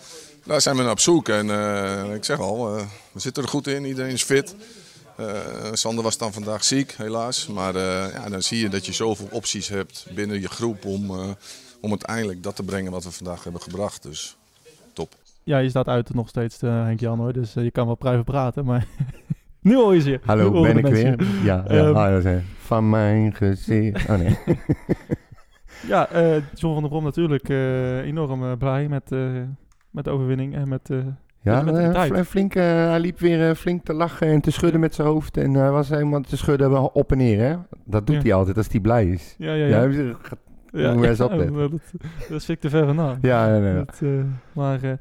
daar 0.44 0.60
zijn 0.60 0.76
we 0.76 0.82
naar 0.82 0.90
op 0.90 1.00
zoek. 1.00 1.28
En 1.28 1.50
eh, 1.50 2.14
ik 2.14 2.24
zeg 2.24 2.38
al, 2.38 2.76
eh, 2.76 2.84
we 3.12 3.20
zitten 3.20 3.42
er 3.42 3.48
goed 3.48 3.66
in. 3.66 3.84
Iedereen 3.84 4.12
is 4.12 4.22
fit. 4.22 4.56
Eh, 5.16 5.26
Sander 5.72 6.04
was 6.04 6.18
dan 6.18 6.32
vandaag 6.32 6.64
ziek, 6.64 6.92
helaas. 6.96 7.46
Maar 7.46 7.74
eh, 7.74 8.12
ja, 8.12 8.28
dan 8.28 8.42
zie 8.42 8.60
je 8.60 8.68
dat 8.68 8.86
je 8.86 8.92
zoveel 8.92 9.28
opties 9.30 9.68
hebt 9.68 10.06
binnen 10.14 10.40
je 10.40 10.48
groep 10.48 10.84
om, 10.84 11.10
eh, 11.10 11.28
om 11.80 11.90
uiteindelijk 11.90 12.42
dat 12.42 12.56
te 12.56 12.62
brengen 12.62 12.92
wat 12.92 13.04
we 13.04 13.10
vandaag 13.10 13.44
hebben 13.44 13.62
gebracht. 13.62 14.02
Dus 14.02 14.36
top. 14.92 15.12
Ja, 15.42 15.58
je 15.58 15.68
staat 15.68 15.88
uit 15.88 16.14
nog 16.14 16.28
steeds, 16.28 16.62
eh, 16.62 16.84
Henk-Jan, 16.84 17.18
hoor. 17.18 17.32
Dus 17.32 17.52
je 17.52 17.70
kan 17.70 17.86
wel 17.86 17.94
privé 17.94 18.24
praten, 18.24 18.64
maar... 18.64 18.86
nu 19.60 19.74
hoor 19.74 19.94
je 19.94 20.00
ze. 20.00 20.10
Nu 20.10 20.18
Hallo, 20.24 20.62
ben 20.62 20.76
ik 20.76 20.82
mensen 20.82 21.16
weer? 21.16 21.26
Ja, 21.44 21.64
ja 21.68 21.86
Ehm, 21.86 21.96
ah, 21.96 22.24
is, 22.24 22.42
van 22.58 22.90
mijn 22.90 23.34
gezicht. 23.34 24.08
Oh 24.08 24.16
nee. 24.16 24.38
Ja, 25.86 26.08
eh, 26.08 26.42
John 26.54 26.72
van 26.72 26.80
der 26.80 26.88
Brom 26.88 27.04
natuurlijk 27.04 27.48
eh, 27.48 27.98
enorm 27.98 28.58
blij 28.58 28.88
met, 28.88 29.12
eh, 29.12 29.20
met 29.94 30.04
de 30.04 30.10
overwinning 30.10 30.54
en 30.54 30.68
met... 30.68 30.90
eh, 30.90 30.98
Ja, 31.40 31.62
met 31.62 31.74
eh, 31.94 32.22
flink, 32.22 32.54
eh, 32.54 32.62
hij 32.64 33.00
liep 33.00 33.18
weer 33.18 33.54
flink 33.54 33.84
te 33.84 33.92
lachen 33.92 34.26
en 34.26 34.40
te 34.40 34.50
schudden 34.50 34.80
met 34.80 34.94
zijn 34.94 35.08
hoofd. 35.08 35.36
En 35.36 35.54
hij 35.54 35.70
was 35.70 35.88
helemaal 35.88 36.20
te 36.20 36.36
schudden 36.36 36.70
wel 36.70 36.86
op 36.86 37.12
en 37.12 37.18
neer, 37.18 37.38
hè? 37.40 37.56
Dat 37.84 38.06
doet 38.06 38.16
Ja. 38.16 38.22
hij 38.22 38.34
altijd 38.34 38.56
als 38.56 38.68
hij 38.70 38.80
blij 38.80 39.06
is. 39.06 39.34
ja, 39.38 39.52
ja, 39.52 39.66
Ja, 39.66 39.82
ja. 39.82 39.92
ja. 39.92 40.12
Dat, 40.72 41.80
dat 42.28 42.40
is 42.40 42.48
ik 42.48 42.60
te 42.60 42.68
ver 42.70 42.86
vandaan. 42.86 43.18
Ja, 43.20 43.48
nee, 43.48 43.60
nee. 43.60 43.74
Dat, 43.84 44.02
maar 44.52 44.98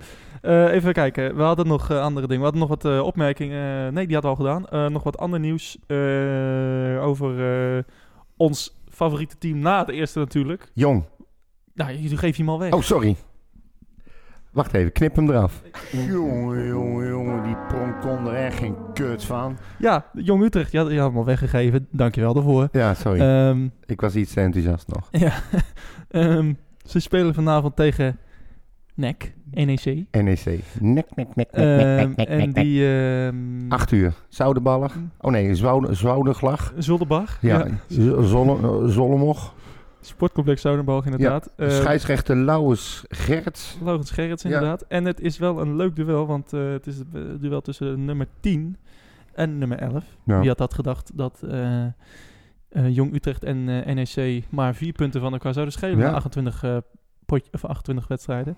even 0.71 0.93
kijken. 0.93 1.35
We 1.35 1.41
hadden 1.41 1.67
nog 1.67 1.91
andere 1.91 2.27
dingen. 2.27 2.43
We 2.43 2.49
hadden 2.51 2.67
nog 2.69 2.81
wat 2.83 3.01
opmerkingen. 3.03 3.93
nee, 3.93 4.05
die 4.07 4.15
hadden 4.15 4.35
we 4.35 4.37
al 4.37 4.59
gedaan. 4.59 4.91
Nog 4.91 5.03
wat 5.03 5.17
ander 5.17 5.39
nieuws 5.39 5.77
over 7.01 7.85
ons 8.37 8.81
favoriete 8.89 9.37
team 9.37 9.59
na 9.59 9.79
het 9.79 9.89
eerste 9.89 10.19
natuurlijk. 10.19 10.71
Jong. 10.73 11.03
Nou, 11.73 11.91
je 11.91 12.17
geeft 12.17 12.37
hem 12.37 12.49
al 12.49 12.59
weg. 12.59 12.73
Oh, 12.73 12.81
sorry. 12.81 13.15
Wacht 14.53 14.73
even, 14.73 14.91
knip 14.91 15.15
hem 15.15 15.29
eraf. 15.29 15.61
Jongen, 15.91 16.67
jongen, 16.67 17.07
jongen, 17.07 17.43
die 17.43 17.55
pronk 17.67 18.01
kon 18.01 18.27
er 18.27 18.33
echt 18.33 18.57
geen 18.57 18.75
kut 18.93 19.23
van. 19.25 19.57
Ja, 19.79 20.05
Jong 20.13 20.43
Utrecht, 20.43 20.71
je 20.71 20.77
had, 20.77 20.91
je 20.91 20.99
had 20.99 21.07
hem 21.09 21.17
al 21.17 21.25
weggegeven. 21.25 21.87
Dankjewel 21.91 22.33
daarvoor. 22.33 22.67
Ja, 22.71 22.93
sorry. 22.93 23.19
Ehm, 23.19 23.67
ik 23.85 24.01
was 24.01 24.15
iets 24.15 24.33
te 24.33 24.41
enthousiast 24.41 24.87
nog. 24.87 25.07
ja, 25.25 25.31
Ehm, 26.09 26.53
ze 26.85 26.99
spelen 26.99 27.33
vanavond 27.33 27.75
tegen 27.75 28.17
NEC, 28.95 29.33
NEC. 29.51 29.85
NEC. 30.11 30.59
Nek, 30.79 31.05
nek, 31.15 31.15
nek, 31.15 31.15
nek, 31.15 31.35
nek, 31.35 31.47
Ehm, 31.51 31.95
nek, 31.95 32.15
nek, 32.15 32.27
en 32.27 32.51
die... 32.53 32.87
ehm 32.87 33.71
Acht 33.71 33.91
uur. 33.91 34.13
Zoudenballig. 34.27 34.95
Oh 35.21 35.31
nee, 35.31 35.55
Zwoude- 35.55 35.93
Zwouderglag. 35.95 36.73
Zolderbach. 36.77 37.37
Ja, 37.41 37.67
Z- 37.87 37.97
Zolle, 38.19 38.89
Zollemog. 38.91 39.53
Sportcomplex 40.05 40.61
Zoudenbalg 40.61 41.05
inderdaad. 41.05 41.49
Ja, 41.57 41.65
Ehm, 41.65 41.75
scheidsrechter 41.75 42.35
Lauwers 42.35 43.03
Gerts. 43.09 43.77
Laurens 43.83 44.11
Gerrits 44.11 44.43
Ja. 44.43 44.49
inderdaad. 44.49 44.85
En 44.87 45.05
het 45.05 45.19
is 45.19 45.37
wel 45.37 45.59
een 45.61 45.75
leuk 45.75 45.95
duel, 45.95 46.25
want 46.27 46.53
eh, 46.53 46.71
het 46.71 46.87
is 46.87 46.97
het 46.97 47.07
eh, 47.13 47.21
duel 47.39 47.61
tussen 47.61 48.05
nummer 48.05 48.27
10 48.39 48.77
en 49.33 49.57
nummer 49.57 49.77
11. 49.77 50.03
Ja. 50.25 50.39
Wie 50.39 50.47
had 50.47 50.57
dat 50.57 50.73
gedacht 50.73 51.11
dat 51.17 51.41
eh, 51.49 51.83
eh, 51.85 51.91
Jong 52.89 53.13
Utrecht 53.15 53.43
en 53.43 53.69
eh, 53.85 53.93
NEC 53.95 54.43
maar 54.49 54.75
vier 54.75 54.93
punten 54.93 55.21
van 55.21 55.31
elkaar 55.33 55.53
zouden 55.53 55.73
schelen 55.73 55.97
Ja. 55.97 56.09
na 56.09 56.15
28, 56.15 56.63
eh, 56.63 56.77
potje, 57.25 57.51
of 57.51 57.65
28 57.65 58.07
wedstrijden. 58.07 58.57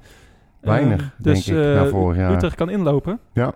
Weinig, 0.61 0.99
Ehm, 1.01 1.09
denk 1.23 1.35
dus 1.35 1.47
ik, 1.47 1.55
eh. 2.15 2.31
Utrecht 2.33 2.55
kan 2.55 2.69
inlopen. 2.69 3.19
Ja. 3.33 3.53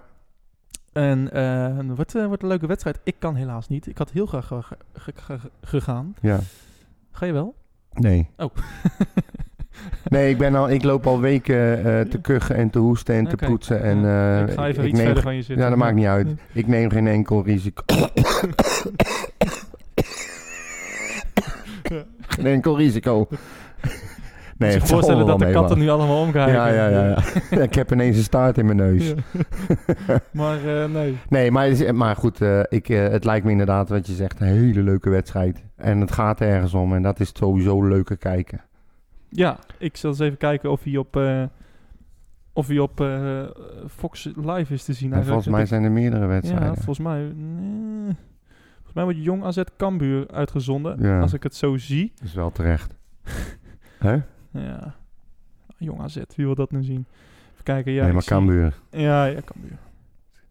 En 0.94 1.32
eh, 1.32 1.78
het 1.78 1.96
wordt, 1.96 2.16
eh, 2.16 2.26
wordt 2.26 2.42
een 2.42 2.48
leuke 2.50 2.68
wedstrijd. 2.68 3.00
Ik 3.04 3.16
kan 3.20 3.36
helaas 3.36 3.68
niet. 3.68 3.88
Ik 3.88 3.98
had 3.98 4.12
heel 4.12 4.26
graag 4.26 4.48
ge- 4.48 4.64
ge- 4.94 5.12
ge- 5.16 5.52
gegaan. 5.62 6.16
Ja. 6.22 6.40
Ga 7.12 7.26
je 7.26 7.34
wel? 7.34 7.56
Nee. 7.94 8.30
Oh. 8.38 8.50
Nee, 10.10 10.30
ik, 10.30 10.38
ben 10.38 10.56
al, 10.56 10.70
ik 10.70 10.84
loop 10.84 11.08
al 11.08 11.20
weken 11.20 11.78
eh, 11.78 12.02
te 12.02 12.22
kuchen 12.22 12.56
en 12.56 12.70
te 12.70 12.80
hoesten 12.80 13.16
en 13.16 13.28
te 13.28 13.36
poetsen. 13.36 13.82
En, 13.82 13.98
eh, 13.98 14.42
ik 14.48 14.54
ga 14.54 14.68
even 14.68 14.84
ik 14.84 14.90
iets 14.90 14.98
neem, 14.98 15.06
verder 15.06 15.24
van 15.24 15.36
je 15.36 15.42
zitten. 15.42 15.64
Ja, 15.64 15.70
dat 15.70 15.80
maakt 15.80 15.96
niet 15.96 16.06
uit. 16.06 16.28
Ik 16.54 16.68
neem 16.68 16.90
geen 16.90 17.08
enkel 17.08 17.44
risico. 17.44 17.84
geen 22.28 22.46
enkel 22.46 22.78
risico. 22.78 23.28
Nee, 24.60 24.70
Nee, 24.70 24.80
je 24.80 24.86
voorstellen 24.86 25.26
dat 25.26 25.40
de 25.40 25.52
katten 25.52 25.78
nu 25.78 25.90
allemaal 25.90 26.22
omkijken. 26.22 26.54
Ja, 26.54 26.68
ja, 26.68 26.88
ja, 26.88 27.06
ja. 27.50 27.58
ik 27.68 27.76
heb 27.76 27.92
ineens 27.92 28.18
een 28.18 28.24
staart 28.24 28.58
in 28.58 28.66
mijn 28.66 28.78
neus. 28.78 29.14
Maar 30.32 30.84
eh, 30.84 30.90
nee. 30.90 31.18
Nee, 31.30 31.52
maar, 31.52 31.96
maar 31.96 32.16
goed, 32.16 32.42
eh, 32.42 32.60
ik, 32.70 32.90
eh, 32.90 33.08
het 33.08 33.26
lijkt 33.26 33.46
me 33.46 33.52
inderdaad 33.52 33.90
wat 33.90 34.08
je 34.08 34.14
zegt, 34.14 34.40
een 34.40 34.48
hele 34.48 34.84
leuke 34.84 35.10
wedstrijd. 35.10 35.64
En 35.76 36.00
het 36.00 36.12
gaat 36.12 36.42
ergens 36.42 36.74
om 36.74 36.94
en 36.94 37.02
dat 37.02 37.20
is 37.20 37.32
sowieso 37.34 37.88
leuker 37.88 38.18
kijken. 38.18 38.62
Ja, 39.30 39.60
ik 39.78 39.98
zal 39.98 40.10
eens 40.10 40.20
even 40.20 40.38
kijken 40.38 40.72
of 40.72 40.84
hij 40.84 40.98
op, 40.98 41.20
of 42.54 42.68
hij 42.68 42.80
op 42.80 43.06
Fox 43.88 44.32
Live 44.36 44.74
is 44.74 44.84
te 44.84 44.94
zien. 44.94 45.14
En 45.14 45.26
volgens 45.26 45.48
mij 45.48 45.66
zijn 45.66 45.84
er 45.84 45.92
meerdere 45.92 46.26
wedstrijden. 46.26 46.68
Ja, 46.68 46.74
volgens 46.74 47.00
mij... 47.00 47.22
nee. 47.36 48.16
volgens 48.76 48.94
mij 48.94 49.04
wordt 49.04 49.24
Jong 49.24 49.44
AZ 49.44 49.62
Cambuur 49.78 50.28
uitgezonden. 50.32 50.98
Ja. 51.02 51.20
Als 51.22 51.34
ik 51.34 51.44
het 51.44 51.56
zo 51.56 51.78
zie. 51.78 52.12
Dat 52.16 52.28
is 52.28 52.34
wel 52.34 52.52
terecht. 52.52 52.96
Hè? 54.00 54.18
Ja. 54.52 54.96
Jong 55.78 56.00
AZ, 56.02 56.16
wie 56.36 56.46
wil 56.46 56.56
dat 56.56 56.72
nu 56.72 56.84
zien? 56.84 57.06
Even 57.52 57.64
kijken. 57.64 57.92
Ja, 57.92 58.04
nee, 58.04 58.14
maar 58.14 58.22
zie- 58.22 58.32
Cambuur. 58.32 58.74
Ja, 58.92 59.26
ja, 59.26 59.40
Cambuur. 59.46 59.78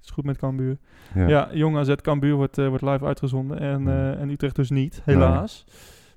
Is 0.03 0.11
goed 0.11 0.25
met 0.25 0.37
Cambuur. 0.37 0.77
Ja. 1.15 1.27
Ja, 1.29 1.49
Jong 1.53 1.77
AZ 1.77 1.95
Cambuur 1.95 2.35
wordt, 2.35 2.59
eh, 2.59 2.69
wordt 2.69 2.83
live 2.83 3.05
uitgezonden. 3.05 3.59
En, 3.61 3.89
eh, 3.89 4.21
en 4.21 4.31
Utrecht 4.31 4.57
dus 4.57 4.71
niet, 4.71 5.01
helaas. 5.05 5.65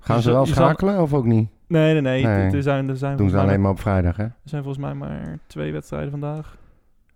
Gaan 0.00 0.16
Je 0.16 0.22
ze 0.22 0.30
wel 0.30 0.46
zal- 0.46 0.54
schakelen 0.54 1.00
of 1.02 1.14
ook 1.14 1.24
niet? 1.24 1.48
Nee, 1.66 1.92
nee, 1.92 2.00
nee. 2.00 2.24
Nee. 2.24 2.50
Er 2.52 2.62
zijn, 2.62 2.88
er 2.88 2.96
zijn 2.96 3.16
Doen 3.16 3.30
ze 3.30 3.38
alleen 3.38 3.60
maar 3.60 3.70
op 3.70 3.80
vrijdag, 3.80 4.16
hè? 4.16 4.24
Er 4.24 4.32
zijn 4.44 4.62
volgens 4.62 4.84
mij 4.84 4.94
maar 4.94 5.38
twee 5.46 5.72
wedstrijden 5.72 6.10
vandaag. 6.10 6.56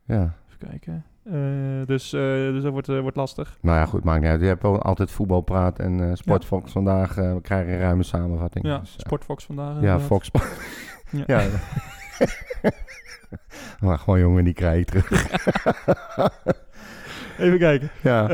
Ja. 0.05 0.35
Even 0.48 0.68
kijken. 0.68 1.05
Eh, 1.33 1.87
dus, 1.87 2.12
eh, 2.12 2.21
dus 2.21 2.62
dat 2.62 2.73
wordt, 2.73 2.89
eh, 2.89 3.01
wordt 3.01 3.17
lastig. 3.17 3.59
Nou 3.61 3.79
ja, 3.79 3.87
goed, 3.87 4.05
maakt 4.05 4.21
niet 4.21 4.31
uit. 4.31 4.41
Je 4.41 4.47
hebt 4.47 4.62
wel 4.62 4.83
altijd 4.83 5.11
voetbalpraat 5.11 5.79
en 5.79 6.17
Sportfox 6.17 6.73
vandaag. 6.73 7.15
we 7.15 7.39
krijgen 7.43 7.73
een 7.73 7.79
ruime 7.79 8.03
samenvatting. 8.03 8.67
Ja, 8.67 8.79
Dus, 8.79 8.95
Sportfox 8.97 9.45
vandaag. 9.45 9.81
ja. 9.81 10.01
Fox. 10.01 10.31
Ja. 11.11 11.23
ja. 11.27 11.47
maar 13.81 13.99
gewoon 13.99 14.21
jongen, 14.21 14.45
die 14.45 14.55
krijg 14.55 14.79
je 14.79 14.85
terug. 14.85 15.11
Even 17.39 17.59
kijken. 17.59 17.91
ja. 18.03 18.27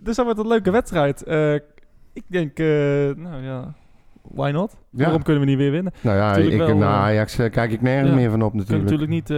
Dus 0.00 0.16
dat 0.16 0.24
wordt 0.24 0.38
een 0.38 0.46
leuke 0.48 0.70
wedstrijd. 0.70 1.20
Ik 2.12 2.24
denk, 2.26 2.58
nou 3.18 3.42
ja, 3.42 3.74
why 4.22 4.50
not? 4.50 4.76
Ja. 4.90 5.04
Waarom 5.04 5.22
kunnen 5.22 5.42
we 5.42 5.48
niet 5.48 5.58
weer 5.58 5.70
winnen? 5.70 5.92
nou 6.00 6.16
ja, 6.16 6.36
ik, 6.36 6.58
wel, 6.58 6.76
naar 6.76 6.92
eh, 6.92 7.00
Ajax 7.00 7.38
eh, 7.38 7.50
kijk 7.50 7.72
ik 7.72 7.80
nergens 7.80 8.10
ja. 8.10 8.14
meer 8.14 8.30
van 8.30 8.42
op 8.42 8.54
natuurlijk. 8.54 8.82
natuurlijk 8.82 9.10
niet, 9.10 9.30
eh, 9.30 9.36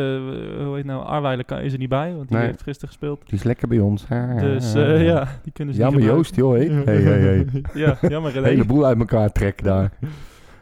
hoe 0.65 0.73
heet 0.75 0.85
nou, 0.85 1.05
Arweiler 1.05 1.63
is 1.63 1.73
er 1.73 1.79
niet 1.79 1.89
bij, 1.89 2.15
want 2.15 2.29
die 2.29 2.37
Nee. 2.37 2.47
heeft 2.47 2.63
gisteren 2.63 2.89
gespeeld. 2.89 3.23
Die 3.27 3.39
is 3.39 3.45
lekker 3.45 3.69
bij 3.69 3.79
ons. 3.79 4.07
Dus 4.41 4.73
ja, 4.73 5.29
die 5.43 5.53
kunnen 5.53 5.75
ze 5.75 5.81
Jammer 5.81 6.01
niet 6.01 6.11
Joost, 6.11 6.37
joh. 6.37 6.53
Hey, 6.53 6.67
hey, 6.85 7.03
hey. 7.03 7.47
ja, 7.75 7.99
jammer. 8.09 8.37
Een 8.37 8.45
heleboel 8.45 8.85
uit 8.87 8.99
elkaar 8.99 9.33
trekken 9.33 9.65
daar. 9.65 9.91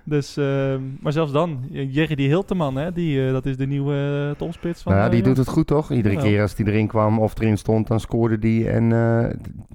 Dus, 0.04 0.36
ehm, 0.36 0.80
maar 1.00 1.12
zelfs 1.12 1.32
dan, 1.32 1.60
Jerry 1.70 2.14
die 2.14 2.28
Hilteman, 2.28 2.76
hè, 2.76 2.92
die, 2.92 3.32
dat 3.32 3.46
is 3.46 3.56
de 3.56 3.66
nieuwe 3.66 4.26
uh, 4.30 4.36
topspits 4.38 4.82
van... 4.82 4.92
Nou 4.92 5.04
ja, 5.04 5.10
die 5.10 5.22
doet 5.22 5.36
het 5.36 5.48
goed 5.48 5.66
toch? 5.66 5.92
Iedere 5.92 6.14
Ja. 6.14 6.20
keer 6.20 6.40
als 6.42 6.54
die 6.54 6.66
erin 6.66 6.86
kwam 6.86 7.18
of 7.18 7.40
erin 7.40 7.58
stond, 7.58 7.86
dan 7.86 8.00
scoorde 8.00 8.38
die. 8.38 8.70
En 8.70 8.88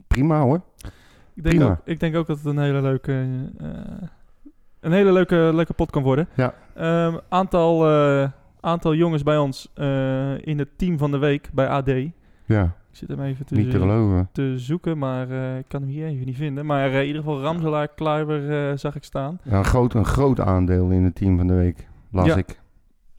prima 0.07 0.41
hoor. 0.41 0.61
Ik 1.35 1.43
denk, 1.43 1.55
prima. 1.55 1.71
ook, 1.71 1.77
ik 1.83 1.99
denk 1.99 2.15
ook 2.15 2.27
dat 2.27 2.37
het 2.37 2.45
een 2.45 2.59
hele 2.59 2.81
leuke, 2.81 3.25
een 4.85 4.91
hele 4.91 5.11
leuke, 5.11 5.35
leuke 5.53 5.73
pot 5.73 5.91
kan 5.91 6.03
worden. 6.03 6.27
Ja. 6.35 6.53
Ehm, 6.75 7.17
aantal, 7.29 7.87
eh, 7.89 8.29
aantal 8.59 8.93
jongens 8.95 9.23
bij 9.23 9.37
ons 9.37 9.71
eh, 9.73 10.47
in 10.47 10.59
het 10.59 10.77
team 10.77 10.97
van 10.97 11.11
de 11.11 11.17
week 11.17 11.49
bij 11.53 11.67
AD. 11.67 11.87
Ik 11.87 12.11
Ja, 12.45 12.75
zit 12.91 13.09
hem 13.09 13.21
even 13.21 13.45
te, 13.45 13.55
niet 13.55 13.71
te 13.71 13.79
geloven. 13.79 14.29
te 14.31 14.53
zoeken, 14.57 14.97
maar 14.97 15.29
eh, 15.29 15.57
ik 15.57 15.65
kan 15.67 15.81
hem 15.81 15.89
hier 15.89 16.07
even 16.07 16.25
niet 16.25 16.35
vinden. 16.35 16.65
Maar 16.65 16.89
in 16.91 17.05
ieder 17.05 17.21
geval 17.21 17.41
Ramselaar, 17.41 17.87
Kluiber 17.87 18.79
zag 18.79 18.95
ik 18.95 19.03
staan. 19.03 19.39
Ja, 19.43 19.57
een, 19.57 19.65
groot, 19.65 19.93
een 19.93 20.05
groot 20.05 20.39
aandeel 20.39 20.89
in 20.89 21.03
het 21.03 21.15
team 21.15 21.37
van 21.37 21.47
de 21.47 21.53
week, 21.53 21.87
las 22.11 22.25
Ja. 22.25 22.35
ik. 22.35 22.59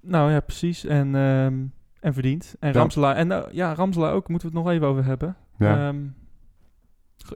Nou 0.03 0.31
ja, 0.31 0.41
precies. 0.41 0.85
En, 0.85 1.15
ehm, 1.15 1.55
en 2.01 2.13
verdiend. 2.15 2.57
En 2.61 2.73
Ja. 2.73 2.79
Ramselaar. 2.79 3.17
En 3.17 3.45
ja, 3.53 3.75
Ramselaar 3.75 4.13
ook, 4.13 4.29
moeten 4.29 4.49
we 4.51 4.57
het 4.57 4.65
nog 4.65 4.75
even 4.75 4.87
over 4.87 5.05
hebben. 5.05 5.37
Ja, 5.59 5.89
Ehm, 5.89 5.97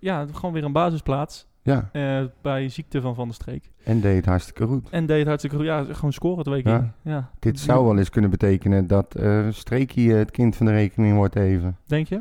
ja, 0.01 0.27
gewoon 0.33 0.53
weer 0.55 0.65
een 0.65 0.73
basisplaats 0.73 1.47
ja. 1.63 1.89
eh, 1.93 2.25
bij 2.43 2.69
ziekte 2.69 3.01
van 3.01 3.15
Van 3.15 3.25
der 3.25 3.35
Streek. 3.35 3.71
en 3.85 4.01
deed 4.01 4.17
het 4.17 4.27
hartstikke 4.27 4.67
goed. 4.67 4.89
En 4.91 5.07
deed 5.07 5.19
het 5.19 5.27
hartstikke 5.27 5.57
goed. 5.57 5.65
Ja, 5.65 5.85
gewoon 5.91 6.13
scoren 6.13 6.45
twee 6.45 6.63
keer. 6.63 6.73
Ja. 6.73 6.93
Ja. 7.03 7.31
Dit 7.39 7.61
zou 7.61 7.85
wel 7.85 7.99
eens 7.99 8.11
kunnen 8.11 8.31
betekenen 8.31 8.87
dat 8.87 9.15
eh 9.15 9.47
Streekie 9.51 10.13
het 10.13 10.31
kind 10.31 10.57
van 10.57 10.67
de 10.67 10.73
rekening 10.73 11.17
wordt 11.17 11.37
even. 11.37 11.77
Denk 11.87 12.07
je? 12.07 12.21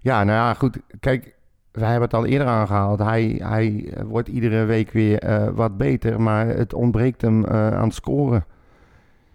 Ja, 0.00 0.24
nou 0.24 0.38
ja, 0.38 0.54
goed. 0.54 0.78
Kijk, 1.00 1.36
wij 1.72 1.90
hebben 1.90 2.08
het 2.08 2.14
al 2.18 2.26
eerder 2.26 2.46
aangehaald. 2.46 2.98
Hij, 2.98 3.40
hij 3.42 3.94
wordt 4.06 4.28
iedere 4.28 4.64
week 4.64 4.90
weer 4.90 5.18
eh, 5.18 5.48
wat 5.48 5.76
beter, 5.76 6.20
maar 6.20 6.46
het 6.46 6.74
ontbreekt 6.74 7.22
hem 7.22 7.46
aan 7.46 7.84
het 7.84 7.94
scoren. 7.94 8.44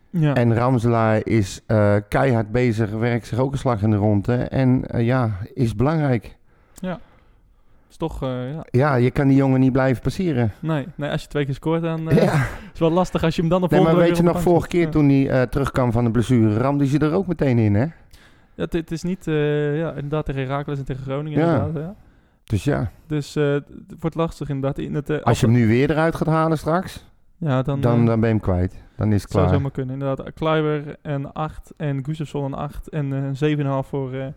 Ja. 0.10 0.34
En 0.34 0.56
Ramselaar 0.56 1.26
is 1.26 1.62
keihard 2.10 2.52
bezig, 2.52 2.92
werkt 2.92 3.26
zich 3.28 3.40
ook 3.40 3.52
een 3.52 3.58
slag 3.58 3.82
in 3.82 3.90
de 3.92 3.96
ronde. 3.96 4.34
En 4.36 4.84
ja, 4.98 5.32
is 5.54 5.76
belangrijk. 5.76 6.38
Is 7.90 7.98
toch, 7.98 8.24
eh, 8.24 8.54
ja. 8.54 8.66
Ja, 8.72 8.96
je 8.96 9.12
kan 9.12 9.28
die 9.28 9.38
jongen 9.38 9.60
niet 9.60 9.72
blijven 9.72 10.04
passeren. 10.04 10.52
Nee, 10.60 10.88
nee, 10.96 11.10
als 11.12 11.22
je 11.22 11.28
twee 11.28 11.46
keer 11.46 11.54
scoort, 11.54 11.82
dan 11.82 12.10
eh 12.10 12.16
ja. 12.16 12.34
is 12.34 12.40
het 12.70 12.80
wel 12.80 12.92
lastig 12.92 13.24
als 13.24 13.36
je 13.36 13.42
hem 13.42 13.50
dan 13.50 13.64
op 13.64 13.72
Nee, 13.72 13.82
maar 13.82 13.96
weet 13.96 14.18
je 14.18 14.24
nog, 14.24 14.42
vorige 14.42 14.68
keer 14.68 14.90
toen 14.90 15.10
hij 15.10 15.30
eh, 15.30 15.42
terugkwam 15.42 15.92
van 15.92 16.04
de 16.04 16.12
blessure, 16.12 16.58
ramde 16.58 16.84
hij 16.84 16.92
ze 16.92 17.00
er 17.00 17.14
ook 17.14 17.28
meteen 17.28 17.60
in, 17.60 17.76
hè? 17.76 17.86
Ja, 18.56 18.66
het, 18.70 18.92
is 18.92 19.04
niet, 19.04 19.26
ja, 19.26 19.94
inderdaad 19.94 20.26
tegen 20.26 20.42
Herakles 20.42 20.80
en 20.80 20.86
tegen 20.86 21.04
Groningen 21.04 21.40
Ja. 21.40 21.58
inderdaad, 21.58 21.84
ja. 21.84 21.96
Dus 22.44 22.64
ja, 22.64 22.92
Dus 23.08 23.34
het 23.34 23.64
wordt 24.00 24.16
lastig 24.16 24.50
inderdaad. 24.50 24.78
In 24.78 24.94
het, 24.94 25.24
als 25.24 25.40
je 25.40 25.46
hem 25.46 25.56
nu 25.56 25.68
weer 25.68 25.90
eruit 25.92 26.16
gaat 26.16 26.28
halen 26.28 26.58
straks, 26.58 27.06
ja, 27.38 27.62
dan, 27.62 27.82
dan, 27.82 28.06
dan 28.06 28.20
ben 28.20 28.30
je 28.30 28.36
hem 28.36 28.44
kwijt. 28.44 28.84
Dan 28.96 29.12
is 29.14 29.22
het 29.22 29.32
zou 29.32 29.44
klaar. 29.44 29.56
zomaar 29.56 29.72
kunnen. 29.72 29.94
Inderdaad, 29.94 30.34
Kluiber 30.34 30.96
en 31.02 31.34
8 31.34 31.74
en 31.78 32.06
Gustafsson 32.06 32.44
een 32.44 32.54
8 32.54 32.90
en 32.90 33.14
eh, 33.14 33.48
een 33.50 33.84
7,5 33.84 33.88
voor, 33.90 34.34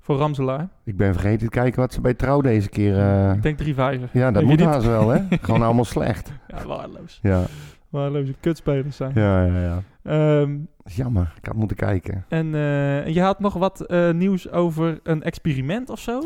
voor 0.00 0.16
Ramselaar. 0.16 0.68
Ik 0.84 0.96
ben 0.96 1.12
vergeten 1.12 1.38
te 1.38 1.48
kijken 1.48 1.80
wat 1.80 1.92
ze 1.92 2.00
bij 2.00 2.14
Trouw 2.14 2.40
deze 2.40 2.68
keer... 2.68 2.98
eh, 2.98 3.32
Ik 3.32 3.42
denk 3.42 3.58
3 3.58 3.74
5 3.74 4.00
ja, 4.12 4.30
dat 4.30 4.42
moet 4.44 4.60
haast 4.60 4.86
wel, 4.86 5.08
hè? 5.08 5.20
Gewoon 5.42 5.62
allemaal 5.62 5.84
slecht. 5.84 6.32
Ja, 6.48 6.66
waardeloos. 6.66 7.18
Ja, 7.22 7.42
Waardeloze 7.88 8.34
kutspelers 8.40 8.96
zijn. 8.96 9.12
ja, 9.14 9.44
ja. 9.44 9.62
ja. 9.62 9.82
Ehm, 10.02 10.56
Jammer, 10.84 11.32
ik 11.36 11.44
had 11.46 11.54
moeten 11.54 11.76
kijken. 11.76 12.24
en, 12.28 12.54
eh, 12.54 13.06
je 13.06 13.20
had 13.20 13.40
nog 13.40 13.54
wat 13.54 13.80
eh, 13.80 14.10
nieuws 14.10 14.50
over 14.50 15.00
een 15.02 15.22
experiment 15.22 15.90
of 15.90 15.98
zo? 15.98 16.20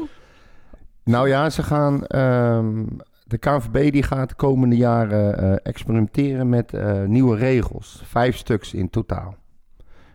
Nou 1.04 1.28
ja, 1.28 1.50
ze 1.50 1.62
gaan... 1.62 2.06
ehm, 2.06 2.84
de 3.26 3.38
KNVB 3.38 3.92
die 3.92 4.02
gaat 4.02 4.28
de 4.28 4.34
komende 4.34 4.76
jaren 4.76 5.62
experimenteren 5.62 6.48
met 6.48 6.72
nieuwe 7.06 7.36
regels. 7.36 8.02
Vijf 8.04 8.36
stuks 8.36 8.74
in 8.74 8.90
totaal. 8.90 9.36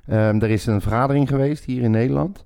Ehm, 0.07 0.39
er 0.41 0.49
is 0.49 0.65
een 0.65 0.81
vergadering 0.81 1.27
geweest 1.27 1.63
hier 1.63 1.81
in 1.83 1.91
Nederland. 1.91 2.45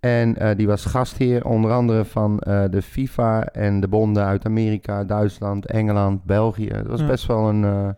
En 0.00 0.36
eh, 0.36 0.56
die 0.56 0.66
was 0.66 0.84
gastheer 0.84 1.44
onder 1.44 1.70
andere 1.70 2.04
van 2.04 2.38
eh, 2.38 2.64
de 2.70 2.82
FIFA 2.82 3.44
en 3.46 3.80
de 3.80 3.88
bonden 3.88 4.24
uit 4.24 4.44
Amerika, 4.44 5.04
Duitsland, 5.04 5.66
Engeland, 5.66 6.24
België. 6.24 6.68
Dat 6.68 6.86
was 6.86 7.00
Ja. 7.00 7.06
best 7.06 7.26
wel 7.26 7.48
een, 7.48 7.64
eh, 7.64 7.88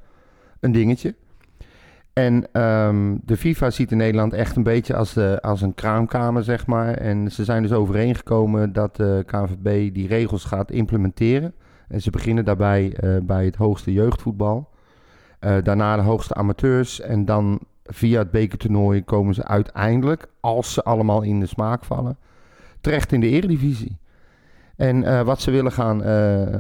een 0.61 0.73
dingetje. 0.73 1.15
En 2.13 2.47
ehm, 2.53 3.17
de 3.25 3.37
FIFA 3.37 3.71
ziet 3.71 3.91
in 3.91 3.97
Nederland 3.97 4.33
echt 4.33 4.57
een 4.57 4.63
beetje 4.63 4.97
als, 4.97 5.13
de, 5.13 5.39
als 5.41 5.61
een 5.63 5.75
kraamkamer, 5.75 6.45
zeg 6.45 6.67
maar. 6.67 6.95
En 6.95 7.31
ze 7.31 7.45
zijn 7.45 7.63
dus 7.63 7.73
overeengekomen 7.73 8.73
dat 8.73 8.97
de 8.97 9.23
KNVB 9.27 9.95
die 9.95 10.07
regels 10.07 10.45
gaat 10.45 10.71
implementeren. 10.71 11.55
En 11.89 12.01
ze 12.01 12.11
beginnen 12.11 12.45
daarbij 12.45 12.97
bij 13.23 13.45
het 13.45 13.57
hoogste 13.57 13.93
jeugdvoetbal. 13.93 14.69
Daarna 15.63 15.97
de 15.97 16.03
hoogste 16.03 16.35
amateurs. 16.35 17.01
En 17.01 17.25
dan 17.25 17.61
via 17.93 18.18
het 18.18 18.30
bekertoernooi 18.30 19.05
komen 19.05 19.34
ze 19.34 19.45
uiteindelijk, 19.45 20.26
als 20.40 20.72
ze 20.72 20.82
allemaal 20.82 21.22
in 21.22 21.40
de 21.40 21.47
smaak 21.47 21.84
vallen, 21.84 22.16
terecht 22.80 23.12
in 23.12 23.20
de 23.20 23.28
eredivisie. 23.28 23.99
En 24.76 25.05
eh, 25.05 25.20
wat 25.20 25.40
ze 25.40 25.51
willen 25.51 25.72
gaan, 25.72 26.03
eh, 26.05 26.59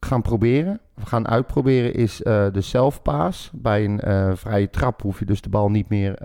gaan 0.00 0.22
proberen, 0.22 0.80
of 0.96 1.02
gaan 1.02 1.28
uitproberen, 1.28 1.94
is 1.94 2.22
eh, 2.22 2.46
de 2.52 2.60
zelfpaas. 2.60 3.50
Bij 3.54 3.84
een 3.84 4.00
vrije 4.36 4.70
trap 4.70 5.02
hoef 5.02 5.18
je 5.18 5.24
dus 5.24 5.40
de 5.40 5.48
bal 5.48 5.70
niet 5.70 5.88
meer 5.88 6.18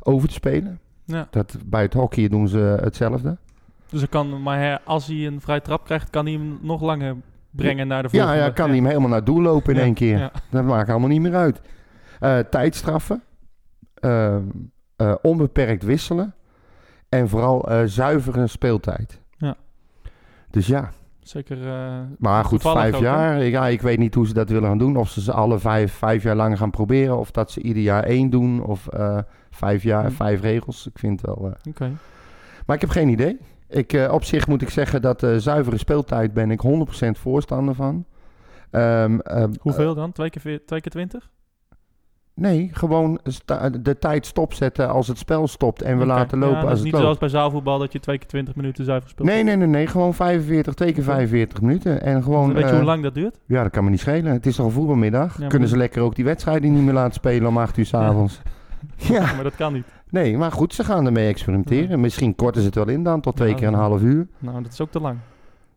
over 0.00 0.28
te 0.28 0.34
spelen. 0.34 0.78
Ja. 1.04 1.26
Dat, 1.30 1.56
bij 1.66 1.82
het 1.82 1.94
hockey 1.94 2.28
doen 2.28 2.48
ze 2.48 2.78
hetzelfde. 2.82 3.36
Dus 3.88 4.02
er 4.02 4.08
kan, 4.08 4.42
maar 4.42 4.80
als 4.84 5.06
hij 5.06 5.26
een 5.26 5.40
vrije 5.40 5.60
trap 5.62 5.84
krijgt, 5.84 6.10
kan 6.10 6.24
hij 6.24 6.34
hem 6.34 6.58
nog 6.62 6.80
langer 6.82 7.16
brengen 7.50 7.86
naar 7.88 8.02
de 8.02 8.08
Ja, 8.12 8.18
volgende. 8.22 8.44
ja, 8.44 8.50
kan 8.50 8.66
hij 8.66 8.76
hem 8.76 8.86
helemaal 8.86 9.08
naar 9.08 9.24
doel 9.24 9.42
lopen 9.42 9.72
in 9.72 9.78
Ja, 9.78 9.84
één 9.84 9.94
keer. 9.94 10.18
ja. 10.18 10.30
Dat 10.50 10.64
maakt 10.64 10.88
allemaal 10.90 11.08
niet 11.08 11.20
meer 11.20 11.34
uit. 11.34 11.60
Tijdstraffen. 12.50 13.22
Ehm, 14.00 14.42
eh, 14.96 15.14
onbeperkt 15.22 15.82
wisselen. 15.82 16.34
En 17.08 17.28
vooral 17.28 17.68
eh, 17.68 17.82
zuivere 17.84 18.46
speeltijd. 18.46 19.20
Ja. 19.38 19.56
Dus 20.50 20.66
ja, 20.66 20.90
Zeker. 21.20 21.66
eh, 21.68 22.00
maar 22.18 22.44
goed, 22.44 22.62
vijf 22.62 22.94
ook, 22.94 23.00
hè? 23.00 23.06
jaar. 23.06 23.44
Ja, 23.44 23.66
ik 23.66 23.82
weet 23.82 23.98
niet 23.98 24.14
hoe 24.14 24.26
ze 24.26 24.34
dat 24.34 24.48
willen 24.48 24.68
gaan 24.68 24.78
doen. 24.78 24.96
Of 24.96 25.08
ze 25.10 25.20
ze 25.20 25.32
alle 25.32 25.58
vijf, 25.58 25.92
vijf 25.92 26.22
jaar 26.22 26.36
lang 26.36 26.58
gaan 26.58 26.70
proberen. 26.70 27.18
Of 27.18 27.30
dat 27.30 27.50
ze 27.50 27.62
ieder 27.62 27.82
jaar 27.82 28.02
één 28.02 28.30
doen. 28.30 28.64
Of 28.64 28.88
vijf 29.50 29.82
jaar, 29.82 30.04
Hm. 30.06 30.10
vijf 30.10 30.40
regels. 30.40 30.86
Ik 30.86 30.98
vind 30.98 31.20
het 31.20 31.30
wel... 31.30 31.52
Oké. 31.68 31.90
Maar 32.66 32.76
ik 32.76 32.82
heb 32.82 32.90
geen 32.90 33.08
idee. 33.08 33.38
Ik, 33.68 34.06
op 34.10 34.24
zich 34.24 34.46
moet 34.46 34.62
ik 34.62 34.70
zeggen 34.70 35.02
dat 35.02 35.26
zuivere 35.36 35.78
speeltijd 35.78 36.32
ben 36.32 36.50
ik 36.50 36.60
100% 36.60 37.18
voorstander 37.18 37.74
van. 37.74 38.04
Ehm, 38.70 39.18
ehm, 39.18 39.52
Hoeveel 39.60 39.94
dan? 39.94 40.12
Twee 40.12 40.30
keer, 40.30 40.42
twee 40.66 40.80
keer 40.80 40.90
twintig? 40.90 41.30
Nee, 42.40 42.70
gewoon 42.72 43.20
de 43.80 43.98
tijd 43.98 44.26
stopzetten 44.26 44.88
als 44.88 45.08
het 45.08 45.18
spel 45.18 45.46
stopt 45.48 45.82
en 45.82 45.98
we 45.98 46.06
laten 46.06 46.38
Ja, 46.40 46.44
lopen 46.46 46.60
dat 46.60 46.70
als 46.70 46.78
is 46.78 46.84
het 46.84 46.92
niet 46.92 47.00
zoals 47.02 47.18
bij 47.18 47.28
zaalvoetbal 47.28 47.78
dat 47.78 47.92
je 47.92 48.00
twee 48.00 48.18
keer 48.18 48.28
20 48.28 48.54
minuten 48.54 48.84
zuiver 48.84 49.10
speelt. 49.10 49.28
Nee, 49.28 49.42
nee, 49.44 49.56
nee, 49.56 49.66
nee, 49.66 49.86
gewoon 49.86 50.14
45, 50.14 50.74
twee 50.74 50.92
keer 50.92 51.02
45 51.02 51.60
minuten. 51.60 52.02
En 52.02 52.22
gewoon, 52.22 52.52
Weet 52.52 52.62
je 52.62 52.68
eh, 52.70 52.76
hoe 52.76 52.84
lang 52.84 53.02
dat 53.02 53.14
duurt? 53.14 53.38
Ja, 53.46 53.62
dat 53.62 53.72
kan 53.72 53.84
me 53.84 53.90
niet 53.90 54.00
schelen. 54.00 54.32
Het 54.32 54.46
is 54.46 54.56
toch 54.56 54.66
een 54.66 54.72
voetbalmiddag? 54.72 55.38
Kunnen 55.48 55.68
ze 55.68 55.76
lekker 55.76 56.02
ook 56.02 56.14
die 56.14 56.24
wedstrijden 56.24 56.72
niet 56.72 56.82
meer 56.84 56.94
laten 56.94 57.14
spelen 57.14 57.48
om 57.48 57.58
8 57.58 57.76
uur 57.76 57.86
s'avonds? 57.86 58.40
Ja. 58.96 59.20
Maar 59.34 59.42
dat 59.42 59.56
kan 59.56 59.72
niet. 59.72 59.86
nee, 60.10 60.36
maar 60.36 60.52
goed, 60.52 60.74
ze 60.74 60.84
gaan 60.84 61.06
ermee 61.06 61.28
experimenteren. 61.28 62.00
Misschien 62.00 62.34
korten 62.34 62.60
ze 62.60 62.66
het 62.66 62.76
wel 62.76 62.88
in 62.88 63.02
dan, 63.02 63.20
tot 63.20 63.36
twee 63.36 63.48
Ja, 63.50 63.54
keer 63.54 63.66
een 63.68 63.74
half 63.74 64.02
uur. 64.02 64.26
Nou, 64.38 64.62
dat 64.62 64.72
is 64.72 64.80
ook 64.80 64.90
te 64.90 65.00
lang. 65.00 65.18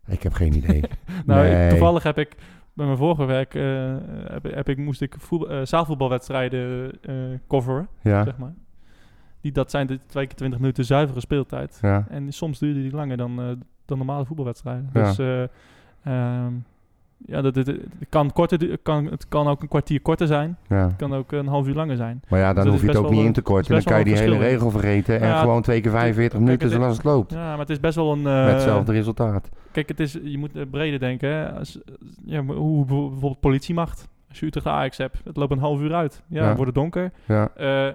Ik 0.07 0.24
heb 0.24 0.34
geen 0.34 0.53
idee. 0.55 0.82
Nou, 1.26 1.47
Nee. 1.47 1.70
toevallig 1.70 2.03
heb 2.03 2.18
ik 2.18 2.36
bij 2.80 2.88
mijn 2.88 2.97
vorige 2.97 3.25
werk 3.25 3.55
eh, 3.55 3.95
heb, 4.32 4.43
heb 4.43 4.69
ik, 4.69 4.77
moest 4.77 5.01
ik 5.01 5.15
voetbal, 5.17 5.49
eh, 5.49 5.59
zaalvoetbalwedstrijden 5.63 6.91
eh 7.01 7.13
coveren, 7.47 7.88
Ja, 8.01 8.23
zeg 8.23 8.38
maar. 8.38 8.53
Die, 9.41 9.51
dat 9.51 9.71
zijn 9.71 9.88
de 9.88 9.99
twee 10.05 10.27
keer 10.27 10.36
20 10.36 10.59
minuten 10.59 10.86
zuivere 10.86 11.19
speeltijd. 11.19 11.80
ja. 11.82 12.05
En 12.09 12.34
soms 12.34 12.59
duurde 12.59 12.82
die 12.82 12.91
langer 12.91 13.17
dan, 13.17 13.36
dan 13.86 13.97
normale 13.97 14.25
voetbalwedstrijden. 14.25 14.89
Dus 14.93 15.17
ehm, 16.03 16.53
ja, 17.26 17.41
dat, 17.41 17.55
het, 17.55 17.67
het 17.67 17.80
kan 18.09 18.32
korter, 18.34 18.78
kan, 18.84 19.05
het 19.05 19.28
kan 19.28 19.47
ook 19.47 19.61
een 19.61 19.67
kwartier 19.67 20.01
korter 20.01 20.28
zijn. 20.28 20.57
ja. 20.67 20.88
Het 20.88 20.95
kan 20.95 21.13
ook 21.13 21.32
een 21.32 21.47
half 21.47 21.67
uur 21.67 21.74
langer 21.76 21.95
zijn. 21.95 22.22
Maar 22.30 22.39
ja, 22.39 22.53
dan 22.53 22.63
dat 22.63 22.74
hoef 22.74 22.82
je 22.82 22.88
het 22.88 22.97
ook 22.97 23.09
niet 23.09 23.26
in 23.26 23.34
te 23.34 23.41
korten. 23.41 23.74
Dan 23.74 23.84
kan 23.84 23.97
je 23.99 24.03
die 24.05 24.17
hele 24.17 24.38
regel 24.38 24.70
vergeten 24.72 25.20
en 25.22 25.28
Ja, 25.28 25.39
gewoon 25.39 25.61
twee 25.61 25.82
keer 25.82 25.91
45 25.91 26.32
kijk, 26.32 26.43
minuten 26.43 26.67
het- 26.70 26.78
zoals 26.82 26.95
het 26.95 27.05
loopt. 27.05 27.32
Ja, 27.32 27.49
maar 27.49 27.59
het 27.59 27.70
is 27.70 27.80
best 27.80 27.95
wel 27.95 28.11
een... 28.11 28.22
Met 28.22 28.34
eh, 28.47 28.53
hetzelfde 28.53 28.91
resultaat. 28.91 29.49
Kijk, 29.72 29.88
het 29.88 29.99
is, 29.99 30.17
je 30.24 30.38
moet 30.38 30.70
breder 30.72 30.99
denken. 30.99 31.30
Hè. 31.30 31.51
Als, 31.51 31.80
ja, 32.26 32.43
hoe 32.43 32.86
bijvoorbeeld 32.86 33.39
politiemacht. 33.39 34.07
Als 34.30 34.39
je 34.39 34.45
Utrecht 34.45 34.65
Ajax 34.65 34.97
hebt, 34.97 35.22
het 35.24 35.38
loopt 35.38 35.51
een 35.51 35.59
half 35.59 35.80
uur 35.80 35.93
uit. 35.93 36.24
Ja, 36.28 36.45
wordt 36.47 36.65
het 36.65 36.76
donker. 36.76 37.11
Ja. 37.26 37.49
Eh, 37.55 37.88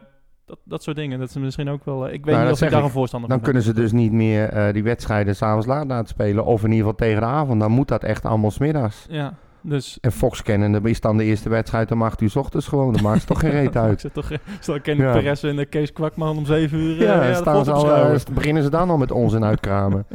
dat, 0.47 0.59
dat 0.65 0.83
soort 0.83 0.97
dingen. 0.97 1.19
Dat 1.19 1.29
is 1.29 1.37
misschien 1.37 1.69
ook 1.69 1.85
wel... 1.85 2.07
eh, 2.09 2.13
ik 2.15 2.25
weet 2.25 2.35
Nou, 2.35 2.47
niet 2.47 2.55
of 2.55 2.63
ik 2.63 2.71
daar 2.71 2.79
ik. 2.79 2.85
een 2.85 2.91
voorstander 2.93 3.29
Dan 3.31 3.39
van 3.41 3.47
ben. 3.53 3.55
kunnen 3.63 3.75
ze 3.75 3.81
dus 3.83 3.93
niet 3.93 4.13
meer 4.13 4.49
eh, 4.49 4.73
die 4.73 4.83
wedstrijden 4.83 5.37
s'avonds 5.37 5.67
laat 5.67 5.87
laten 5.87 6.09
spelen. 6.09 6.45
Of 6.45 6.65
in 6.65 6.71
ieder 6.73 6.79
geval 6.91 7.07
tegen 7.07 7.21
de 7.21 7.27
avond. 7.27 7.61
Dan 7.61 7.71
moet 7.71 7.89
dat 7.89 8.05
echt 8.05 8.25
allemaal 8.25 8.51
smiddags. 8.51 9.07
Ja, 9.09 9.35
dus... 9.61 9.99
En 10.01 10.13
Fox 10.13 10.43
kennende 10.43 10.81
is 10.91 11.01
dan 11.01 11.17
de 11.17 11.25
eerste 11.25 11.49
wedstrijd 11.49 11.91
om 11.93 12.03
8 12.03 12.21
uur 12.21 12.31
's 12.31 12.37
ochtends 12.37 12.67
gewoon. 12.69 12.93
Dat 12.93 13.03
maakt 13.03 13.21
ze 13.21 13.27
toch 13.27 13.41
geen 13.41 13.51
reet 13.61 13.77
uit. 13.77 14.09
toch... 14.13 14.31
eh, 14.31 14.39
Stel, 14.61 14.81
Kenny 14.81 15.03
Ja. 15.03 15.13
Perez 15.13 15.45
en 15.45 15.57
de 15.57 15.67
Kees 15.67 15.93
Kwakman 15.93 16.37
om 16.37 16.47
zeven 16.47 16.79
uur... 16.79 16.97
eh, 17.01 17.07
Ja, 17.07 17.25
ja, 17.25 17.35
staan 17.35 17.65
ze 17.65 17.73
al, 17.73 17.93
eh, 17.95 18.21
beginnen 18.33 18.63
ze 18.63 18.71
dan 18.71 18.91
al 18.91 18.99
met 18.99 19.11
onzin 19.11 19.45
uitkramen. 19.45 20.07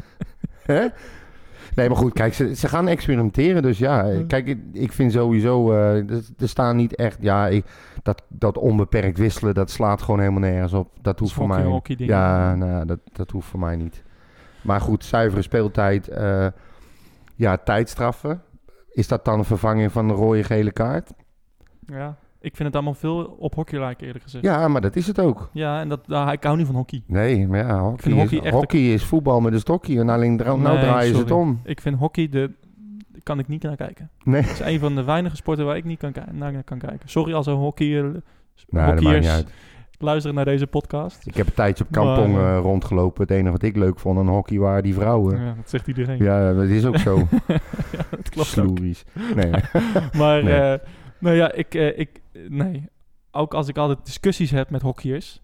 Hè? 0.66 0.88
Nee, 1.76 1.88
maar 1.88 1.98
goed, 1.98 2.14
kijk, 2.14 2.34
ze, 2.34 2.56
ze 2.56 2.68
gaan 2.68 2.88
experimenteren. 2.88 3.62
Dus 3.62 3.78
ja, 3.78 4.06
Ja. 4.06 4.24
kijk, 4.28 4.48
ik, 4.48 4.60
ik 4.72 4.92
vind 4.92 5.12
sowieso, 5.12 5.72
eh, 5.72 5.96
er, 5.96 6.22
er 6.38 6.50
staan 6.50 6.76
niet 6.76 6.96
echt, 6.96 7.18
ja, 7.22 7.48
ik, 7.48 7.66
dat, 8.04 8.24
dat 8.28 8.58
onbeperkt 8.58 9.18
wisselen, 9.18 9.54
dat 9.54 9.70
slaat 9.72 10.02
gewoon 10.02 10.20
helemaal 10.20 10.40
nergens 10.50 10.74
op. 10.74 10.90
Dat 11.02 11.20
hoeft 11.20 11.34
voor 11.34 11.48
mij. 11.48 11.82
Ja, 12.08 12.56
nou, 12.56 12.86
dat, 12.86 13.00
dat 13.12 13.32
hoeft 13.32 13.48
voor 13.48 13.60
mij 13.60 13.76
niet. 13.76 14.04
Maar 14.62 14.82
goed, 14.82 15.06
zuivere 15.06 15.42
speeltijd, 15.42 16.08
eh, 16.08 16.48
ja, 17.36 17.58
tijdstraffen. 17.58 18.42
Is 18.92 19.08
dat 19.08 19.26
dan 19.26 19.40
een 19.40 19.46
vervanging 19.46 19.92
van 19.92 20.08
de 20.08 20.14
rode 20.14 20.44
gele 20.44 20.72
kaart? 20.72 21.12
Ja, 21.86 22.18
ik 22.42 22.56
vind 22.56 22.68
het 22.68 22.74
allemaal 22.76 22.94
veel 22.94 23.36
op 23.40 23.56
hockey 23.56 23.80
lijken, 23.80 24.06
eerlijk 24.06 24.24
gezegd. 24.24 24.44
Ja, 24.44 24.68
maar 24.68 24.82
dat 24.82 24.96
is 24.96 25.08
het 25.08 25.20
ook. 25.20 25.50
Ja, 25.54 25.80
en 25.80 25.90
dat, 25.90 26.08
nou, 26.08 26.32
ik 26.32 26.44
hou 26.44 26.58
niet 26.58 26.66
van 26.66 26.76
hockey. 26.76 27.04
Nee, 27.06 27.48
maar 27.48 27.60
ja, 27.60 27.80
hockey, 27.82 28.40
is, 28.44 28.50
hockey 28.52 28.94
is 28.94 29.04
voetbal 29.04 29.42
met 29.42 29.54
een 29.54 29.60
stokje. 29.60 30.00
En 30.00 30.10
alleen 30.10 30.38
dra- 30.38 30.56
nou 30.56 30.80
draaien 30.80 31.16
ze 31.16 31.22
het 31.22 31.32
om. 31.32 31.60
Ik 31.64 31.82
vind 31.82 31.98
hockey, 31.98 32.30
de, 32.30 32.52
daar 33.08 33.22
kan 33.24 33.40
ik 33.40 33.48
niet 33.48 33.64
naar 33.64 33.76
kijken. 33.76 34.10
Nee. 34.24 34.42
Het 34.42 34.52
is 34.52 34.60
een 34.60 34.80
van 34.80 34.96
de 34.96 35.04
weinige 35.04 35.36
sporten 35.36 35.66
waar 35.66 35.78
ik 35.78 35.84
niet 35.86 36.00
kan 36.00 36.14
naar 36.32 36.64
kan 36.64 36.78
kijken. 36.78 37.10
Sorry 37.10 37.34
als 37.34 37.48
er 37.48 37.54
hockey, 37.54 37.88
Nou, 38.02 38.14
dat 38.14 38.22
maakt 38.70 38.90
hockeyers 39.00 39.26
niet 39.26 39.36
uit. 39.36 39.52
luisteren 39.98 40.36
naar 40.36 40.46
deze 40.46 40.68
podcast. 40.68 41.28
Ik 41.28 41.36
heb 41.36 41.48
een 41.48 41.54
tijdje 41.54 41.84
op 41.84 41.92
Kampong 41.92 42.34
Maar, 42.34 42.56
eh, 42.56 42.62
rondgelopen. 42.62 43.22
Het 43.22 43.32
enige 43.32 43.52
wat 43.52 43.64
ik 43.64 43.76
leuk 43.76 44.00
vond 44.00 44.18
aan 44.20 44.28
hockey 44.28 44.58
waren 44.58 44.84
die 44.84 44.94
vrouwen. 44.94 45.40
Ja, 45.42 45.54
dat 45.56 45.70
zegt 45.70 45.88
iedereen. 45.88 46.24
Ja, 46.24 46.54
dat 46.54 46.64
is 46.68 46.86
ook 46.86 46.98
zo. 46.98 47.18
Ja, 47.92 48.04
dat 48.10 48.30
klopt. 48.30 48.48
Sloeries. 48.48 49.04
Nee. 49.36 49.52
Maar, 50.18 50.44
Nee. 50.44 50.54
eh, 50.54 50.80
nou 51.20 51.36
ja, 51.36 51.52
ik, 51.52 51.76
eh, 51.76 52.00
ik, 52.00 52.19
nee. 52.48 52.90
Ook 53.32 53.54
als 53.54 53.68
ik 53.68 53.78
altijd 53.78 54.06
discussies 54.06 54.52
heb 54.52 54.70
met 54.70 54.82
hockeyers. 54.82 55.42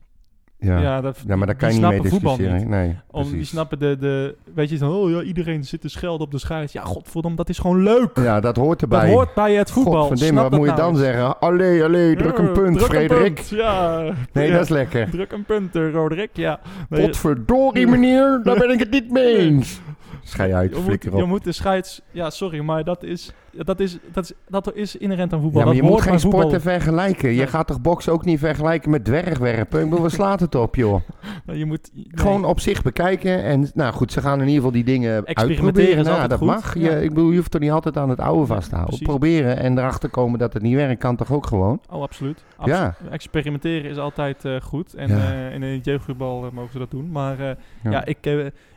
Ja. 0.59 0.79
Ja, 1.27 1.35
maar 1.35 1.47
daar 1.47 1.55
kan 1.55 1.73
je 1.73 1.79
niet 1.79 1.89
mee 1.89 2.01
discussiëren. 2.01 2.57
niet. 2.57 2.67
Nee, 2.67 2.95
Om, 3.11 3.31
die 3.31 3.43
snappen 3.43 3.79
de, 3.79 3.97
de, 3.99 4.35
weet 4.53 4.69
je, 4.69 4.77
zo, 4.77 4.91
oh 4.91 5.09
ja, 5.09 5.21
iedereen 5.21 5.63
zit 5.63 5.81
te 5.81 5.89
schelden 5.89 6.25
op 6.25 6.31
de 6.31 6.37
scheids. 6.39 6.73
Ja, 6.73 6.81
godverdomme, 6.83 7.37
dat 7.37 7.49
is 7.49 7.59
gewoon 7.59 7.83
leuk. 7.83 8.09
Ja, 8.19 8.39
dat 8.39 8.55
hoort 8.55 8.81
erbij. 8.81 9.05
Dat 9.05 9.09
hoort 9.09 9.33
bij 9.33 9.53
het 9.53 9.71
voetbal. 9.71 9.93
Godverdomme, 9.93 10.33
Snap 10.39 10.49
wat 10.49 10.59
moet 10.59 10.69
je 10.69 10.75
nou 10.75 10.81
dan 10.83 10.89
eens. 10.91 10.99
zeggen? 10.99 11.39
Allee, 11.39 11.83
allee, 11.83 12.15
druk 12.15 12.37
een 12.37 12.51
punt, 12.51 12.77
druk 12.77 12.89
een 12.91 12.95
Frederik. 12.95 13.33
punt, 13.35 13.49
Ja. 13.49 14.01
Nee, 14.33 14.47
Ja, 14.47 14.53
dat 14.53 14.61
is 14.63 14.69
lekker. 14.69 15.09
Druk 15.09 15.31
een 15.31 15.45
punt, 15.45 15.75
eh, 15.75 15.91
Roderick. 15.91 16.29
Ja. 16.33 16.59
Nee, 16.89 17.05
Potverdorie, 17.05 17.87
meneer, 17.87 18.39
daar 18.43 18.57
ben 18.57 18.69
ik 18.69 18.79
het 18.79 18.91
niet 18.91 19.11
mee 19.11 19.37
eens. 19.37 19.79
Schij 20.23 20.53
uit, 20.53 20.69
je, 20.69 20.75
moet, 20.75 20.85
flikker 20.85 21.15
je 21.15 21.21
op. 21.23 21.27
moet 21.27 21.43
de 21.43 21.51
scheids... 21.51 22.01
Ja, 22.11 22.29
sorry, 22.29 22.59
maar 22.59 22.83
dat 22.83 23.03
is, 23.03 23.31
dat 23.57 23.79
is, 23.79 23.97
dat 24.11 24.23
is, 24.23 24.33
dat 24.47 24.73
is 24.75 24.95
inherent 24.97 25.33
aan 25.33 25.41
voetbal. 25.41 25.59
Ja, 25.59 25.65
maar 25.65 25.75
dat 25.75 25.83
je 25.85 25.89
moet 25.91 26.01
geen 26.01 26.19
voetbal. 26.19 26.39
sporten 26.39 26.61
vergelijken. 26.61 27.29
Je 27.33 27.47
gaat 27.47 27.67
toch 27.67 27.81
boksen 27.81 28.13
ook 28.13 28.25
niet 28.25 28.39
vergelijken 28.39 28.89
met 28.91 29.05
dwergwerpen? 29.05 29.79
Ik 29.79 29.85
bedoel, 29.85 30.01
waar 30.01 30.11
slaat 30.11 30.39
het 30.39 30.55
op, 30.55 30.75
joh? 30.75 31.01
Je 31.53 31.65
moet... 31.65 31.89
nee. 31.93 32.07
Gewoon 32.11 32.45
op 32.45 32.59
zich 32.59 32.81
bekijken. 32.81 33.43
En 33.43 33.69
nou 33.73 33.93
goed, 33.93 34.11
ze 34.11 34.21
gaan 34.21 34.33
in 34.41 34.47
ieder 34.47 34.55
geval 34.55 34.71
die 34.71 34.83
dingen 34.83 35.25
uitproberen. 35.25 36.03
Nou, 36.03 36.27
dat 36.27 36.37
goed. 36.37 36.47
mag. 36.47 36.73
Je, 36.73 36.79
Ja. 36.79 36.91
ik 36.91 37.09
bedoel, 37.09 37.29
je 37.31 37.37
hoeft 37.37 37.53
er 37.53 37.59
niet 37.59 37.71
altijd 37.71 37.97
aan 37.97 38.09
het 38.09 38.19
oude 38.19 38.45
vast 38.45 38.69
te 38.69 38.75
houden. 38.75 38.97
precies. 38.97 39.07
Proberen 39.07 39.57
en 39.57 39.77
erachter 39.77 40.09
komen 40.09 40.39
dat 40.39 40.53
het 40.53 40.61
niet 40.63 40.75
werkt, 40.75 40.99
kan 40.99 41.15
toch 41.15 41.31
ook 41.31 41.45
gewoon? 41.47 41.79
Oh, 41.89 42.01
absoluut. 42.01 42.43
Abs- 42.57 42.69
Ja. 42.71 42.95
Experimenteren 43.11 43.89
is 43.91 43.97
altijd 43.97 44.45
eh, 44.45 44.55
goed. 44.61 44.93
En 44.93 45.09
Ja. 45.09 45.33
eh, 45.33 45.53
in 45.53 45.61
het 45.61 45.85
jeugdvoetbal 45.85 46.45
eh, 46.45 46.51
mogen 46.51 46.71
ze 46.71 46.77
dat 46.79 46.91
doen. 46.91 47.11
Maar 47.11 47.57
Ja. 47.83 48.05
ik... 48.05 48.17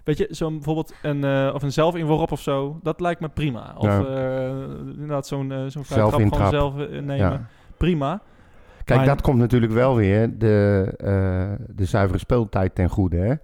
weet 0.05 0.19
je, 0.19 0.27
zo'n 0.31 0.53
bijvoorbeeld 0.55 0.95
een, 1.03 1.53
of 1.55 1.63
een 1.63 1.73
zelfinworp 1.73 2.33
of 2.33 2.41
zo, 2.41 2.79
dat 2.83 3.01
lijkt 3.01 3.21
me 3.21 3.29
prima. 3.29 3.75
Of 3.79 3.85
Ja. 3.85 4.05
Inderdaad 4.93 5.27
zo'n 5.27 5.53
eh 5.53 5.59
zo'n 5.67 5.85
vrije 5.85 6.09
trap 6.09 6.33
gewoon 6.33 6.51
zelf 6.51 6.79
eh, 6.79 6.89
nemen. 6.91 7.17
Ja. 7.17 7.47
Prima. 7.77 8.21
Kijk, 8.85 8.99
Maar- 8.99 9.09
dat 9.09 9.21
komt 9.21 9.39
natuurlijk 9.39 9.73
wel 9.73 9.97
weer 9.97 10.39
de, 10.39 10.85
eh, 10.97 11.67
de 11.77 11.85
zuivere 11.85 12.19
speeltijd 12.19 12.75
ten 12.75 12.89
goede. 12.89 13.17
Hè? 13.17 13.35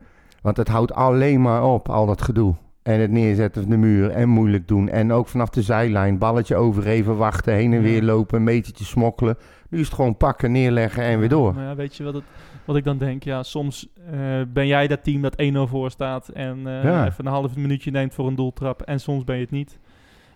Want 0.42 0.56
het 0.56 0.68
houdt 0.68 0.92
alleen 0.92 1.40
maar 1.42 1.64
op, 1.64 1.88
al 1.88 2.06
dat 2.06 2.22
gedoe. 2.22 2.54
En 2.82 3.00
het 3.00 3.10
neerzetten 3.10 3.62
van 3.62 3.70
de 3.70 3.76
muur 3.76 4.10
en 4.10 4.28
moeilijk 4.28 4.68
doen. 4.68 4.88
En 4.88 5.12
ook 5.12 5.28
vanaf 5.28 5.48
de 5.50 5.62
zijlijn, 5.62 6.18
balletje 6.18 6.56
overgeven, 6.56 7.16
wachten, 7.16 7.54
heen 7.54 7.72
en 7.72 7.82
weer 7.82 8.02
lopen, 8.02 8.38
een 8.38 8.44
metertje 8.44 8.84
smokkelen. 8.84 9.36
Nu 9.68 9.78
is 9.80 9.86
het 9.86 9.94
gewoon 9.94 10.16
pakken, 10.16 10.52
neerleggen 10.52 11.02
en 11.02 11.18
weer 11.18 11.28
door. 11.28 11.54
Maar 11.54 11.64
ja, 11.64 11.74
weet 11.74 11.96
je 11.96 12.04
wat, 12.04 12.14
het, 12.14 12.22
wat 12.64 12.76
ik 12.76 12.84
dan 12.84 12.98
denk? 12.98 13.22
Ja, 13.22 13.42
soms 13.42 13.88
eh, 14.12 14.18
ben 14.48 14.66
jij 14.66 14.86
dat 14.86 15.04
team 15.04 15.22
dat 15.22 15.36
1-0 15.42 15.66
voor 15.66 15.90
staat 15.90 16.28
en 16.28 16.66
eh, 16.66 16.84
Ja. 16.84 17.06
even 17.06 17.26
een 17.26 17.32
half 17.32 17.56
minuutje 17.56 17.90
neemt 17.90 18.14
voor 18.14 18.26
een 18.26 18.34
doeltrap. 18.34 18.82
En 18.82 19.00
soms 19.00 19.24
ben 19.24 19.36
je 19.36 19.42
het 19.42 19.50
niet. 19.50 19.78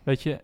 Weet 0.02 0.22
je, 0.22 0.40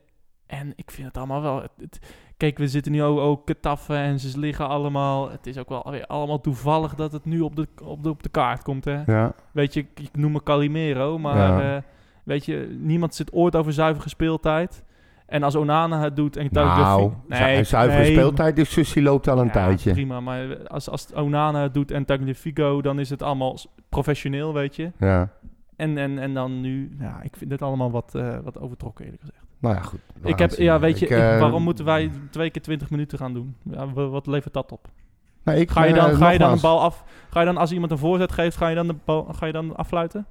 en 0.60 0.72
ik 0.76 0.90
vind 0.90 1.06
het 1.06 1.16
allemaal 1.16 1.42
wel... 1.42 1.62
Het, 1.62 1.70
het- 1.78 2.00
Kijk, 2.36 2.58
we 2.58 2.68
zitten 2.68 2.92
nu 2.92 3.02
ook, 3.02 3.18
ook 3.18 3.48
taffen 3.60 3.96
en 3.96 4.20
ze 4.20 4.38
liggen 4.38 4.68
allemaal... 4.68 5.30
Het 5.30 5.46
is 5.46 5.58
ook 5.58 5.68
wel 5.68 5.86
weer 5.90 6.06
allemaal 6.06 6.40
toevallig 6.40 6.94
dat 6.94 7.12
het 7.12 7.24
nu 7.24 7.40
op 7.40 7.56
de, 7.56 7.68
op 7.84 8.02
de, 8.02 8.08
op 8.08 8.22
de 8.22 8.28
kaart 8.28 8.62
komt, 8.62 8.84
hè? 8.84 9.02
Ja, 9.06 9.32
Weet 9.52 9.74
je, 9.74 9.80
ik 9.80 10.00
ik 10.00 10.16
noem 10.16 10.32
me 10.32 10.42
Calimero, 10.42 11.18
maar 11.18 11.36
Ja. 11.36 11.76
eh, 11.76 11.82
weet 12.24 12.44
je, 12.44 12.76
niemand 12.80 13.14
zit 13.14 13.32
ooit 13.32 13.56
over 13.56 13.72
zuivere 13.72 14.08
speeltijd. 14.08 14.84
En 15.26 15.42
als 15.42 15.54
Onana 15.54 16.00
het 16.00 16.16
doet 16.16 16.36
en 16.36 16.48
Tagliafico- 16.48 17.22
nou, 17.28 17.42
nee, 17.42 17.64
zuivere 17.64 18.02
nee, 18.02 18.12
speeltijddiscussie 18.12 19.02
loopt 19.02 19.28
al 19.28 19.38
een 19.38 19.46
ja, 19.46 19.52
tijdje. 19.52 19.92
Prima, 19.92 20.20
maar 20.20 20.66
als, 20.68 20.88
als 20.90 21.12
Onana 21.12 21.62
het 21.62 21.74
doet 21.74 21.90
en 21.90 22.04
Tagliafico, 22.04 22.80
dan 22.82 22.98
is 22.98 23.10
het 23.10 23.22
allemaal 23.22 23.56
professioneel, 23.88 24.52
weet 24.52 24.76
je. 24.76 24.92
Ja, 24.98 25.30
En, 25.76 25.98
en, 25.98 26.18
en 26.18 26.34
dan 26.34 26.60
nu, 26.60 26.96
ja, 26.98 27.22
ik 27.22 27.36
vind 27.36 27.50
het 27.50 27.62
allemaal 27.62 27.90
wat, 27.90 28.14
eh, 28.14 28.38
wat 28.44 28.58
overtrokken 28.58 29.04
eerlijk 29.04 29.22
gezegd. 29.22 29.43
Nou 29.58 29.74
ja, 29.74 29.80
goed. 29.82 30.00
Ik 30.22 30.38
heb, 30.38 30.50
ja, 30.50 30.78
weet 30.80 30.98
je, 30.98 31.04
Ik, 31.04 31.10
ik- 31.10 31.18
eh, 31.18 31.40
waarom 31.40 31.62
moeten 31.62 31.84
wij 31.84 32.10
twee 32.30 32.50
keer 32.50 32.62
20 32.62 32.90
minuten 32.90 33.18
gaan 33.18 33.32
doen? 33.34 33.56
Ja, 33.62 33.92
wa- 33.92 34.08
wat 34.08 34.26
levert 34.26 34.54
dat 34.54 34.72
op? 34.72 34.88
nou, 35.44 35.58
ik, 35.58 35.70
Ga 35.70 35.84
je 35.84 35.94
eh, 35.94 36.04
dan, 36.04 36.14
ga 36.16 36.30
je 36.30 36.38
dan 36.38 36.52
een 36.52 36.60
bal 36.60 36.80
af? 36.80 37.04
Ga 37.30 37.40
je 37.40 37.46
dan 37.46 37.56
als 37.56 37.72
iemand 37.72 37.92
een 37.92 37.98
voorzet 37.98 38.32
geeft, 38.32 38.56
ga 38.56 38.68
je 38.68 38.74
dan 38.74 38.86
de 38.86 38.94
bal, 39.04 39.24
ga 39.32 39.46
je 39.46 39.52
dan 39.52 39.76
affluiten? 39.76 40.26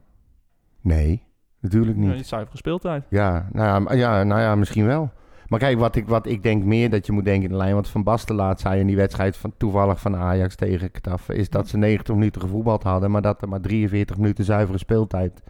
Nee, 0.81 1.23
natuurlijk 1.59 1.97
niet. 1.97 2.09
Nee, 2.09 2.23
zuivere 2.23 2.57
speeltijd. 2.57 3.05
Ja, 3.09 3.47
nou 3.51 3.83
ja, 3.83 3.93
ja, 4.17 4.23
nou 4.23 4.41
ja, 4.41 4.55
misschien 4.55 4.85
wel. 4.85 5.11
Maar 5.47 5.59
kijk, 5.59 5.79
wat 5.79 5.95
ik, 5.95 6.07
wat 6.07 6.25
ik 6.27 6.43
denk 6.43 6.63
meer 6.63 6.89
dat 6.89 7.05
je 7.05 7.11
moet 7.11 7.25
denken 7.25 7.43
in 7.43 7.49
de 7.49 7.57
lijn... 7.57 7.75
wat 7.75 7.89
Van 7.89 8.03
Basten 8.03 8.35
laat 8.35 8.59
zei 8.59 8.79
in 8.79 8.87
die 8.87 8.95
wedstrijd 8.95 9.37
van, 9.37 9.53
toevallig 9.57 9.99
van 9.99 10.15
Ajax 10.15 10.55
tegen 10.55 10.89
Getafe... 10.93 11.35
is 11.35 11.49
dat 11.49 11.67
ze 11.67 11.77
90 11.77 12.15
minuten 12.15 12.41
gevoetbald 12.41 12.83
hadden... 12.83 13.11
maar 13.11 13.21
dat 13.21 13.41
er 13.41 13.49
maar 13.49 13.59
43 13.61 14.17
minuten 14.17 14.43
zuivere 14.45 14.77
speeltijd 14.77 15.43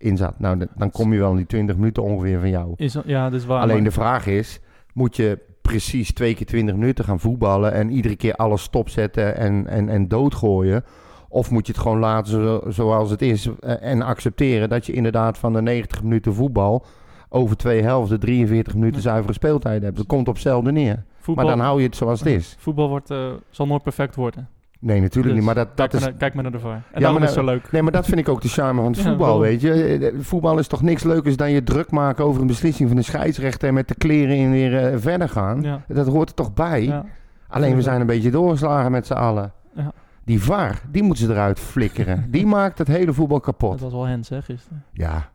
in 0.00 0.16
zat. 0.16 0.38
Nou, 0.38 0.66
dan 0.76 0.90
kom 0.90 1.12
je 1.12 1.18
wel 1.18 1.30
in 1.30 1.36
die 1.36 1.46
20 1.46 1.76
minuten 1.76 2.02
ongeveer 2.02 2.40
van 2.40 2.50
jou. 2.50 2.72
Is, 2.76 2.96
ja, 3.04 3.30
dat 3.30 3.40
is 3.40 3.46
waar. 3.46 3.60
Alleen 3.62 3.74
maar- 3.74 3.84
de 3.84 3.90
vraag 3.90 4.26
is, 4.26 4.60
moet 4.94 5.16
je 5.16 5.38
precies 5.62 6.12
twee 6.12 6.34
keer 6.34 6.46
20 6.46 6.74
minuten 6.74 7.04
gaan 7.04 7.20
voetballen... 7.20 7.72
en 7.72 7.90
iedere 7.90 8.16
keer 8.16 8.34
alles 8.34 8.62
stopzetten 8.62 9.36
en, 9.36 9.66
en, 9.66 9.88
en 9.88 10.08
doodgooien... 10.08 10.84
Of 11.32 11.50
moet 11.50 11.66
je 11.66 11.72
het 11.72 11.80
gewoon 11.82 11.98
laten 11.98 12.30
zo- 12.32 12.62
zoals 12.68 13.10
het 13.10 13.22
is 13.22 13.48
eh, 13.60 13.82
en 13.82 14.02
accepteren 14.02 14.68
dat 14.68 14.86
je 14.86 14.92
inderdaad 14.92 15.38
van 15.38 15.52
de 15.52 15.62
90 15.62 16.02
minuten 16.02 16.34
voetbal 16.34 16.84
over 17.28 17.56
twee 17.56 17.82
helften 17.82 18.20
43 18.20 18.74
minuten 18.74 19.02
zuivere 19.02 19.32
speeltijd 19.32 19.82
hebt. 19.82 19.96
Dat 19.96 20.06
komt 20.06 20.28
op 20.28 20.34
hetzelfde 20.34 20.72
neer. 20.72 21.02
voetbal, 21.18 21.44
Maar 21.46 21.56
dan 21.56 21.64
hou 21.64 21.80
je 21.80 21.86
het 21.86 21.96
zoals 21.96 22.18
het 22.20 22.28
is. 22.28 22.56
voetbal 22.58 22.88
wordt, 22.88 23.10
eh, 23.10 23.26
zal 23.50 23.66
nooit 23.66 23.82
perfect 23.82 24.14
worden. 24.14 24.48
Nee, 24.80 25.00
natuurlijk 25.00 25.34
Dus 25.34 25.34
niet. 25.34 25.44
Maar 25.44 25.64
dat, 25.64 25.76
dat 25.76 25.88
kijk, 25.88 25.92
is... 25.92 26.08
maar 26.08 26.18
kijk 26.18 26.34
maar 26.34 26.42
naar 26.42 26.52
de 26.52 26.58
VAR. 26.58 26.72
En 26.72 26.82
Ja, 26.92 26.98
daarom 27.00 27.20
maar 27.20 27.28
is 27.28 27.34
het 27.34 27.44
zo 27.44 27.50
leuk. 27.50 27.72
Nee, 27.72 27.82
maar 27.82 27.92
dat 27.92 28.06
vind 28.06 28.18
ik 28.18 28.28
ook 28.28 28.40
de 28.40 28.48
charme 28.48 28.80
van 28.82 28.92
het 28.92 29.00
voetbal, 29.00 29.40
weet 29.40 29.60
je. 29.60 29.72
Eh, 29.72 30.20
Voetbal 30.20 30.58
is 30.58 30.66
toch 30.66 30.82
niks 30.82 31.02
leukers 31.02 31.36
dan 31.36 31.50
je 31.50 31.62
druk 31.62 31.90
maken 31.90 32.24
over 32.24 32.40
een 32.40 32.46
beslissing 32.46 32.88
van 32.88 32.98
de 32.98 33.04
scheidsrechter... 33.04 33.68
en 33.68 33.74
met 33.74 33.88
de 33.88 33.94
kleren 33.94 34.36
in 34.36 34.50
weer 34.50 34.86
eh, 34.86 34.98
verder 34.98 35.28
gaan. 35.28 35.62
Ja. 35.62 35.82
Dat 35.88 36.06
hoort 36.06 36.28
er 36.28 36.34
toch 36.34 36.54
bij? 36.54 37.02
Alleen 37.48 37.76
we 37.76 37.82
zijn 37.82 38.00
een 38.00 38.06
beetje 38.06 38.30
doorgeslagen 38.30 38.90
met 38.90 39.06
z'n 39.06 39.12
allen. 39.12 39.52
Ja. 39.74 39.92
Die 40.24 40.42
VAR, 40.42 40.80
die 40.90 41.02
moeten 41.02 41.26
ze 41.26 41.32
eruit 41.32 41.60
flikkeren. 41.60 42.26
die 42.30 42.46
maakt 42.46 42.78
het 42.78 42.88
hele 42.88 43.12
voetbal 43.12 43.40
kapot. 43.40 43.70
Dat 43.70 43.80
was 43.80 43.92
wel 43.92 44.06
Hens, 44.06 44.28
hè, 44.28 44.42
gisteren. 44.42 44.84
Ja, 44.92 45.30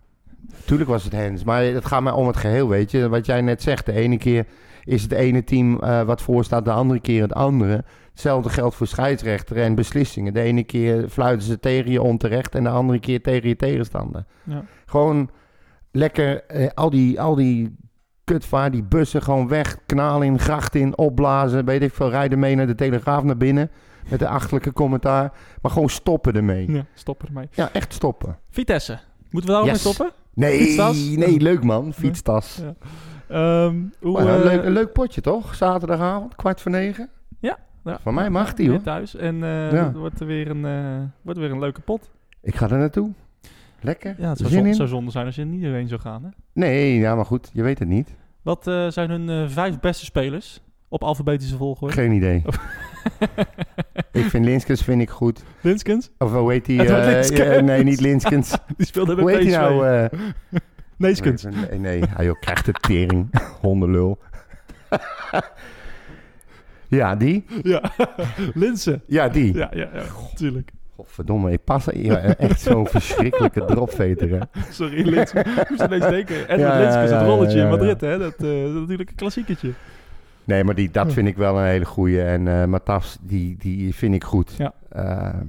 tuurlijk 0.65 0.89
was 0.89 1.03
het 1.03 1.13
Hens. 1.13 1.43
Maar 1.43 1.63
het 1.63 1.85
gaat 1.85 2.01
mij 2.01 2.13
om 2.13 2.27
het 2.27 2.37
geheel, 2.37 2.67
weet 2.67 2.91
je. 2.91 3.09
Wat 3.09 3.25
jij 3.25 3.41
net 3.41 3.61
zegt, 3.61 3.85
de 3.85 3.93
ene 3.93 4.17
keer 4.17 4.45
is 4.83 5.01
het 5.01 5.11
ene 5.11 5.43
team 5.43 5.79
eh, 5.79 6.01
wat 6.01 6.21
voor 6.21 6.43
staat, 6.43 6.65
de 6.65 6.71
andere 6.71 6.99
keer 6.99 7.21
het 7.21 7.33
andere. 7.33 7.83
Hetzelfde 8.15 8.49
geldt 8.49 8.75
voor 8.75 8.87
scheidsrechter 8.87 9.57
en 9.57 9.75
beslissingen. 9.75 10.33
De 10.33 10.41
ene 10.41 10.63
keer 10.63 11.09
fluiten 11.09 11.47
ze 11.47 11.59
tegen 11.59 11.91
je 11.91 12.01
onterecht 12.01 12.55
en 12.55 12.63
de 12.63 12.69
andere 12.69 12.99
keer 12.99 13.21
tegen 13.21 13.49
je 13.49 13.55
tegenstander. 13.55 14.25
Ja. 14.43 14.63
Gewoon 14.85 15.29
lekker 15.91 16.43
eh, 16.45 16.67
al 16.73 16.89
die, 16.89 17.21
al 17.21 17.35
die 17.35 17.75
kutvaar, 18.23 18.71
die 18.71 18.83
bussen 18.83 19.21
gewoon 19.21 19.47
weg, 19.47 19.77
kanaal 19.85 20.21
in, 20.21 20.39
gracht 20.39 20.75
in, 20.75 20.97
opblazen. 20.97 21.65
Weet 21.65 21.81
ik 21.81 21.93
veel, 21.93 22.09
rijden 22.09 22.39
mee 22.39 22.55
naar 22.55 22.67
de 22.67 22.75
Telegraaf 22.75 23.23
naar 23.23 23.37
binnen 23.37 23.71
met 24.09 24.19
de 24.19 24.27
achterlijke 24.27 24.73
commentaar. 24.73 25.31
Maar 25.61 25.71
gewoon 25.71 25.89
stoppen 25.89 26.33
ermee. 26.33 26.71
Ja, 26.71 26.85
stop 26.93 27.23
ermee. 27.23 27.47
Ja, 27.51 27.69
echt 27.73 27.93
stoppen. 27.93 28.37
Vitesse. 28.49 28.99
Moeten 29.29 29.49
we 29.51 29.55
daar 29.57 29.65
ook 29.65 29.73
Yes. 29.75 29.83
mee 29.83 29.93
stoppen? 29.93 30.15
Nee, 30.33 30.57
Fietstas? 30.59 31.09
nee, 31.09 31.39
leuk 31.39 31.63
man. 31.63 31.93
Fietstas. 31.93 32.61
Ja. 32.61 32.73
Ehm, 33.27 33.75
hoe, 34.01 34.11
Maar 34.11 34.27
een, 34.27 34.37
eh, 34.37 34.43
leuk, 34.43 34.63
een 34.65 34.71
leuk 34.71 34.93
potje 34.93 35.21
toch? 35.21 35.55
Zaterdagavond, 35.55 36.35
kwart 36.35 36.61
voor 36.61 36.71
negen. 36.71 37.09
ja, 37.39 37.57
Van 38.01 38.13
mij 38.13 38.29
mag 38.29 38.53
die, 38.53 38.69
hoor. 38.69 38.81
thuis. 38.81 39.15
En 39.15 39.43
eh 39.43 39.71
Ja. 39.71 39.85
het 39.85 39.95
wordt 39.95 40.19
er 40.19 40.25
weer 40.25 40.49
een, 40.49 40.65
eh, 40.65 41.03
wordt 41.21 41.39
weer 41.39 41.51
een 41.51 41.59
leuke 41.59 41.81
pot. 41.81 42.09
Ik 42.41 42.55
ga 42.55 42.69
er 42.69 42.77
naartoe. 42.77 43.11
Lekker. 43.81 44.15
Ja, 44.17 44.29
het 44.29 44.37
zou, 44.37 44.49
Zin 44.49 44.57
zon- 44.59 44.67
in? 44.67 44.73
zou 44.75 44.87
zonde 44.87 45.11
zijn 45.11 45.25
als 45.25 45.35
je 45.35 45.41
er 45.41 45.47
niet 45.47 45.61
doorheen 45.63 45.87
zou 45.87 46.01
gaan. 46.01 46.23
Hè? 46.23 46.29
Nee, 46.53 46.97
ja, 46.97 47.15
maar 47.15 47.25
goed. 47.25 47.49
Je 47.53 47.63
weet 47.63 47.79
het 47.79 47.87
niet. 47.87 48.15
Wat 48.41 48.67
eh, 48.67 48.87
zijn 48.87 49.09
hun 49.09 49.29
eh, 49.29 49.49
vijf 49.49 49.79
beste 49.79 50.05
spelers 50.05 50.61
op 50.87 51.03
alfabetische 51.03 51.57
volgorde? 51.57 51.93
Geen 51.93 52.11
idee. 52.11 52.43
Oh. 52.45 52.53
ik 54.11 54.23
vind 54.25 54.45
Linskens 54.45 54.81
vind 54.81 55.01
ik 55.01 55.09
goed. 55.09 55.43
Linskens? 55.61 56.11
Of 56.17 56.31
hoe 56.31 56.51
heet 56.51 56.65
die? 56.65 56.83
Eh, 56.85 57.05
Linskens. 57.05 57.39
ja, 57.39 57.59
nee, 57.59 57.83
niet 57.83 57.99
Linskens. 58.01 58.57
Die 58.77 58.85
speelde 58.85 59.15
bij 59.15 59.23
hoe 59.23 59.31
heet 59.33 59.39
PSV. 59.39 59.47
die 59.49 59.57
nou? 59.57 59.87
eh? 59.87 60.19
Neeskens. 60.97 61.43
Nee, 61.43 61.79
nee. 61.79 62.03
Hij 62.09 62.35
krijgt 62.39 62.65
de 62.65 62.71
tering. 62.71 63.29
Hondenlul. 63.61 64.17
Ja, 66.95 67.15
die? 67.15 67.45
Ja, 67.61 67.81
Linsen. 68.53 69.01
Ja, 69.07 69.29
die. 69.29 69.53
Ja, 69.55 69.69
ja, 69.73 69.89
ja, 69.93 70.03
tuurlijk. 70.35 70.71
Godverdomme, 70.95 71.51
ik 71.51 71.63
pas 71.63 71.91
echt 71.91 72.61
zo'n 72.61 72.87
verschrikkelijke 72.87 73.65
dropveter. 73.65 74.29
hè. 74.29 74.61
Sorry, 74.71 75.07
Linsen. 75.09 75.39
Ik 75.61 75.69
moest 75.69 75.81
ineens 75.81 76.07
denken. 76.09 76.47
En 76.49 76.59
Ja, 76.59 76.81
ja, 76.81 76.99
het 76.99 77.27
rolletje 77.27 77.57
ja, 77.57 77.63
in 77.63 77.69
ja. 77.71 77.75
Madrid, 77.77 78.01
hè? 78.01 78.17
Dat, 78.17 78.33
eh, 78.33 78.39
dat 78.39 78.49
is 78.49 78.73
natuurlijk 78.73 79.09
een 79.09 79.15
klassiekertje. 79.15 79.71
Nee, 80.43 80.63
maar 80.63 80.75
die, 80.75 80.91
dat 80.91 81.13
vind 81.13 81.27
ik 81.27 81.37
wel 81.37 81.57
een 81.57 81.65
hele 81.65 81.85
goeie. 81.85 82.21
En 82.21 82.47
eh 82.47 82.65
Matas, 82.65 83.17
die, 83.21 83.55
die 83.59 83.95
vind 83.95 84.13
ik 84.13 84.23
goed. 84.23 84.53
Ja. 84.57 84.73
Eh, 84.89 85.39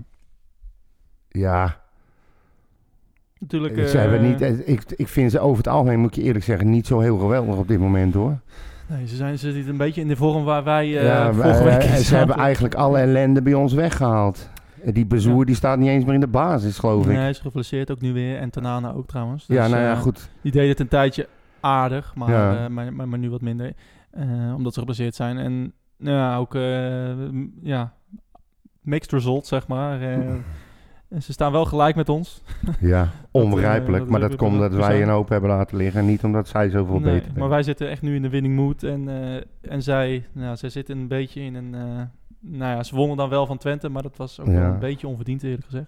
ja, 1.28 1.80
Natuurlijk. 3.38 3.88
ze 3.88 3.99
hebben 3.99 4.18
eh, 4.18 4.24
niet, 4.26 4.40
eh, 4.40 4.68
ik, 4.68 4.82
ik 4.97 5.09
vind 5.09 5.30
ze 5.30 5.38
over 5.40 5.57
het 5.57 5.68
algemeen, 5.68 6.01
moet 6.01 6.09
ik 6.09 6.16
je 6.16 6.22
eerlijk 6.22 6.44
zeggen, 6.44 6.70
niet 6.70 6.86
zo 6.86 7.01
heel 7.01 7.18
geweldig 7.18 7.57
op 7.57 7.68
dit 7.68 7.78
moment 7.78 8.14
hoor. 8.14 8.38
Nee, 8.89 9.07
ze, 9.07 9.16
zijn, 9.16 9.39
ze 9.39 9.53
zitten 9.53 9.70
een 9.72 9.76
beetje 9.78 10.01
in 10.01 10.09
de 10.09 10.16
vorm 10.16 10.45
waar 10.45 10.64
wij 10.64 10.97
eh 10.99 11.05
ja, 11.05 11.32
vorige 11.32 11.64
wij- 11.64 11.78
week 11.78 11.89
eh, 11.89 11.95
ze 11.95 12.16
hebben 12.16 12.37
eigenlijk 12.37 12.74
alle 12.74 12.99
ellende 12.99 13.43
bij 13.43 13.55
ons 13.55 13.72
weggehaald. 13.72 14.51
Eh, 14.84 14.95
Die 14.95 15.07
bezoer 15.07 15.39
Ja. 15.39 15.45
die 15.45 15.55
staat 15.55 15.78
niet 15.78 15.89
eens 15.89 16.05
meer 16.05 16.14
in 16.14 16.20
de 16.20 16.26
basis, 16.26 16.78
geloof 16.78 17.01
ik. 17.03 17.09
Nee, 17.09 17.16
hij 17.16 17.30
is 17.30 17.39
geblesseerd 17.39 17.91
ook 17.91 18.01
nu 18.01 18.12
weer. 18.12 18.39
En 18.39 18.51
Tanana 18.51 18.93
ook 18.93 19.07
trouwens. 19.07 19.45
ja, 19.49 19.62
Dus, 19.62 19.70
nou 19.72 19.82
ja, 19.82 19.95
goed. 19.95 20.30
Die 20.43 20.53
deed 20.53 20.68
het 20.68 20.80
een 20.80 20.89
tijdje 20.89 21.28
aardig, 21.61 22.14
maar, 22.14 22.30
Ja. 22.30 22.68
maar, 22.68 22.93
maar, 22.93 23.09
maar 23.09 23.18
nu 23.18 23.30
wat 23.30 23.41
minder. 23.41 23.72
omdat 24.57 24.72
ze 24.74 24.78
geblesseerd 24.78 25.14
zijn. 25.14 25.39
En 25.39 25.72
nou 25.99 26.16
ja, 26.16 26.37
ook 26.37 26.53
ja, 27.62 27.93
mixed 28.80 29.12
results, 29.12 29.49
zeg 29.49 29.66
maar. 29.66 29.99
eh. 31.16 31.22
En 31.22 31.22
ze 31.22 31.32
staan 31.32 31.52
wel 31.52 31.64
gelijk 31.64 31.96
met 31.96 32.08
ons. 32.08 32.42
Ja, 32.80 33.08
onbegrijpelijk. 33.30 34.02
dat 34.02 34.10
maar 34.10 34.20
dat 34.20 34.36
komt 34.36 34.58
dat 34.58 34.74
wij 34.74 35.02
een 35.02 35.08
hoop 35.08 35.28
hebben 35.28 35.50
laten 35.50 35.76
liggen. 35.76 36.00
En 36.00 36.06
niet 36.06 36.24
omdat 36.24 36.48
zij 36.48 36.68
zoveel 36.70 36.98
Nee, 37.00 37.14
beter 37.20 37.32
maar 37.38 37.48
wij 37.48 37.62
zitten 37.62 37.88
echt 37.90 38.02
nu 38.02 38.14
in 38.14 38.22
de 38.22 38.28
winning 38.28 38.54
mood. 38.56 38.82
En, 38.82 39.08
eh, 39.08 39.70
en 39.72 39.82
zij, 39.82 40.26
nou, 40.32 40.56
zij 40.56 40.68
zitten 40.68 40.98
een 40.98 41.08
beetje 41.08 41.40
in 41.40 41.54
een... 41.54 41.74
eh, 41.74 42.02
nou 42.40 42.76
ja, 42.76 42.82
ze 42.82 42.94
wonnen 42.94 43.16
dan 43.16 43.28
wel 43.28 43.46
van 43.46 43.58
Twente, 43.58 43.88
maar 43.88 44.02
dat 44.02 44.16
was 44.16 44.40
ook 44.40 44.46
Ja. 44.46 44.52
wel 44.52 44.72
een 44.72 44.78
beetje 44.78 45.06
onverdiend 45.06 45.42
eerlijk 45.42 45.64
gezegd. 45.64 45.86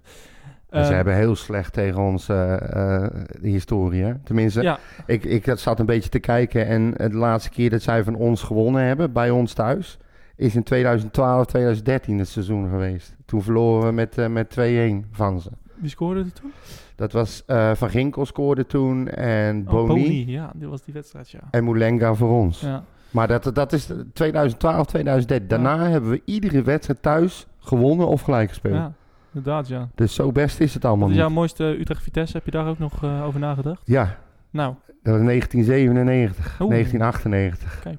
Ze 0.70 0.76
Eh, 0.78 0.88
hebben 0.88 1.14
heel 1.14 1.36
slecht 1.36 1.72
tegen 1.72 2.00
ons 2.00 2.28
eh, 2.28 2.54
eh, 2.54 3.10
de 3.40 3.48
historie. 3.48 4.02
Hè? 4.02 4.14
Tenminste, 4.24 4.62
Ja, 4.62 4.78
ik, 5.06 5.24
ik 5.24 5.52
zat 5.56 5.80
een 5.80 5.86
beetje 5.86 6.08
te 6.10 6.18
kijken. 6.18 6.66
En 6.66 6.90
de 6.90 7.16
laatste 7.16 7.50
keer 7.50 7.70
dat 7.70 7.82
zij 7.82 8.04
van 8.04 8.14
ons 8.14 8.42
gewonnen 8.42 8.82
hebben, 8.82 9.12
bij 9.12 9.30
ons 9.30 9.52
thuis, 9.52 9.98
is 10.36 10.54
in 10.54 10.62
2012, 10.62 11.46
2013 11.46 12.18
het 12.18 12.28
seizoen 12.28 12.68
geweest. 12.68 13.16
Toen 13.28 13.42
verloren 13.42 13.86
we 13.86 13.92
met, 13.92 14.18
eh, 14.18 14.26
met 14.26 14.50
2-1 14.50 15.06
van 15.12 15.40
ze. 15.40 15.50
wie 15.74 15.90
scoorde 15.90 16.20
er 16.20 16.32
toen? 16.32 16.52
Dat 16.96 17.12
was 17.12 17.42
eh, 17.46 17.74
Van 17.74 17.90
Ginkel 17.90 18.26
scoorde 18.26 18.66
toen 18.66 19.08
en 19.08 19.64
Oh, 19.66 19.72
Boni. 19.72 19.86
Boni, 20.02 20.30
ja, 20.30 20.50
dit 20.54 20.68
was 20.68 20.82
die 20.82 20.94
wedstrijd, 20.94 21.30
ja. 21.30 21.40
En 21.50 21.64
Moulenga 21.64 22.14
voor 22.14 22.30
ons. 22.30 22.60
ja. 22.60 22.84
Maar 23.10 23.26
dat, 23.28 23.50
dat 23.54 23.72
is 23.72 23.88
2012, 24.12 24.86
2013. 24.86 25.48
Daarna 25.48 25.86
hebben 25.88 26.10
we 26.10 26.22
iedere 26.24 26.62
wedstrijd 26.62 27.02
thuis 27.02 27.46
gewonnen 27.58 28.06
of 28.08 28.20
gelijk 28.20 28.48
gespeeld. 28.48 28.74
Ja, 28.74 28.92
inderdaad, 29.32 29.68
ja. 29.68 29.88
Dus 29.94 30.14
zo 30.14 30.32
best 30.32 30.60
is 30.60 30.74
het 30.74 30.84
allemaal 30.84 31.08
is 31.10 31.16
niet. 31.16 31.28
mooiste 31.28 31.64
Utrecht-Vitesse? 31.64 32.36
Heb 32.36 32.44
je 32.44 32.50
daar 32.50 32.66
ook 32.66 32.78
nog 32.78 33.02
eh, 33.04 33.24
over 33.24 33.40
nagedacht? 33.40 33.80
Ja, 33.84 34.18
Nou, 34.50 34.74
dat 35.02 35.14
was 35.16 35.22
1997, 35.24 36.60
Oeh. 36.60 36.70
1998. 36.70 37.80
kijk. 37.82 37.98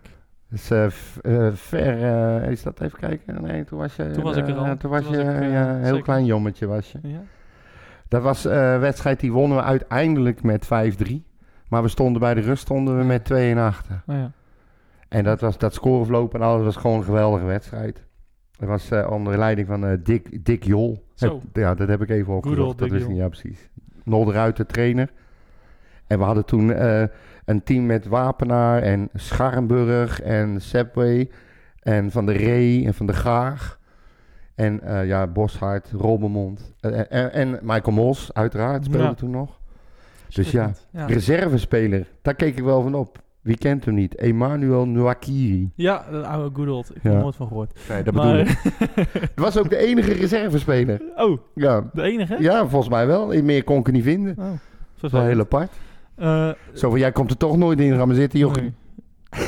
Dus 0.50 0.70
eh, 0.72 0.86
eh, 0.86 1.54
ver, 1.54 2.04
eh, 2.43 2.52
is 2.52 2.64
dat 2.64 2.82
even 2.82 3.00
kijken? 3.00 3.41
Nee, 3.43 3.64
toen 3.64 3.80
was 3.80 3.95
je... 3.95 4.12
Toen 4.12 4.24
was 4.24 4.36
ik 4.38 4.47
er 4.47 4.56
al. 4.56 4.78
toen 4.78 4.89
was 4.91 5.04
Toen 5.04 5.18
je 5.18 5.24
was 5.24 5.34
ik, 5.36 5.41
heel 5.41 5.84
zeker. 5.86 6.02
klein 6.02 6.26
jommetje 6.26 6.68
was 6.68 6.91
je. 6.91 7.00
Ja. 7.02 7.22
Dat 8.08 8.22
was 8.22 8.43
een 8.45 8.80
wedstrijd 8.80 9.20
die 9.20 9.32
wonnen 9.32 9.58
we 9.58 9.64
uiteindelijk 9.64 10.43
met 10.43 10.66
5-3. 10.66 11.14
Maar 11.68 11.82
we 11.82 11.88
stonden 11.88 12.22
bij 12.22 12.34
de 12.34 12.41
rust 12.41 12.62
stonden 12.62 12.97
we 12.97 13.04
met 13.04 13.26
2 13.26 13.58
achter. 13.58 14.02
Nou 14.06 14.20
ja. 14.20 14.32
En 15.10 15.24
dat, 15.24 15.41
was, 15.41 15.58
dat 15.58 15.74
scoreverloop 15.74 16.34
en 16.34 16.41
alles 16.41 16.64
was 16.64 16.76
gewoon 16.76 16.97
een 16.97 17.04
geweldige 17.04 17.45
wedstrijd. 17.45 18.04
Dat 18.58 18.68
was 18.70 18.91
onder 19.10 19.38
leiding 19.38 19.68
van 19.68 20.00
Dick, 20.04 20.45
Dick 20.45 20.64
Jol. 20.64 21.06
Heb- 21.18 21.41
ja, 21.54 21.76
dat 21.76 21.88
heb 21.88 22.02
ik 22.02 22.10
even 22.10 22.34
opgezocht. 22.36 22.78
Dat 22.78 22.89
wist 22.89 23.08
niet, 23.08 23.18
ja 23.18 23.28
precies. 23.28 23.70
Nol 24.04 24.30
eruit, 24.32 24.58
de 24.58 24.66
trainer. 24.66 25.10
En 26.10 26.18
we 26.18 26.24
hadden 26.24 26.45
toen 26.45 26.74
eh, 26.74 27.03
een 27.45 27.64
team 27.64 27.86
met 27.86 28.07
Wapenaar 28.07 28.82
en 28.82 29.10
Scharrenburg 29.14 30.22
en 30.22 30.62
Sepway 30.62 31.30
en 31.80 32.12
Van 32.12 32.26
der 32.26 32.36
Ree 32.38 32.86
en 32.86 32.93
Van 32.93 33.05
der 33.05 33.16
Gaag. 33.16 33.80
En 34.55 34.82
eh, 34.82 35.07
ja, 35.07 35.28
Boshart, 35.28 35.91
Robbermond 35.97 36.74
eh, 36.80 36.99
en, 37.10 37.32
en 37.34 37.60
Michael 37.62 37.95
Mos, 37.95 38.34
uiteraard, 38.34 38.86
speelde 38.86 39.05
Ja. 39.05 39.14
toen 39.14 39.30
nog. 39.32 39.60
Dus 40.34 40.51
ja, 40.51 40.72
ja. 40.91 41.05
reservespeler, 41.05 42.07
daar 42.22 42.34
keek 42.36 42.57
ik 42.57 42.64
wel 42.64 42.82
van 42.82 42.95
op. 42.95 43.18
Wie 43.41 43.57
kent 43.57 43.86
hem 43.86 43.93
niet? 43.93 44.16
Emmanuel 44.16 44.86
Nwakiri. 44.86 45.72
Ja, 45.76 46.05
de 46.12 46.18
oude 46.26 46.55
good 46.55 46.68
old. 46.68 46.89
Ik 46.95 47.03
heb 47.03 47.12
Ja. 47.12 47.18
er 47.18 47.24
nooit 47.24 47.36
van 47.36 47.47
gehoord. 47.47 47.80
Nee, 47.89 48.03
dat 48.03 48.14
bedoel 48.14 48.38
ik. 48.39 48.45
maar, 48.47 49.07
Het 49.22 49.32
was 49.36 49.57
ook 49.57 49.70
de 49.70 49.78
enige 49.78 50.14
reservespeler. 50.14 51.01
oh, 51.16 51.38
Ja, 51.55 51.89
de 51.93 52.01
enige? 52.01 52.36
ja 52.39 52.68
volgens 52.68 52.89
mij 52.91 53.07
wel. 53.07 53.41
Meer 53.43 53.64
kon 53.64 53.80
ik 53.80 53.91
niet 53.91 54.03
vinden. 54.03 54.36
Oh, 54.39 54.45
Dat 54.95 55.03
is 55.03 55.12
wel 55.12 55.22
heel 55.24 55.39
apart. 55.39 55.72
Eh, 56.20 56.49
Zo 56.74 56.89
van, 56.89 56.99
jij 56.99 57.11
komt 57.11 57.30
er 57.32 57.38
toch 57.38 57.57
nooit 57.57 57.80
in. 57.80 57.95
Ga 57.95 58.05
maar 58.05 58.15
zitten, 58.15 58.39
joh. 58.39 58.53
nee. 58.53 58.74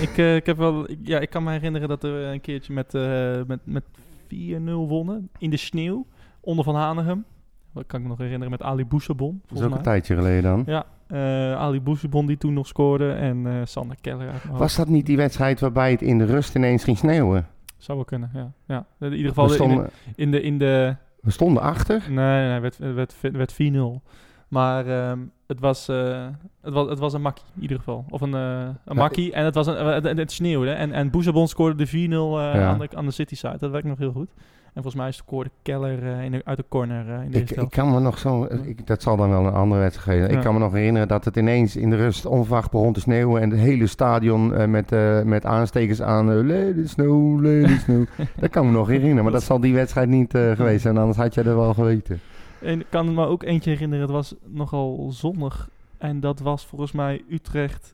ik, 0.02 0.18
eh, 0.18 0.36
ik 0.36 0.46
heb 0.46 0.58
wel, 0.58 0.90
ik, 0.90 0.98
ja, 1.04 1.20
ik 1.20 1.30
kan 1.30 1.44
me 1.44 1.52
herinneren 1.52 1.88
dat 1.88 2.02
we 2.02 2.30
een 2.34 2.42
keertje 2.42 2.74
met, 2.74 2.94
eh, 2.94 3.42
met, 3.48 3.60
met 3.64 3.84
4-0 4.28 4.88
wonnen 4.88 5.30
in 5.38 5.50
de 5.50 5.58
sneeuw 5.58 6.06
onder 6.40 6.66
Van 6.66 6.76
Hanegem. 6.76 7.26
Dat 7.74 7.86
kan 7.88 8.00
ik 8.00 8.06
me 8.06 8.12
nog 8.12 8.20
herinneren 8.20 8.52
met 8.52 8.62
Ali 8.62 8.86
Boussabon. 8.86 9.42
Dat 9.48 9.58
is 9.58 9.66
ook 9.66 9.76
een 9.76 9.82
tijdje 9.82 10.16
geleden 10.16 10.44
dan. 10.44 10.64
Ja, 10.66 10.86
eh, 11.08 11.54
Ali 11.54 11.82
Boussabon 11.82 12.26
die 12.26 12.38
toen 12.38 12.54
nog 12.54 12.68
scoorde 12.68 13.12
en 13.12 13.48
eh, 13.48 13.54
Sander 13.64 13.98
Keller. 14.02 14.42
Was 14.52 14.76
dat 14.76 14.88
niet 14.88 15.06
die 15.06 15.18
wedstrijd 15.18 15.60
waarbij 15.60 15.92
het 15.92 16.02
in 16.02 16.18
de 16.18 16.26
rust 16.26 16.56
ineens 16.56 16.84
ging 16.84 16.98
sneeuwen? 16.98 17.48
Zou 17.78 17.98
wel 17.98 18.06
kunnen, 18.06 18.30
ja. 18.34 18.52
ja. 18.66 18.86
In 19.00 19.14
ieder 19.14 19.28
geval 19.28 19.48
We 19.48 19.52
in 19.52 19.58
de, 19.58 19.64
stonden, 19.66 19.90
in 20.16 20.32
de, 20.32 20.42
in 20.42 20.58
de 20.58 20.96
we 21.22 21.32
stonden 21.32 21.64
achter. 21.64 22.04
Nee, 22.10 22.48
nee, 22.48 22.62
het 22.62 22.78
werd, 22.78 23.22
werd, 23.22 23.32
werd 23.32 23.54
4-0. 23.54 24.02
Maar 24.48 24.88
ehm, 24.88 25.20
het, 25.52 25.60
was, 25.60 25.88
eh, 25.88 26.26
het, 26.62 26.74
was, 26.74 26.90
het 26.90 27.00
was 27.00 27.14
een 27.14 27.22
makkie, 27.22 27.44
in 27.56 27.62
ieder 27.62 27.78
geval. 27.78 28.06
Of 28.10 28.22
een, 28.22 28.34
eh 28.34 28.68
een 28.86 28.96
makkie. 28.96 29.34
En 29.34 29.46
het, 29.46 29.56
was 29.56 29.68
een, 29.68 29.76
eh, 29.76 29.94
het, 29.94 30.18
het 30.18 30.32
sneeuwde. 30.32 30.72
En, 30.72 30.92
en 30.92 31.10
Boezebon 31.10 31.48
scoorde 31.48 31.76
de 31.76 31.88
4-0 31.88 31.92
eh, 31.92 32.00
Ja. 32.00 32.68
aan, 32.68 32.80
de, 32.80 32.88
aan 32.96 33.06
de 33.06 33.12
City 33.12 33.36
side. 33.36 33.58
Dat 33.60 33.72
werkt 33.72 33.88
nog 33.88 33.98
heel 33.98 34.12
goed. 34.12 34.30
En 34.74 34.82
volgens 34.82 35.04
mij 35.04 35.12
scoorde 35.12 35.50
Keller 35.62 36.04
in 36.04 36.32
de, 36.32 36.42
uit 36.46 36.58
de 36.58 36.66
corner 36.70 37.24
in 37.24 37.32
de 37.32 37.40
Ik, 37.40 37.52
ik 37.52 37.70
kan 37.70 37.92
me 37.92 38.00
nog 38.00 38.18
zo... 38.18 38.48
Ik, 38.64 38.88
dat 38.88 39.02
zal 39.02 39.18
dan 39.18 39.30
wel 39.30 39.46
een 39.46 39.54
andere 39.54 39.82
wedstrijd 39.82 40.18
geven. 40.18 40.32
Ja. 40.32 40.38
Ik 40.38 40.44
kan 40.44 40.54
me 40.54 40.60
nog 40.60 40.74
herinneren 40.74 41.08
dat 41.08 41.26
het 41.26 41.36
ineens 41.36 41.76
in 41.76 41.90
de 41.90 41.96
rust 41.96 42.26
onverwacht 42.26 42.72
begon 42.72 42.94
te 42.94 43.00
sneeuwen. 43.00 43.42
En 43.42 43.50
het 43.50 43.60
hele 43.60 43.88
stadion 43.88 44.72
met, 44.72 44.90
met 45.26 45.46
aanstekers 45.46 46.02
aan... 46.02 46.32
it 46.32 46.90
snow, 46.90 47.46
it 47.46 47.82
snow. 47.82 48.06
dat 48.40 48.50
kan 48.50 48.66
me 48.66 48.72
nog 48.72 48.88
herinneren. 48.88 49.24
Maar 49.24 49.34
dat 49.34 49.44
zal 49.44 49.60
die 49.60 49.74
wedstrijd 49.74 50.10
niet 50.10 50.32
geweest 50.58 50.82
zijn. 50.82 50.98
Anders 50.98 51.18
had 51.18 51.34
jij 51.34 51.44
er 51.44 51.56
wel 51.56 51.74
geweten. 51.74 52.20
En 52.62 52.80
ik 52.80 52.86
kan 52.90 53.14
me 53.14 53.26
ook 53.26 53.44
eentje 53.44 53.70
herinneren. 53.70 54.04
Het 54.04 54.14
was 54.14 54.36
nogal 54.46 55.12
zonnig. 55.12 55.70
En 55.98 56.20
dat 56.20 56.40
was 56.40 56.66
volgens 56.66 56.92
mij 56.92 57.24
Utrecht... 57.30 57.94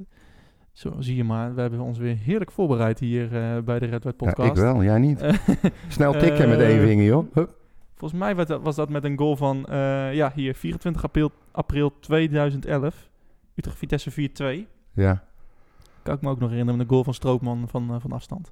Zo, 0.71 0.95
zie 0.99 1.15
je 1.15 1.23
maar. 1.23 1.55
We 1.55 1.61
hebben 1.61 1.79
ons 1.79 1.97
weer 1.97 2.17
heerlijk 2.17 2.51
voorbereid 2.51 2.99
hier 2.99 3.23
eh, 3.23 3.63
bij 3.63 3.79
de 3.79 3.85
Red 3.85 4.03
White 4.03 4.25
Ja, 4.25 4.31
Podcast. 4.31 4.49
ik 4.49 4.55
wel, 4.63 4.83
jij 4.83 4.99
niet. 4.99 5.21
Eh, 5.21 5.33
Snel 5.87 6.11
tikken 6.13 6.49
met 6.49 6.59
Eh, 6.59 6.67
één 6.67 6.81
vinger, 6.81 7.05
joh. 7.05 7.33
Hup. 7.33 7.55
Volgens 7.95 8.19
mij 8.19 8.35
was 8.35 8.45
dat, 8.45 8.61
was 8.61 8.75
dat 8.75 8.89
met 8.89 9.03
een 9.03 9.17
goal 9.17 9.35
van, 9.35 9.65
eh, 9.65 10.13
ja, 10.13 10.31
hier, 10.35 10.55
24 10.55 11.03
april, 11.03 11.31
april 11.51 11.93
2011. 11.99 13.09
Utrecht 13.55 13.77
Vitesse 13.77 14.11
4-2. 14.11 14.67
Ja. 14.93 15.23
Kan 16.03 16.15
ik 16.15 16.21
me 16.21 16.29
ook 16.29 16.39
nog 16.39 16.49
herinneren, 16.49 16.77
met 16.77 16.87
een 16.87 16.91
goal 16.93 17.03
van 17.03 17.13
Stroopman 17.13 17.67
van, 17.67 17.89
eh, 17.93 17.95
van 17.99 18.11
afstand. 18.11 18.51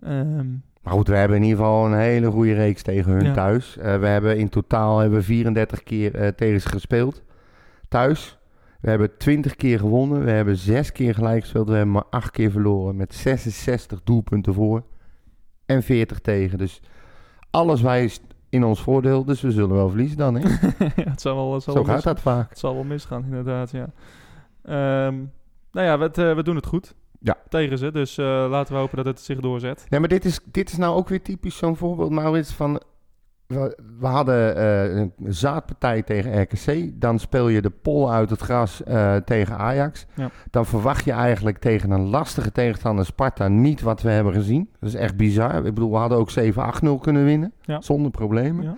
Ehm, 0.00 0.46
Maar 0.82 0.94
goed, 0.94 1.08
we 1.08 1.16
hebben 1.16 1.36
in 1.36 1.42
ieder 1.42 1.58
geval 1.58 1.86
een 1.86 1.98
hele 1.98 2.30
goede 2.30 2.54
reeks 2.54 2.82
tegen 2.82 3.12
hun 3.12 3.24
Ja. 3.24 3.32
thuis. 3.32 3.76
Eh, 3.76 3.98
we 3.98 4.06
hebben 4.06 4.38
in 4.38 4.48
totaal 4.48 4.98
hebben 4.98 5.18
we 5.18 5.24
34 5.24 5.82
keer 5.82 6.14
eh, 6.14 6.28
tegen 6.28 6.60
ze 6.60 6.68
gespeeld. 6.68 7.22
Thuis. 7.88 8.38
We 8.80 8.88
hebben 8.90 9.16
20 9.16 9.56
keer 9.56 9.78
gewonnen. 9.78 10.24
We 10.24 10.30
hebben 10.30 10.56
6 10.56 10.92
keer 10.92 11.14
gelijk 11.14 11.40
gespeeld. 11.40 11.68
We 11.68 11.74
hebben 11.74 11.92
maar 11.92 12.04
8 12.10 12.30
keer 12.30 12.50
verloren. 12.50 12.96
Met 12.96 13.14
66 13.14 14.00
doelpunten 14.04 14.54
voor. 14.54 14.82
En 15.66 15.82
40 15.82 16.18
tegen. 16.20 16.58
Dus 16.58 16.80
alles 17.50 17.80
wijst 17.82 18.22
in 18.48 18.64
ons 18.64 18.82
voordeel. 18.82 19.24
Dus 19.24 19.40
we 19.40 19.50
zullen 19.50 19.76
wel 19.76 19.88
verliezen 19.88 20.16
dan. 20.18 20.34
Hè? 20.34 20.40
ja, 21.04 21.10
het 21.10 21.20
zal 21.20 21.34
wel, 21.36 21.54
het 21.54 21.62
zal 21.62 21.74
Zo 21.74 21.84
wel 21.84 21.94
gaat 21.94 22.02
dat 22.04 22.20
vaak. 22.20 22.48
Het 22.48 22.58
zal 22.58 22.74
wel 22.74 22.84
misgaan, 22.84 23.24
inderdaad, 23.24 23.70
ja. 23.70 23.88
Ehm, 24.62 25.14
nou 25.72 25.86
ja, 25.86 25.98
we, 25.98 26.04
het, 26.04 26.18
eh, 26.18 26.34
we 26.34 26.42
doen 26.42 26.56
het 26.56 26.66
goed. 26.66 26.94
Ja. 27.26 27.36
Tegen 27.48 27.78
ze, 27.78 27.90
dus 27.92 28.18
eh, 28.18 28.46
laten 28.50 28.74
we 28.74 28.80
hopen 28.80 28.96
dat 28.96 29.06
het 29.06 29.20
zich 29.20 29.40
doorzet. 29.40 29.86
Nee, 29.88 30.00
maar 30.00 30.08
dit 30.08 30.24
is, 30.24 30.40
dit 30.44 30.70
is 30.70 30.76
nou 30.76 30.96
ook 30.96 31.08
weer 31.08 31.22
typisch 31.22 31.56
zo'n 31.56 31.76
voorbeeld, 31.76 32.10
Maurits, 32.10 32.52
van... 32.52 32.80
We, 33.46 33.78
we 33.98 34.06
hadden 34.06 34.56
eh, 34.56 34.96
een 34.96 35.12
zaadpartij 35.34 36.02
tegen 36.02 36.40
RKC. 36.40 37.00
Dan 37.00 37.18
speel 37.18 37.48
je 37.48 37.62
de 37.62 37.70
pol 37.70 38.12
uit 38.12 38.30
het 38.30 38.40
gras 38.40 38.82
eh, 38.82 39.16
tegen 39.16 39.58
Ajax. 39.58 40.06
Ja. 40.14 40.30
Dan 40.50 40.66
verwacht 40.66 41.04
je 41.04 41.12
eigenlijk 41.12 41.58
tegen 41.58 41.90
een 41.90 42.08
lastige 42.08 42.52
tegenstander 42.52 43.04
Sparta 43.04 43.48
niet 43.48 43.80
wat 43.80 44.02
we 44.02 44.10
hebben 44.10 44.32
gezien. 44.32 44.68
Dat 44.80 44.88
is 44.88 44.94
echt 44.94 45.16
bizar. 45.16 45.56
Ik 45.56 45.74
bedoel, 45.74 45.90
we 45.90 45.96
hadden 45.96 46.18
ook 46.18 46.30
7-8-0 46.30 47.00
kunnen 47.00 47.24
winnen. 47.24 47.52
Ja. 47.60 47.80
Zonder 47.80 48.10
problemen. 48.10 48.64
Ja. 48.64 48.76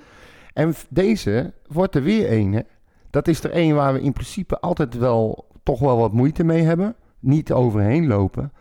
En 0.52 0.74
deze 0.88 1.52
wordt 1.66 1.94
er 1.94 2.02
weer 2.02 2.28
één. 2.28 2.52
hè. 2.52 2.60
Dat 3.10 3.28
is 3.28 3.44
er 3.44 3.50
één 3.50 3.74
waar 3.74 3.92
we 3.92 4.00
in 4.00 4.12
principe 4.12 4.60
altijd 4.60 4.98
wel 4.98 5.46
toch 5.62 5.80
wel 5.80 5.98
wat 5.98 6.12
moeite 6.12 6.44
mee 6.44 6.62
hebben. 6.62 6.94
Niet 7.18 7.52
overheen 7.52 8.06
lopen. 8.06 8.52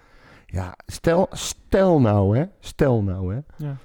Ja, 0.45 0.73
stel, 0.85 1.27
stel 1.31 2.01
nou 2.01 2.37
hè. 2.37 2.45
Stel 2.59 3.03
nou 3.03 3.33
hè. 3.33 3.39
Ja. 3.55 3.77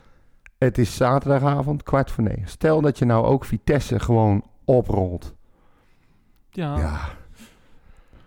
Het 0.58 0.78
is 0.78 0.96
zaterdagavond, 0.96 1.82
kwart 1.82 2.10
voor 2.10 2.24
negen. 2.24 2.48
Stel 2.48 2.80
dat 2.80 2.98
je 2.98 3.04
nou 3.04 3.26
ook 3.26 3.44
Vitesse 3.44 4.00
gewoon 4.00 4.44
oprolt. 4.64 5.34
Ja. 6.50 6.76
ja. 6.78 6.98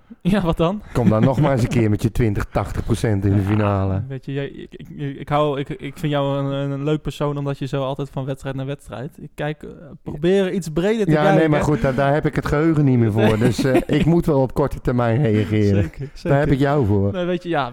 Ja, 0.21 0.41
wat 0.41 0.57
dan? 0.57 0.81
kom 0.93 1.09
dan 1.09 1.23
nog 1.23 1.39
maar 1.41 1.51
eens 1.51 1.61
een 1.63 1.67
keer 1.67 1.89
met 1.89 2.01
je 2.01 2.11
20, 2.11 2.45
80 2.45 2.85
procent 2.85 3.25
in 3.25 3.35
de 3.35 3.41
finale. 3.41 3.93
Ja, 3.93 4.03
weet 4.07 4.25
je, 4.25 4.33
jij, 4.33 4.47
ik, 4.47 4.73
ik, 4.73 5.17
ik, 5.19 5.29
hou, 5.29 5.59
ik, 5.59 5.69
ik 5.69 5.97
vind 5.97 6.11
jou 6.11 6.37
een, 6.37 6.71
een 6.71 6.83
leuk 6.83 7.01
persoon 7.01 7.37
omdat 7.37 7.57
je 7.57 7.65
zo 7.65 7.83
altijd 7.83 8.09
van 8.09 8.25
wedstrijd 8.25 8.55
naar 8.55 8.65
wedstrijd. 8.65 9.17
Ik 9.21 9.29
kijk, 9.35 9.63
eh, 9.63 9.69
probeer 10.03 10.51
iets 10.51 10.69
breder 10.69 11.05
te 11.05 11.11
Ja, 11.11 11.21
kijken. 11.21 11.39
nee, 11.39 11.49
maar 11.49 11.61
goed, 11.61 11.81
daar, 11.81 11.95
daar 11.95 12.13
heb 12.13 12.25
ik 12.25 12.35
het 12.35 12.45
geheugen 12.45 12.85
niet 12.85 12.97
meer 12.99 13.11
voor. 13.11 13.21
Nee. 13.21 13.37
Dus 13.37 13.63
eh, 13.63 13.81
ik 13.85 14.05
moet 14.05 14.25
wel 14.25 14.41
op 14.41 14.53
korte 14.53 14.81
termijn 14.81 15.21
reageren. 15.21 15.83
Zeker, 15.83 16.09
zeker. 16.13 16.29
Daar 16.29 16.39
heb 16.39 16.51
ik 16.51 16.59
jou 16.59 16.85
voor. 16.85 17.11
Nee, 17.11 17.25
weet 17.25 17.43
je, 17.43 17.49
ja, 17.49 17.71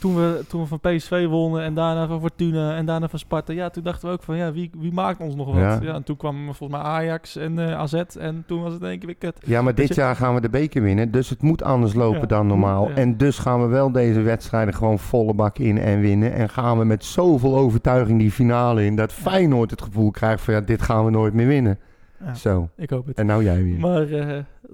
toen 0.00 0.14
we, 0.16 0.44
toen 0.48 0.60
we 0.60 0.66
van 0.66 0.80
PSV 0.80 1.26
wonnen 1.26 1.62
en 1.62 1.74
daarna 1.74 2.06
van 2.06 2.20
Fortuna 2.20 2.76
en 2.76 2.86
daarna 2.86 3.08
van 3.08 3.18
Sparta, 3.18 3.52
ja, 3.52 3.70
toen 3.70 3.82
dachten 3.82 4.08
we 4.08 4.14
ook 4.14 4.22
van, 4.22 4.36
ja, 4.36 4.52
wie, 4.52 4.70
wie 4.78 4.92
maakt 4.92 5.20
ons 5.20 5.34
nog 5.34 5.46
wat? 5.46 5.56
Ja. 5.56 5.78
Ja. 5.82 5.94
en 5.94 6.02
toen 6.02 6.16
kwam 6.16 6.44
volgens 6.44 6.70
mij 6.80 6.80
Ajax 6.90 7.36
en 7.36 7.58
eh, 7.58 7.74
AZ 7.78 7.92
en 7.94 8.44
toen 8.46 8.62
was 8.62 8.72
het 8.72 8.82
in 8.82 8.88
één 8.88 8.98
keer 8.98 9.06
weer 9.06 9.16
kut. 9.32 9.36
Ja, 9.46 9.62
maar 9.62 9.74
dit 9.74 9.88
je- 9.88 9.94
jaar 9.94 10.16
gaan 10.16 10.34
we 10.34 10.40
de 10.40 10.48
beker 10.50 10.82
winnen. 10.82 11.10
Dus 11.10 11.28
het 11.30 11.42
moet 11.42 11.62
anders 11.62 11.94
lopen 11.94 12.20
Ja, 12.20 12.26
dan 12.26 12.46
normaal. 12.46 12.88
ja. 12.88 12.94
En 12.94 13.16
dus 13.16 13.38
gaan 13.38 13.60
we 13.62 13.66
wel 13.66 13.92
deze 13.92 14.20
wedstrijden 14.20 14.74
gewoon 14.74 14.98
volle 14.98 15.34
bak 15.34 15.58
in 15.58 15.78
en 15.78 16.00
winnen. 16.00 16.32
En 16.32 16.48
gaan 16.48 16.78
we 16.78 16.84
met 16.84 17.04
zoveel 17.04 17.56
overtuiging 17.56 18.18
die 18.18 18.30
finale 18.30 18.84
in. 18.84 18.96
Dat 18.96 19.12
Feyenoord 19.12 19.70
het 19.70 19.82
gevoel 19.82 20.10
krijgt 20.10 20.42
van 20.44 20.54
ja, 20.54 20.60
dit 20.60 20.82
gaan 20.82 21.04
we 21.04 21.10
nooit 21.10 21.34
meer 21.34 21.46
winnen. 21.46 21.78
Ja, 22.24 22.34
Zo. 22.34 22.68
ik 22.76 22.90
hoop 22.90 23.06
het. 23.06 23.16
En 23.18 23.26
nou 23.26 23.44
jij 23.44 23.62
weer. 23.62 23.78
Maar, 23.80 24.02
eh, 24.02 24.26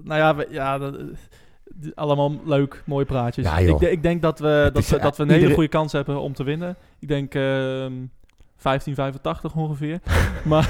nou 0.03 0.19
ja, 0.19 0.35
we- 0.35 0.47
ja 0.49 0.77
dat, 0.77 0.95
allemaal 1.95 2.31
leuk, 2.45 2.83
mooie 2.85 3.05
praatjes. 3.05 3.45
Ja, 3.45 3.57
ik, 3.57 3.79
ik 3.81 4.03
denk 4.03 4.21
dat 4.21 4.39
we, 4.39 4.69
dat 4.73 4.83
is, 4.83 4.89
we, 4.89 4.99
dat 4.99 5.17
we 5.17 5.23
een 5.23 5.29
hele 5.29 5.53
goede 5.53 5.69
kans 5.69 5.91
hebben 5.91 6.19
om 6.21 6.33
te 6.33 6.43
winnen. 6.43 6.75
Ik 6.99 7.07
denk 7.07 7.33
ehm 7.35 7.93
1585 8.61 9.55
ongeveer. 9.55 9.99
maar 10.51 10.69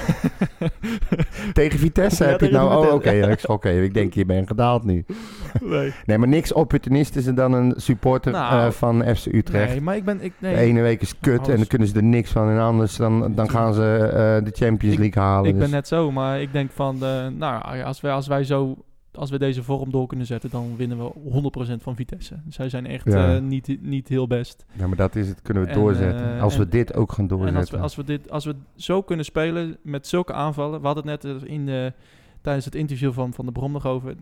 Tegen 1.54 1.80
Vitesse 1.80 2.24
Ja, 2.24 2.30
heb 2.30 2.40
je 2.40 2.46
het 2.46 2.56
nou... 2.56 2.86
Oh, 2.88 2.94
oké. 2.94 3.10
ik- 3.12 3.50
Oké, 3.50 3.70
ik 3.70 3.94
denk 3.94 4.14
je 4.14 4.26
bent 4.26 4.48
gedaald 4.48 4.84
nu. 4.84 5.06
nee. 5.62 5.94
Nee, 6.06 6.18
maar 6.18 6.28
niks 6.28 6.54
opportunistischer 6.54 7.36
dan 7.36 7.54
een 7.54 7.74
supporter 7.78 8.32
Nou, 8.32 8.66
eh, 8.66 8.72
van 8.72 9.16
FC 9.16 9.26
Utrecht. 9.26 9.70
nee, 9.70 9.82
maar 9.82 9.96
ik 9.96 10.04
ben... 10.06 10.22
Ik, 10.24 10.34
nee, 10.40 10.54
De 10.56 10.62
ene 10.62 10.82
week 10.82 11.02
is 11.02 11.20
kut 11.20 11.48
en 11.48 11.56
dan 11.56 11.68
kunnen 11.68 11.88
ze 11.88 11.96
er 11.96 12.04
niks 12.04 12.32
van. 12.32 12.50
En 12.50 12.60
anders 12.60 12.96
dan, 12.96 13.34
dan 13.36 13.50
gaan 13.50 13.74
ze 13.74 13.98
eh, 13.98 14.46
de 14.46 14.52
Champions 14.54 14.94
Ik- 14.96 15.00
League 15.00 15.24
halen. 15.24 15.46
ik 15.50 15.54
ben 15.54 15.62
Dus- 15.64 15.72
net 15.72 15.88
zo, 15.88 16.12
maar 16.12 16.42
ik 16.42 16.52
denk 16.52 16.72
van... 16.72 16.96
eh, 17.04 17.28
nou, 17.28 17.82
als 17.84 18.02
wij, 18.02 18.12
als 18.12 18.28
wij 18.28 18.44
zo... 18.44 18.76
Als 19.16 19.30
we 19.30 19.40
deze 19.40 19.64
vorm 19.64 19.92
door 19.92 20.08
kunnen 20.08 20.26
zetten, 20.26 20.50
dan 20.50 20.76
winnen 20.78 20.98
we 20.98 21.12
100% 21.80 21.82
van 21.84 21.96
Vitesse. 21.96 22.36
Zij 22.50 22.70
zijn 22.70 22.86
echt 22.86 23.06
Ja. 23.12 23.36
eh, 23.36 23.42
niet, 23.42 23.78
niet 23.82 24.08
heel 24.08 24.28
best. 24.28 24.66
Ja, 24.74 24.88
maar 24.88 24.98
dat 24.98 25.16
is 25.16 25.28
het. 25.28 25.42
Kunnen 25.42 25.64
we 25.64 25.70
En, 25.70 25.76
doorzetten. 25.76 26.36
eh, 26.36 26.42
als 26.42 26.58
we 26.58 26.68
dit 26.70 26.94
ook 26.94 27.12
gaan 27.12 27.28
doorzetten. 27.28 27.56
En 27.56 27.62
als 27.62 27.72
we, 27.72 27.78
als, 27.78 27.96
we 27.96 28.04
dit, 28.04 28.32
als 28.32 28.46
we 28.46 28.56
zo 28.76 29.02
kunnen 29.02 29.26
spelen 29.26 29.78
met 29.84 30.08
zulke 30.08 30.34
aanvallen. 30.34 30.80
We 30.82 30.86
hadden 30.86 31.08
het 31.08 31.24
net 31.24 31.42
eh, 31.44 31.50
in 31.54 31.66
de, 31.66 31.94
tijdens 32.42 32.66
het 32.66 32.76
interview 32.76 33.14
van, 33.14 33.34
van 33.34 33.46
de 33.46 33.52
Brom 33.52 33.72
nog 33.72 33.86
over. 33.86 34.16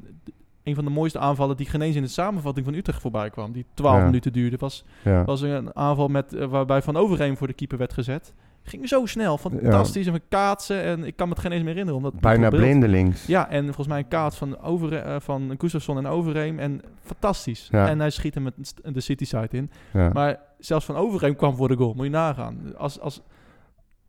Een 0.64 0.76
van 0.76 0.84
de 0.86 0.90
mooiste 0.92 1.20
aanvallen 1.20 1.58
die 1.58 1.66
genees 1.66 1.96
in 1.96 2.02
de 2.02 2.08
samenvatting 2.08 2.66
van 2.66 2.76
Utrecht 2.76 3.02
voorbij 3.02 3.30
kwam. 3.30 3.52
Die 3.52 3.66
12 3.74 3.98
Ja. 3.98 4.06
minuten 4.06 4.34
duurde. 4.34 4.58
Was, 4.58 4.86
was 5.26 5.42
een 5.42 5.76
aanval 5.76 6.08
met, 6.08 6.46
waarbij 6.50 6.82
Van 6.82 6.96
Overheem 6.98 7.38
voor 7.38 7.48
de 7.48 7.54
keeper 7.54 7.78
werd 7.78 7.94
gezet. 7.94 8.34
Ging 8.64 8.88
zo 8.88 9.06
snel. 9.06 9.38
Fantastisch. 9.38 10.08
En 10.08 10.14
we 10.14 10.22
kaatsen. 10.30 10.84
En 10.84 11.04
ik 11.04 11.16
kan 11.16 11.28
me 11.28 11.34
het 11.34 11.42
geen 11.42 11.52
eens 11.52 11.64
meer 11.64 11.72
herinneren. 11.72 12.02
Omdat 12.02 12.20
Bijna 12.22 12.50
blindelings. 12.50 13.26
Ja, 13.26 13.50
en 13.50 13.64
volgens 13.64 13.88
mij 13.88 13.98
een 13.98 14.08
kaart 14.08 14.36
van, 14.36 14.62
over, 14.62 14.98
eh, 14.98 15.16
van 15.20 15.56
Gustafsson 15.58 15.98
en 15.98 16.08
Overheem. 16.08 16.60
En 16.60 16.82
fantastisch. 17.02 17.68
Ja. 17.72 17.88
En 17.88 18.00
hij 18.00 18.10
schiet 18.10 18.34
hem 18.34 18.44
met 18.44 18.74
de 18.84 19.02
City 19.02 19.26
side 19.26 19.48
in. 19.50 19.72
Ja. 19.94 20.10
Maar 20.14 20.40
zelfs 20.60 20.86
van 20.86 20.96
Overheem 20.96 21.36
kwam 21.36 21.56
voor 21.56 21.68
de 21.68 21.76
goal. 21.76 21.94
Moet 21.94 22.06
je 22.06 22.12
nagaan. 22.12 22.78
Als, 22.78 23.00
als 23.00 23.22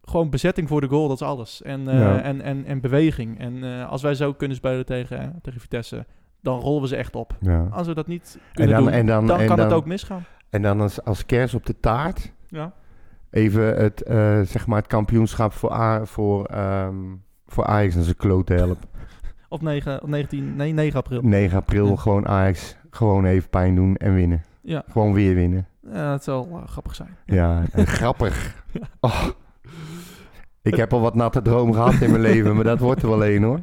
gewoon 0.03 0.31
bezetting 0.31 0.69
voor 0.69 0.81
de 0.81 0.89
goal, 0.89 1.09
dat 1.09 1.21
is 1.21 1.27
alles. 1.27 1.63
En, 1.63 1.89
eh, 1.89 2.27
en, 2.27 2.41
en, 2.41 2.65
en 2.65 2.81
beweging. 2.81 3.39
En 3.39 3.65
eh, 3.65 3.91
als 3.91 4.03
wij 4.03 4.15
zo 4.15 4.33
kunnen 4.33 4.57
spelen 4.57 4.87
tegen, 4.87 5.39
tegen 5.43 5.61
Vitesse, 5.61 6.07
dan 6.41 6.61
rollen 6.61 6.83
we 6.83 6.89
ze 6.89 6.97
echt 6.97 7.17
op. 7.17 7.37
Als 7.71 7.87
we 7.87 7.95
dat 7.95 8.07
niet 8.07 8.35
En 8.35 8.53
kunnen 8.53 8.75
dan, 8.75 8.85
doen, 8.85 8.93
en 8.93 9.07
dan, 9.07 9.27
dan 9.27 9.41
en 9.41 9.47
kan 9.47 9.57
dan, 9.57 9.67
het 9.67 9.75
ook 9.75 9.87
misgaan. 9.87 10.25
En 10.51 10.63
dan 10.63 10.81
als, 10.81 11.03
als 11.05 11.27
kers 11.27 11.55
op 11.55 11.67
de 11.67 11.81
taart 11.81 12.33
Ja. 12.49 12.73
Even 13.35 13.77
het, 13.77 14.03
eh, 14.03 14.41
zeg 14.41 14.67
maar 14.67 14.79
het 14.79 14.87
kampioenschap 14.87 15.53
voor, 15.53 15.73
A, 15.73 16.05
voor, 16.05 16.45
ehm, 16.45 16.95
voor 17.47 17.65
Ajax 17.65 17.95
en 17.95 18.03
zijn 18.03 18.17
kloot 18.17 18.47
te 18.47 18.55
helpen. 18.55 18.89
Op 19.49 19.63
9, 19.63 20.03
op 20.03 20.09
19, 20.09 20.57
nee, 20.57 20.73
9 20.73 20.99
april. 20.99 21.21
9 21.23 21.57
april 21.59 21.87
Ja. 21.89 21.97
gewoon 21.97 22.27
Ajax 22.29 22.77
gewoon 22.91 23.25
even 23.25 23.51
pijn 23.51 23.75
doen 23.75 23.97
en 23.97 24.15
winnen. 24.15 24.43
Ja, 24.63 24.85
Gewoon 24.91 25.13
weer 25.13 25.35
winnen. 25.35 25.67
ja 25.93 26.11
dat 26.11 26.25
zal 26.25 26.49
eh, 26.53 26.69
grappig 26.69 26.95
zijn. 26.95 27.17
Ja, 27.27 27.63
en 27.73 27.87
grappig. 27.87 28.63
Oh. 29.01 29.25
Ik 30.65 30.77
heb 30.77 30.93
al 30.93 31.01
wat 31.01 31.15
natte 31.15 31.43
dromen 31.43 31.75
gehad 31.75 31.95
in 32.01 32.11
mijn 32.11 32.23
leven, 32.33 32.55
maar 32.55 32.65
dat 32.65 32.79
wordt 32.79 33.03
er 33.03 33.09
wel 33.09 33.25
één 33.25 33.43
hoor. 33.43 33.61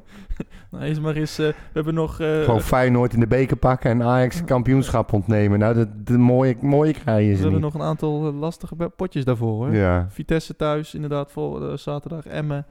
Nou, 0.72 0.84
eens 0.84 1.00
maar 1.00 1.16
eens, 1.16 1.40
eh, 1.40 1.48
we 1.48 1.54
hebben 1.74 1.94
nog... 1.94 2.20
eh, 2.20 2.42
Gewoon 2.44 2.62
Feyenoord 2.62 3.14
in 3.14 3.20
de 3.20 3.28
beker 3.28 3.58
pakken 3.58 3.90
en 3.92 4.04
Ajax 4.04 4.44
kampioenschap 4.44 5.14
ontnemen. 5.14 5.60
Nou, 5.60 5.74
dat, 5.74 5.88
de 6.08 6.18
mooie, 6.18 6.56
mooie 6.62 6.94
krijgen 6.94 7.30
we 7.30 7.36
ze 7.36 7.42
hebben 7.42 7.62
niet. 7.62 7.74
nog 7.74 7.82
een 7.82 7.88
aantal 7.88 8.28
eh, 8.28 8.40
lastige 8.40 8.76
potjes 8.76 9.26
daarvoor 9.26 9.54
hoor. 9.66 9.76
Ja, 9.76 10.08
Vitesse 10.10 10.56
thuis, 10.56 10.94
inderdaad, 10.94 11.32
voor 11.32 11.78
zaterdag. 11.80 12.26
Emmen, 12.26 12.66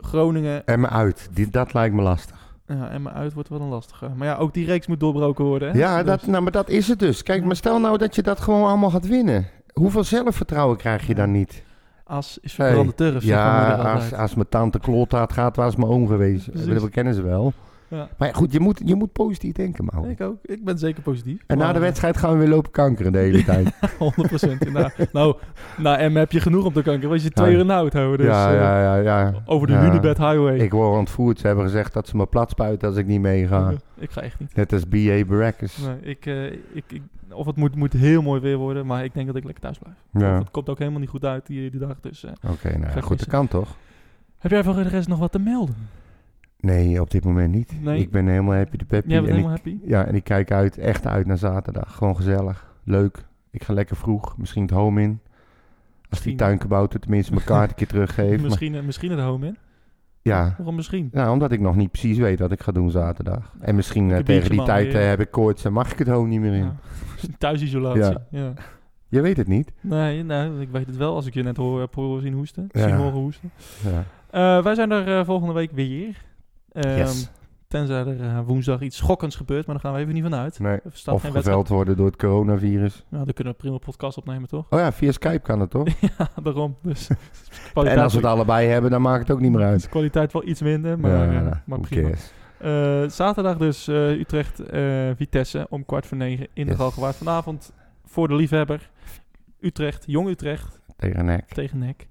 Groningen. 0.00 0.66
en 0.66 0.80
me 0.80 0.88
uit. 0.88 1.28
Die, 1.32 1.50
dat 1.50 1.72
lijkt 1.74 1.94
me 1.94 2.02
lastig. 2.02 2.36
Ja, 2.66 2.90
Emmen 2.90 3.12
uit 3.12 3.32
wordt 3.32 3.48
wel 3.48 3.60
een 3.60 3.68
lastige. 3.68 4.08
Maar 4.16 4.26
ja, 4.26 4.36
ook 4.36 4.54
die 4.54 4.66
reeks 4.66 4.86
moet 4.86 5.00
doorbroken 5.00 5.44
worden. 5.44 5.70
Hè? 5.72 5.78
Ja, 5.78 6.02
dat, 6.02 6.18
Dus- 6.18 6.28
nou, 6.28 6.42
maar 6.42 6.52
dat 6.52 6.68
is 6.68 6.88
het 6.88 6.98
dus. 6.98 7.22
Kijk, 7.22 7.44
maar 7.44 7.56
stel 7.56 7.80
nou 7.80 7.98
dat 7.98 8.14
je 8.14 8.22
dat 8.22 8.40
gewoon 8.40 8.68
allemaal 8.68 8.90
gaat 8.90 9.06
winnen. 9.08 9.46
Hoeveel 9.72 10.04
zelfvertrouwen 10.04 10.76
krijg 10.76 11.06
je 11.06 11.14
dan 11.14 11.30
niet? 11.30 11.62
As 12.12 12.38
is 12.42 12.56
Hey, 12.56 12.66
verbrande 12.66 12.94
turf. 12.94 13.24
Ja, 13.24 13.74
als, 13.74 14.12
als 14.12 14.34
mijn 14.34 14.48
tante 14.48 14.78
kloot 14.78 15.14
gaat, 15.14 15.56
was 15.56 15.76
mijn 15.76 15.90
oom 15.90 16.06
geweest. 16.06 16.50
Precies. 16.50 16.80
Dat 16.80 16.90
kennen 16.90 17.14
ze 17.14 17.22
wel. 17.22 17.52
Ja. 17.88 18.08
Maar 18.18 18.34
goed, 18.34 18.52
je 18.52 18.60
moet, 18.60 18.80
je 18.84 18.94
moet 18.94 19.12
positief 19.12 19.52
denken, 19.52 19.84
man. 19.92 20.08
Ik 20.10 20.20
ook. 20.20 20.36
Ik 20.42 20.64
ben 20.64 20.78
zeker 20.78 21.02
positief. 21.02 21.42
En 21.46 21.58
na 21.58 21.68
de 21.68 21.74
eh, 21.74 21.80
wedstrijd 21.80 22.16
gaan 22.16 22.32
we 22.32 22.38
weer 22.38 22.48
lopen 22.48 22.70
kankeren 22.70 23.12
de 23.12 23.18
hele 23.18 23.44
tijd. 23.52 23.70
100%. 23.70 24.72
nou, 24.72 24.90
nou, 25.12 25.36
na 25.76 25.98
Emmen 25.98 26.20
heb 26.20 26.32
je 26.32 26.40
genoeg 26.40 26.64
op 26.64 26.74
de 26.74 26.82
kanker. 26.82 27.08
Was 27.08 27.22
je 27.22 27.30
twee 27.30 27.52
uur 27.52 27.60
in 27.60 27.66
de 27.66 27.72
hout 27.72 27.92
houden. 27.92 28.26
Dus, 28.26 28.34
ja, 28.34 28.52
eh, 28.52 28.58
ja, 28.58 28.96
ja, 28.96 29.20
ja. 29.20 29.32
Over 29.46 29.66
de. 29.66 29.72
Hunebed 29.72 30.18
Highway. 30.18 30.56
Ik 30.56 30.72
word 30.72 30.98
ontvoerd. 30.98 31.38
Ze 31.38 31.46
hebben 31.46 31.64
gezegd 31.64 31.92
dat 31.92 32.08
ze 32.08 32.16
me 32.16 32.26
plat 32.26 32.50
spuiten 32.50 32.88
als 32.88 32.96
ik 32.96 33.06
niet 33.06 33.20
meega. 33.20 33.72
Ik 33.98 34.10
ga 34.10 34.20
echt 34.20 34.40
niet. 34.40 34.54
Net 34.54 34.72
als 34.72 34.84
B.A. 34.84 35.24
Baracus. 35.24 35.78
Nee, 35.78 36.10
ik, 36.10 36.26
eh, 36.26 36.44
ik, 36.52 36.84
ik, 36.86 37.02
of 37.34 37.46
het 37.46 37.56
moet, 37.56 37.76
moet 37.76 37.92
heel 37.92 38.22
mooi 38.22 38.40
weer 38.40 38.56
worden, 38.56 38.86
maar 38.86 39.04
ik 39.04 39.14
denk 39.14 39.26
dat 39.26 39.36
ik 39.36 39.44
lekker 39.44 39.62
thuis 39.62 39.78
blijf. 39.78 39.96
Ja. 40.10 40.38
Het 40.38 40.50
komt 40.50 40.68
ook 40.68 40.78
helemaal 40.78 41.00
niet 41.00 41.08
goed 41.08 41.24
uit 41.24 41.46
die, 41.46 41.70
die 41.70 41.80
dag. 41.80 42.00
Dus, 42.00 42.24
eh. 42.24 42.32
Oké, 42.50 42.78
nou 42.78 42.94
ja, 42.94 43.00
goed, 43.00 43.18
dat 43.18 43.28
kan 43.28 43.48
toch? 43.48 43.76
Heb 44.38 44.50
jij 44.50 44.64
voor 44.64 44.74
de 44.74 44.82
rest 44.82 45.08
nog 45.08 45.18
wat 45.18 45.32
te 45.32 45.38
melden? 45.38 45.74
Nee, 46.60 47.00
op 47.00 47.10
dit 47.10 47.24
moment 47.24 47.52
niet. 47.52 47.76
Nee. 47.80 48.00
Ik 48.00 48.10
ben 48.10 48.26
helemaal 48.26 48.54
happy 48.54 48.76
de 48.76 48.84
peppy. 48.84 49.08
Jij 49.08 49.18
bent 49.20 49.28
en 49.30 49.36
helemaal 49.36 49.56
ik, 49.56 49.62
happy? 49.64 49.88
Ja, 49.90 50.04
en 50.04 50.14
ik 50.14 50.24
kijk 50.24 50.50
uit, 50.50 50.78
echt 50.78 51.06
uit 51.06 51.26
naar 51.26 51.38
zaterdag. 51.38 51.94
Gewoon 51.94 52.16
gezellig, 52.16 52.74
leuk. 52.84 53.24
Ik 53.50 53.64
ga 53.64 53.72
lekker 53.72 53.96
vroeg, 53.96 54.38
misschien 54.38 54.62
het 54.62 54.70
home 54.70 55.02
in. 55.02 55.08
Als 55.10 55.20
die 55.20 56.10
Misschien. 56.10 56.36
tuinkabouter 56.36 57.00
tenminste 57.00 57.32
mijn 57.32 57.44
kaart 57.52 57.70
een 57.70 57.76
keer 57.76 57.86
teruggeeft. 57.86 58.42
Misschien, 58.42 58.74
eh, 58.74 58.82
misschien 58.82 59.10
het 59.10 59.20
home 59.20 59.46
in. 59.46 59.56
Ja, 60.22 60.54
Waarom 60.56 60.74
misschien? 60.74 61.08
nou, 61.12 61.30
omdat 61.32 61.52
ik 61.52 61.60
nog 61.60 61.76
niet 61.76 61.90
precies 61.90 62.18
weet 62.18 62.38
wat 62.38 62.52
ik 62.52 62.60
ga 62.62 62.72
doen 62.72 62.90
zaterdag. 62.90 63.52
En 63.60 63.74
misschien 63.74 64.10
eh, 64.12 64.18
tegen 64.18 64.50
die 64.50 64.62
tijd 64.62 64.94
eh, 64.94 65.06
heb 65.08 65.20
ik 65.20 65.30
koorts 65.30 65.64
en 65.64 65.72
mag 65.72 65.92
ik 65.92 65.98
het 65.98 66.08
home 66.08 66.28
niet 66.28 66.40
meer 66.40 66.54
in. 66.54 66.64
Ja. 66.64 66.74
Thuisisolatie. 67.38 68.02
Ja. 68.02 68.20
Ja. 68.30 68.52
Je 69.08 69.20
weet 69.20 69.36
het 69.36 69.48
niet. 69.48 69.72
Nee, 69.80 70.22
nou, 70.24 70.60
ik 70.60 70.68
weet 70.70 70.86
het 70.86 70.96
wel 70.96 71.14
als 71.14 71.26
ik 71.26 71.34
je 71.34 71.42
net 71.42 71.56
hoor, 71.56 71.80
heb 71.80 71.94
horen 71.94 72.22
zien 72.22 72.32
hoesten. 72.32 72.68
Ja. 72.72 72.88
Zien 72.88 72.96
horen 72.96 73.18
hoesten. 73.20 73.50
Ja. 73.84 74.04
Eh, 74.58 74.64
wij 74.64 74.74
zijn 74.74 74.90
er 74.90 75.24
volgende 75.24 75.54
week 75.54 75.70
weer. 75.72 76.16
Ehm, 76.72 76.98
Yes. 76.98 77.30
Tenzij 77.72 77.96
er 78.06 78.20
eh, 78.20 78.38
woensdag 78.46 78.80
iets 78.80 78.96
schokkends 78.96 79.36
gebeurt, 79.36 79.66
maar 79.66 79.74
daar 79.74 79.84
gaan 79.84 79.94
we 79.94 80.00
even 80.00 80.14
niet 80.14 80.22
van 80.22 80.34
uit. 80.34 80.58
Nee. 80.58 80.80
Of 81.06 81.20
geen 81.20 81.32
geveld 81.32 81.68
worden 81.68 81.96
door 81.96 82.06
het 82.06 82.16
coronavirus. 82.16 83.04
Nou, 83.08 83.24
dan 83.24 83.34
kunnen 83.34 83.52
we 83.52 83.58
prima 83.58 83.78
podcast 83.78 84.16
opnemen, 84.18 84.48
toch? 84.48 84.66
Oh 84.70 84.78
ja, 84.78 84.92
via 84.92 85.12
Skype 85.12 85.38
kan 85.38 85.60
het 85.60 85.70
toch? 85.70 85.88
ja, 86.18 86.28
daarom. 86.42 86.76
Dus 86.82 87.08
en 87.74 87.98
als 87.98 88.12
we 88.12 88.18
het 88.18 88.28
allebei 88.28 88.68
hebben, 88.68 88.90
dan 88.90 89.02
maakt 89.02 89.20
het 89.20 89.30
ook 89.30 89.40
niet 89.40 89.52
meer 89.52 89.64
uit. 89.64 89.88
kwaliteit 89.88 90.32
wel 90.32 90.46
iets 90.46 90.60
minder, 90.60 90.98
maar, 90.98 91.10
ja, 91.10 91.26
eh, 91.26 91.32
ja, 91.32 91.62
maar 91.66 91.80
prima. 91.80 92.10
Eh, 92.58 93.08
zaterdag 93.08 93.56
dus 93.56 93.88
eh, 93.88 94.10
Utrecht 94.10 94.60
eh, 94.60 95.10
Vitesse 95.16 95.66
om 95.70 95.84
kwart 95.84 96.06
voor 96.06 96.16
negen 96.16 96.46
in 96.52 96.64
de 96.64 96.70
Yes. 96.70 96.80
Galgenwaard. 96.80 97.16
Vanavond 97.16 97.72
voor 98.04 98.28
de 98.28 98.34
liefhebber 98.34 98.90
Utrecht, 99.60 100.04
Jong 100.06 100.28
Utrecht 100.28 100.80
Tegen 100.96 101.24
nek. 101.24 101.48
tegen 101.48 101.78
NEC. 101.78 102.08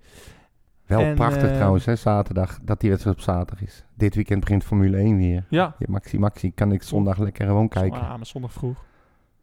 Wel 0.97 1.01
En, 1.01 1.15
prachtig 1.15 1.49
eh, 1.49 1.55
trouwens, 1.55 1.85
hè, 1.85 1.95
zaterdag. 1.95 2.59
Dat 2.61 2.79
die 2.79 2.89
wedstrijd 2.89 3.17
op 3.17 3.23
zaterdag 3.23 3.61
is. 3.61 3.85
Dit 3.95 4.15
weekend 4.15 4.39
begint 4.39 4.63
Formule 4.63 4.97
1 4.97 5.17
weer. 5.17 5.45
Ja, 5.49 5.75
Ja, 5.77 5.85
Maxi 5.89 6.19
Maxi 6.19 6.53
kan 6.53 6.71
ik 6.71 6.83
zondag 6.83 7.17
lekker 7.17 7.45
gewoon 7.45 7.67
kijken. 7.67 8.01
Ah, 8.01 8.09
maar 8.09 8.25
zondag 8.25 8.53
vroeg. 8.53 8.85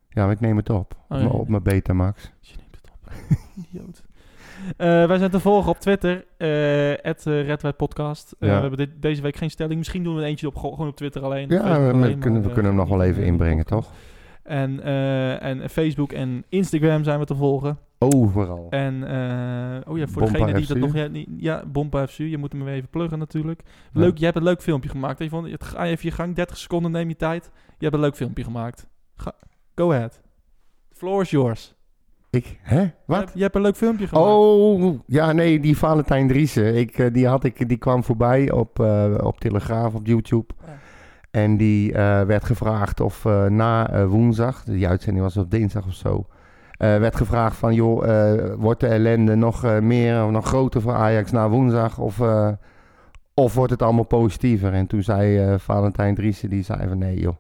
Ja, 0.08 0.22
maar 0.24 0.32
ik 0.32 0.40
neem 0.40 0.56
het 0.56 0.70
op. 0.70 0.94
Oh, 0.94 1.04
op, 1.08 1.16
ja. 1.16 1.16
mijn- 1.16 1.30
op 1.30 1.48
mijn 1.48 1.62
Betamax. 1.62 2.32
Je 2.40 2.54
neemt 2.58 2.76
het 2.82 2.90
op. 2.90 3.12
Idioot. 3.70 4.02
Eh, 4.76 5.06
wij 5.06 5.18
zijn 5.18 5.30
te 5.30 5.40
volgen 5.40 5.70
op 5.70 5.78
Twitter, 5.78 6.24
uh, 6.38 7.70
Podcast. 7.76 8.34
Eh, 8.38 8.48
Ja. 8.48 8.54
We 8.54 8.60
hebben 8.60 8.78
dit, 8.78 9.02
deze 9.02 9.22
week 9.22 9.36
geen 9.36 9.50
stelling. 9.50 9.78
Misschien 9.78 10.02
doen 10.02 10.14
we 10.14 10.20
er 10.20 10.26
eentje 10.26 10.46
op, 10.46 10.56
gewoon 10.56 10.88
op 10.88 10.96
Twitter 10.96 11.22
alleen. 11.22 11.48
Ja, 11.48 11.80
we, 11.92 12.16
kunnen, 12.18 12.42
we 12.42 12.48
kunnen 12.52 12.64
hem 12.64 12.74
nog 12.74 12.88
wel 12.88 13.02
even 13.02 13.22
inbrengen, 13.24 13.66
toch? 13.66 13.90
En, 14.42 14.82
en 15.40 15.70
Facebook 15.70 16.12
en 16.12 16.44
Instagram 16.48 17.04
zijn 17.04 17.18
we 17.18 17.24
te 17.24 17.34
volgen. 17.34 17.78
Overal. 17.98 18.66
En 18.70 19.04
eh, 19.08 19.90
oh 19.92 19.98
ja, 19.98 20.06
voor 20.06 20.22
Bompa 20.22 20.38
degene 20.38 20.58
die 20.58 20.66
dat 20.66 20.76
nog 20.76 20.94
ja, 20.94 21.06
niet, 21.06 21.28
ja, 21.36 21.64
Bompa 21.66 22.06
FCU, 22.06 22.24
je 22.24 22.38
moet 22.38 22.52
hem 22.52 22.64
weer 22.64 22.74
even 22.74 22.88
pluggen 22.88 23.18
natuurlijk. 23.18 23.62
Leuk, 23.92 24.18
je 24.18 24.24
hebt 24.24 24.36
een 24.36 24.42
leuk 24.42 24.62
filmpje 24.62 24.88
gemaakt. 24.90 25.18
Je 25.18 25.28
vond, 25.28 25.50
het- 25.50 25.64
ga 25.64 25.84
even 25.84 26.08
je 26.08 26.14
gang, 26.14 26.34
30 26.34 26.56
seconden 26.56 26.90
neem 26.90 27.08
je 27.08 27.16
tijd. 27.16 27.50
Je 27.54 27.84
hebt 27.84 27.94
een 27.94 28.00
leuk 28.00 28.16
filmpje 28.16 28.44
gemaakt. 28.44 28.88
Ga, 29.16 29.32
go 29.74 29.92
ahead. 29.92 30.20
The 30.88 30.94
floor 30.96 31.22
is 31.22 31.30
yours. 31.30 31.74
Ik, 32.30 32.58
hè? 32.62 32.90
Wat? 33.06 33.30
je 33.34 33.42
hebt 33.42 33.54
een 33.54 33.62
leuk 33.62 33.76
filmpje 33.76 34.06
gemaakt. 34.06 34.26
Oh, 34.28 34.98
ja, 35.06 35.32
nee, 35.32 35.60
die 35.60 35.76
Valentijn 35.78 36.28
Driessen. 36.28 36.74
Ik, 36.76 36.98
eh, 36.98 37.12
die, 37.12 37.26
had 37.26 37.44
ik, 37.44 37.68
die 37.68 37.76
kwam 37.78 38.04
voorbij 38.04 38.50
op, 38.50 38.80
eh, 38.80 39.14
op 39.22 39.40
Telegraaf, 39.40 39.94
op 39.94 40.06
YouTube. 40.06 40.54
Ja. 40.66 40.78
En 41.30 41.56
die 41.56 41.92
eh, 41.92 42.22
werd 42.22 42.44
gevraagd 42.44 43.00
of 43.00 43.24
eh, 43.24 43.46
na 43.46 43.90
eh, 43.90 44.06
woensdag, 44.06 44.64
die 44.64 44.88
uitzending 44.88 45.24
was 45.24 45.36
op 45.36 45.50
dinsdag 45.50 45.86
of 45.86 45.94
zo, 45.94 46.26
werd 46.78 47.16
gevraagd 47.16 47.56
van, 47.56 47.74
joh, 47.74 48.08
eh, 48.08 48.54
wordt 48.58 48.80
de 48.80 48.86
ellende 48.86 49.34
nog 49.34 49.64
eh, 49.64 49.78
meer 49.78 50.24
of 50.24 50.30
nog 50.30 50.46
groter 50.46 50.80
voor 50.80 50.94
Ajax 50.94 51.30
na 51.30 51.48
woensdag? 51.48 51.98
Of, 51.98 52.20
eh, 52.20 52.48
of 53.34 53.54
wordt 53.54 53.72
het 53.72 53.82
allemaal 53.82 54.04
positiever? 54.04 54.72
En 54.72 54.86
toen 54.86 55.02
zei 55.02 55.38
eh, 55.38 55.58
Valentijn 55.58 56.14
Driessen, 56.14 56.50
die 56.50 56.62
zei 56.62 56.88
van, 56.88 56.98
nee 56.98 57.20
joh. 57.20 57.36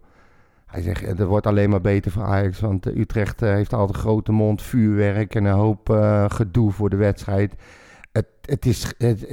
Hij 0.66 0.82
zegt, 0.82 1.06
het 1.06 1.22
wordt 1.22 1.46
alleen 1.46 1.70
maar 1.70 1.80
beter 1.80 2.10
voor 2.10 2.22
Ajax, 2.22 2.60
want 2.60 2.86
eh, 2.86 2.96
Utrecht 2.96 3.42
eh, 3.42 3.50
heeft 3.50 3.72
altijd 3.72 3.96
een 3.96 4.02
grote 4.02 4.32
mond, 4.32 4.62
vuurwerk 4.62 5.34
en 5.34 5.44
een 5.44 5.52
hoop 5.54 5.90
eh, 5.90 6.24
gedoe 6.28 6.70
voor 6.72 6.90
de 6.90 6.96
wedstrijd. 6.96 7.54
Het, 8.12 8.26
het 8.42 8.66
is, 8.66 8.92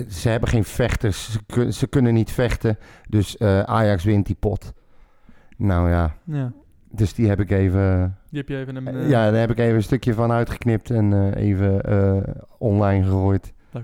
ze 0.09 0.29
hebben 0.29 0.49
geen 0.49 0.63
vechters, 0.63 1.31
ze, 1.47 1.71
ze 1.73 1.87
kunnen 1.87 2.13
niet 2.13 2.31
vechten, 2.31 2.77
dus 3.09 3.37
eh, 3.37 3.59
Ajax 3.59 4.03
wint 4.03 4.25
die 4.25 4.35
pot. 4.39 4.73
Nou 5.57 5.89
ja, 5.89 6.15
Ja, 6.23 6.51
dus 6.97 7.13
die 7.13 7.27
heb 7.27 7.39
ik 7.39 7.51
even, 7.51 8.17
die 8.29 8.39
heb 8.39 8.49
je 8.49 8.57
even 8.57 8.75
een... 8.75 8.87
eh, 8.87 9.09
ja, 9.09 9.31
daar 9.31 9.39
heb 9.39 9.51
ik 9.51 9.59
even 9.59 9.75
een 9.75 9.83
stukje 9.83 10.13
van 10.13 10.31
uitgeknipt 10.31 10.89
en 10.91 11.13
eh, 11.33 11.43
even 11.43 11.81
eh, 11.81 12.33
online 12.57 13.03
gegooid. 13.03 13.53
Leuk. 13.71 13.83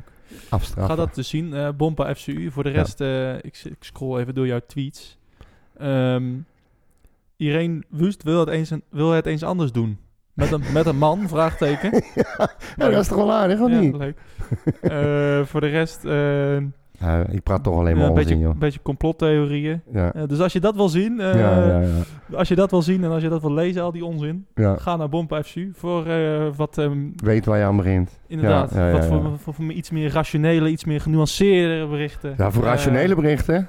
Afstraffen. 0.49 0.95
Ga 0.95 1.01
dat 1.05 1.15
dus 1.15 1.29
zien. 1.29 1.53
eh 1.53 1.69
Bompa 1.77 2.15
FCU. 2.15 2.51
Voor 2.51 2.63
de 2.63 2.69
rest, 2.69 3.01
eh, 3.01 3.35
ik, 3.35 3.61
ik 3.63 3.75
scroll 3.79 4.19
even 4.19 4.35
door 4.35 4.47
jouw 4.47 4.61
tweets. 4.67 5.19
Ehm 5.77 6.23
Irene 7.35 7.83
Wust 7.89 8.23
wil 8.23 8.39
het, 8.39 8.49
eens, 8.49 8.69
een- 8.69 8.83
wil 8.89 9.11
het 9.11 9.25
eens 9.25 9.43
anders 9.43 9.71
doen. 9.71 9.97
Met 10.33 10.51
een, 10.51 10.61
met 10.73 10.85
een 10.85 10.97
man, 10.97 11.27
vraagteken. 11.29 12.03
ja, 12.77 12.89
dat 12.89 12.91
is 13.01 13.07
toch 13.07 13.17
wel 13.17 13.31
aardig, 13.33 13.59
of 13.59 13.69
Ja, 13.71 13.79
niet? 13.79 13.95
leuk. 13.97 14.17
Eh, 14.81 15.45
voor 15.45 15.61
de 15.61 15.67
rest, 15.67 16.05
eh, 16.05 16.57
Ja, 17.01 17.25
ik 17.29 17.43
praat 17.43 17.63
toch 17.63 17.77
alleen 17.79 17.97
maar 17.97 18.07
een 18.07 18.13
beetje, 18.13 18.35
een 18.35 18.57
beetje 18.59 18.79
complottheorieën. 18.81 19.81
Ja. 19.93 20.11
Dus 20.27 20.39
als 20.39 20.53
je 20.53 20.59
dat 20.59 20.75
wil 20.75 20.89
zien, 20.89 21.19
eh, 21.19 21.39
ja, 21.39 21.81
als 22.33 22.47
je 22.47 22.55
dat 22.55 22.71
wil 22.71 22.81
zien 22.81 23.03
en 23.03 23.09
als 23.11 23.23
je 23.23 23.29
dat 23.29 23.41
wil 23.41 23.53
lezen, 23.53 23.81
al 23.81 23.91
die 23.91 24.05
onzin, 24.05 24.45
ga 24.55 24.95
naar 24.95 25.09
Bompa 25.09 25.43
FCU 25.43 25.71
voor 25.75 26.05
eh, 26.05 26.47
wat, 26.55 26.77
ehm, 26.77 26.97
Weet 27.15 27.45
waar 27.45 27.57
je 27.57 27.63
aan 27.63 27.75
begint. 27.77 28.19
inderdaad, 28.27 28.71
wat. 28.91 29.05
Voor, 29.05 29.21
voor, 29.39 29.53
voor 29.53 29.71
iets 29.71 29.91
meer 29.91 30.11
rationele, 30.11 30.69
iets 30.69 30.85
meer 30.85 31.01
genuanceerde 31.01 31.87
berichten. 31.87 32.33
Ja, 32.37 32.51
voor 32.51 32.63
Eh, 32.63 32.69
rationele 32.69 33.15
berichten. 33.15 33.67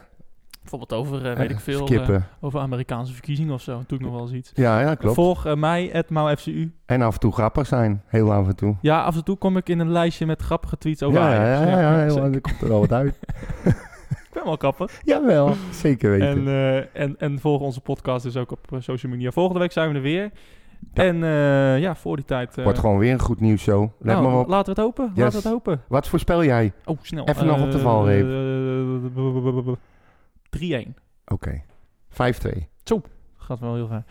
Bijvoorbeeld 0.62 0.92
over, 0.92 1.30
eh, 1.30 1.36
weet 1.36 1.50
ik 1.50 1.60
veel, 1.60 1.86
eh, 1.88 2.16
over 2.40 2.60
Amerikaanse 2.60 3.12
verkiezingen 3.12 3.54
of 3.54 3.60
zo. 3.60 3.82
Doe 3.86 3.98
ik 3.98 4.04
nog 4.04 4.12
wel 4.14 4.22
eens 4.22 4.32
iets. 4.32 4.50
ja, 4.54 4.80
ja, 4.80 4.94
klopt. 4.94 5.14
Volg 5.14 5.46
eh, 5.46 5.54
mij, 5.54 5.90
at 5.94 6.10
MauFCU. 6.10 6.72
En 6.86 7.02
af 7.02 7.14
en 7.14 7.20
toe 7.20 7.32
grappig 7.32 7.66
zijn. 7.66 8.02
Heel 8.06 8.32
af 8.32 8.46
en 8.46 8.56
toe. 8.56 8.76
Ja, 8.80 9.02
af 9.02 9.16
en 9.16 9.24
toe 9.24 9.36
kom 9.36 9.56
ik 9.56 9.68
in 9.68 9.78
een 9.78 9.90
lijstje 9.90 10.26
met 10.26 10.42
grappige 10.42 10.78
tweets 10.78 11.02
over 11.02 11.20
ja, 11.20 11.34
ja, 11.34 11.62
ja, 11.64 11.80
ja, 11.80 12.02
ja, 12.02 12.08
zeker. 12.10 12.34
er 12.34 12.40
komt 12.40 12.60
er 12.62 12.68
wel 12.68 12.80
wat 12.80 12.92
uit. 12.92 13.18
Ik 13.64 14.38
ben 14.38 14.44
wel 14.44 14.56
grappig. 14.56 15.00
Jawel, 15.04 15.54
zeker 15.70 16.10
weten. 16.10 16.28
En, 16.28 16.48
eh, 16.48 17.02
en, 17.02 17.14
en 17.18 17.38
volg 17.38 17.60
onze 17.60 17.80
podcast 17.80 18.24
dus 18.24 18.36
ook 18.36 18.50
op 18.52 18.72
eh, 18.72 18.80
social 18.80 19.12
media. 19.12 19.30
Volgende 19.30 19.60
week 19.60 19.72
zijn 19.72 19.88
we 19.88 19.94
er 19.94 20.02
weer. 20.02 20.30
Ja. 20.94 21.02
En 21.02 21.22
eh, 21.24 21.80
ja, 21.80 21.94
voor 21.96 22.16
die 22.16 22.24
tijd... 22.24 22.56
eh, 22.58 22.64
Wordt 22.64 22.78
gewoon 22.78 22.98
weer 22.98 23.12
een 23.12 23.20
goed 23.20 23.40
nieuwsshow. 23.40 23.90
Let 23.98 24.14
nou, 24.16 24.28
maar 24.28 24.38
op. 24.40 24.48
Laten 24.48 24.74
we 24.74 24.80
het 24.80 24.80
hopen. 24.80 25.04
Yes. 25.14 25.22
Laten 25.24 25.36
we 25.36 25.42
het 25.42 25.52
hopen. 25.52 25.82
Wat 25.88 26.08
voorspel 26.08 26.44
jij? 26.44 26.72
Oh, 26.84 26.98
snel. 27.02 27.24
Even 27.28 27.46
nog 27.46 27.62
op 27.62 27.70
de 27.72 27.78
valreep. 27.78 28.26
Eh, 30.52 30.58
3-1. 30.58 30.94
Oké. 31.26 31.62
5-2. 32.08 32.68
gaat 33.36 33.58
wel 33.60 33.74
heel 33.74 33.86
ver. 33.86 34.04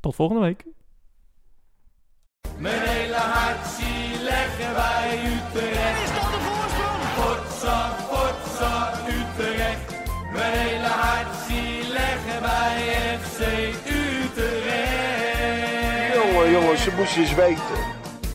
Tot 0.00 0.14
volgende 0.14 0.42
week. 0.42 0.64
Mijn 2.58 2.80
hele 2.80 3.14
hart 3.14 3.66
zie 3.66 4.22
leggen 4.22 4.74
wij 4.74 5.18
Utrecht. 5.26 6.02
Is 6.02 6.12
dat 6.14 6.30
de 6.32 6.40
voorsprong? 6.46 7.02
Potsa, 7.16 7.96
potsa, 8.10 8.92
Utrecht. 9.08 9.90
Mijn 10.32 10.52
hele 10.52 10.86
hart 10.86 11.34
zie 11.46 11.88
leggen 11.92 12.40
wij 12.40 13.18
FC 13.18 13.40
Utrecht. 13.88 15.34
Jongen, 16.14 16.50
jongens, 16.50 16.82
ze 16.82 16.92
moesten 16.96 17.20
eens 17.22 17.34
weten. 17.34 17.93